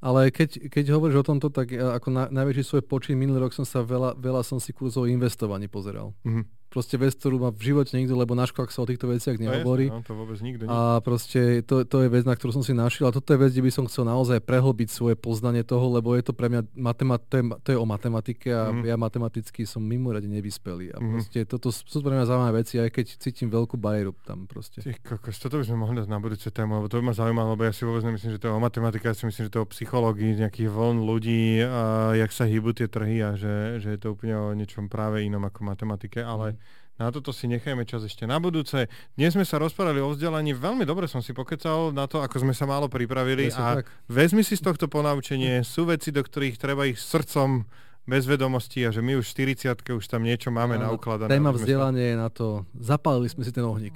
Ale 0.00 0.32
keď, 0.32 0.70
keď 0.70 0.84
hovoríš 0.96 1.22
o 1.22 1.26
tomto, 1.26 1.48
tak 1.52 1.72
ako 1.74 2.08
na, 2.08 2.24
najväčší 2.30 2.64
svoj 2.64 2.82
počin 2.86 3.18
minulý 3.18 3.48
rok 3.48 3.52
som 3.56 3.64
sa 3.64 3.84
veľa, 3.84 4.16
veľa 4.16 4.42
som 4.44 4.56
si 4.56 4.70
kurzov 4.72 5.10
investovaní 5.10 5.68
pozeral. 5.68 6.14
Mm-hmm 6.24 6.59
proste 6.70 6.94
vec, 6.94 7.18
ktorú 7.18 7.42
má 7.42 7.50
v 7.50 7.74
živote 7.74 7.98
nikto, 7.98 8.14
lebo 8.14 8.38
na 8.38 8.46
školách 8.46 8.70
sa 8.70 8.86
o 8.86 8.88
týchto 8.88 9.10
veciach 9.10 9.36
nehovorí. 9.42 9.90
No, 9.90 10.06
to 10.06 10.14
vôbec 10.14 10.38
nikto 10.38 10.70
A 10.70 11.02
proste 11.02 11.66
to, 11.66 11.82
to 11.82 12.06
je 12.06 12.08
vec, 12.08 12.22
na 12.22 12.38
ktorú 12.38 12.54
som 12.54 12.62
si 12.62 12.70
našiel 12.70 13.10
a 13.10 13.12
toto 13.12 13.34
je 13.34 13.42
vec, 13.42 13.50
kde 13.50 13.66
by 13.66 13.72
som 13.74 13.84
chcel 13.90 14.06
naozaj 14.06 14.38
prehlbiť 14.46 14.88
svoje 14.88 15.18
poznanie 15.18 15.66
toho, 15.66 15.90
lebo 15.90 16.14
je 16.14 16.30
to 16.30 16.32
pre 16.32 16.46
mňa, 16.46 16.62
matemat, 16.78 17.20
to, 17.26 17.42
je, 17.42 17.44
to 17.66 17.68
je 17.74 17.78
o 17.78 17.84
matematike 17.84 18.48
a 18.54 18.70
mm. 18.70 18.86
ja 18.86 18.94
matematicky 18.94 19.66
som 19.66 19.82
mimoriadne 19.82 20.30
nevyspelý. 20.30 20.94
A 20.94 20.98
mm. 21.02 21.10
proste 21.10 21.38
toto 21.42 21.74
sú 21.74 21.98
pre 22.00 22.14
mňa 22.14 22.30
zaujímavé 22.30 22.62
veci, 22.62 22.78
aj 22.78 22.90
keď 22.94 23.06
cítim 23.18 23.50
veľkú 23.50 23.74
bariéru 23.74 24.14
tam 24.22 24.46
proste. 24.46 24.78
Ty 24.78 24.94
kokos, 25.02 25.42
toto 25.42 25.58
by 25.58 25.66
sme 25.66 25.82
mohli 25.82 25.98
dať 25.98 26.08
na 26.08 26.22
budúce 26.22 26.46
tému, 26.54 26.78
lebo 26.78 26.86
to 26.86 27.02
by 27.02 27.10
ma 27.10 27.14
zaujímalo, 27.18 27.58
lebo 27.58 27.66
ja 27.66 27.74
si 27.74 27.82
vôbec 27.82 28.06
nemyslím, 28.06 28.38
že 28.38 28.40
to 28.40 28.46
je 28.46 28.54
o 28.54 28.62
matematike, 28.62 29.10
ja 29.10 29.18
si 29.18 29.26
myslím, 29.26 29.50
že 29.50 29.52
to 29.52 29.58
je 29.58 29.66
o 29.66 29.72
psychológii, 29.74 30.38
nejakých 30.38 30.70
vln 30.70 31.02
ľudí, 31.02 31.66
a 31.66 32.14
jak 32.14 32.30
sa 32.30 32.46
hýbu 32.46 32.78
tie 32.78 32.86
trhy 32.86 33.18
a 33.26 33.34
že, 33.34 33.82
že 33.82 33.98
je 33.98 33.98
to 33.98 34.14
úplne 34.14 34.38
o 34.38 34.54
niečom 34.54 34.86
práve 34.86 35.26
inom 35.26 35.42
ako 35.42 35.66
matematike, 35.66 36.22
ale 36.22 36.54
mm 36.54 36.69
na 37.00 37.08
toto 37.08 37.32
si 37.32 37.48
nechajme 37.48 37.88
čas 37.88 38.04
ešte 38.04 38.28
na 38.28 38.36
budúce. 38.36 38.84
Dnes 39.16 39.32
sme 39.32 39.48
sa 39.48 39.56
rozprávali 39.56 40.04
o 40.04 40.12
vzdelaní, 40.12 40.52
veľmi 40.52 40.84
dobre 40.84 41.08
som 41.08 41.24
si 41.24 41.32
pokecal 41.32 41.96
na 41.96 42.04
to, 42.04 42.20
ako 42.20 42.44
sme 42.44 42.52
sa 42.52 42.68
málo 42.68 42.92
pripravili 42.92 43.48
a 43.56 43.80
tak. 43.80 43.88
vezmi 44.04 44.44
si 44.44 44.60
z 44.60 44.68
tohto 44.68 44.84
ponaučenie, 44.84 45.64
sú 45.64 45.88
veci, 45.88 46.12
do 46.12 46.20
ktorých 46.20 46.60
treba 46.60 46.84
ich 46.84 47.00
srdcom 47.00 47.64
bez 48.04 48.26
vedomostí 48.26 48.84
a 48.84 48.90
že 48.92 49.00
my 49.00 49.16
už 49.16 49.32
v 49.32 49.54
40 49.54 49.96
už 49.96 50.04
tam 50.08 50.24
niečo 50.24 50.52
máme 50.52 50.76
no, 50.76 50.92
naukladané. 50.92 51.30
Téma 51.30 51.56
vzdelanie 51.56 52.12
je 52.12 52.16
na 52.20 52.28
to, 52.28 52.68
zapálili 52.76 53.28
sme 53.32 53.48
si 53.48 53.52
ten 53.54 53.64
ohník. 53.64 53.94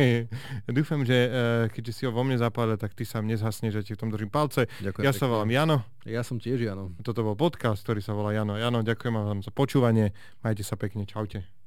Dúfam, 0.78 1.02
že 1.02 1.16
uh, 1.26 1.32
keďže 1.72 1.92
si 1.92 2.02
ho 2.06 2.12
vo 2.14 2.22
mne 2.22 2.38
zapálil, 2.38 2.80
tak 2.80 2.96
ty 2.96 3.04
sa 3.04 3.20
mne 3.20 3.36
zhasneš, 3.36 3.82
že 3.82 3.82
ti 3.82 3.92
v 3.92 4.00
tom 4.00 4.08
držím 4.12 4.32
palce. 4.32 4.68
Ďakujem 4.80 5.04
ja 5.04 5.12
sa 5.12 5.26
volám 5.28 5.50
Jano. 5.50 5.76
Ja 6.08 6.22
som 6.22 6.40
tiež 6.40 6.64
Jano. 6.64 6.96
Toto 7.02 7.24
bol 7.24 7.36
podcast, 7.36 7.82
ktorý 7.84 8.00
sa 8.04 8.16
volá 8.16 8.36
Jano. 8.36 8.56
Jano, 8.56 8.80
ďakujem 8.84 9.12
vám 9.16 9.40
za 9.42 9.50
počúvanie. 9.50 10.12
Majte 10.44 10.62
sa 10.62 10.78
pekne. 10.78 11.08
Čaute. 11.08 11.61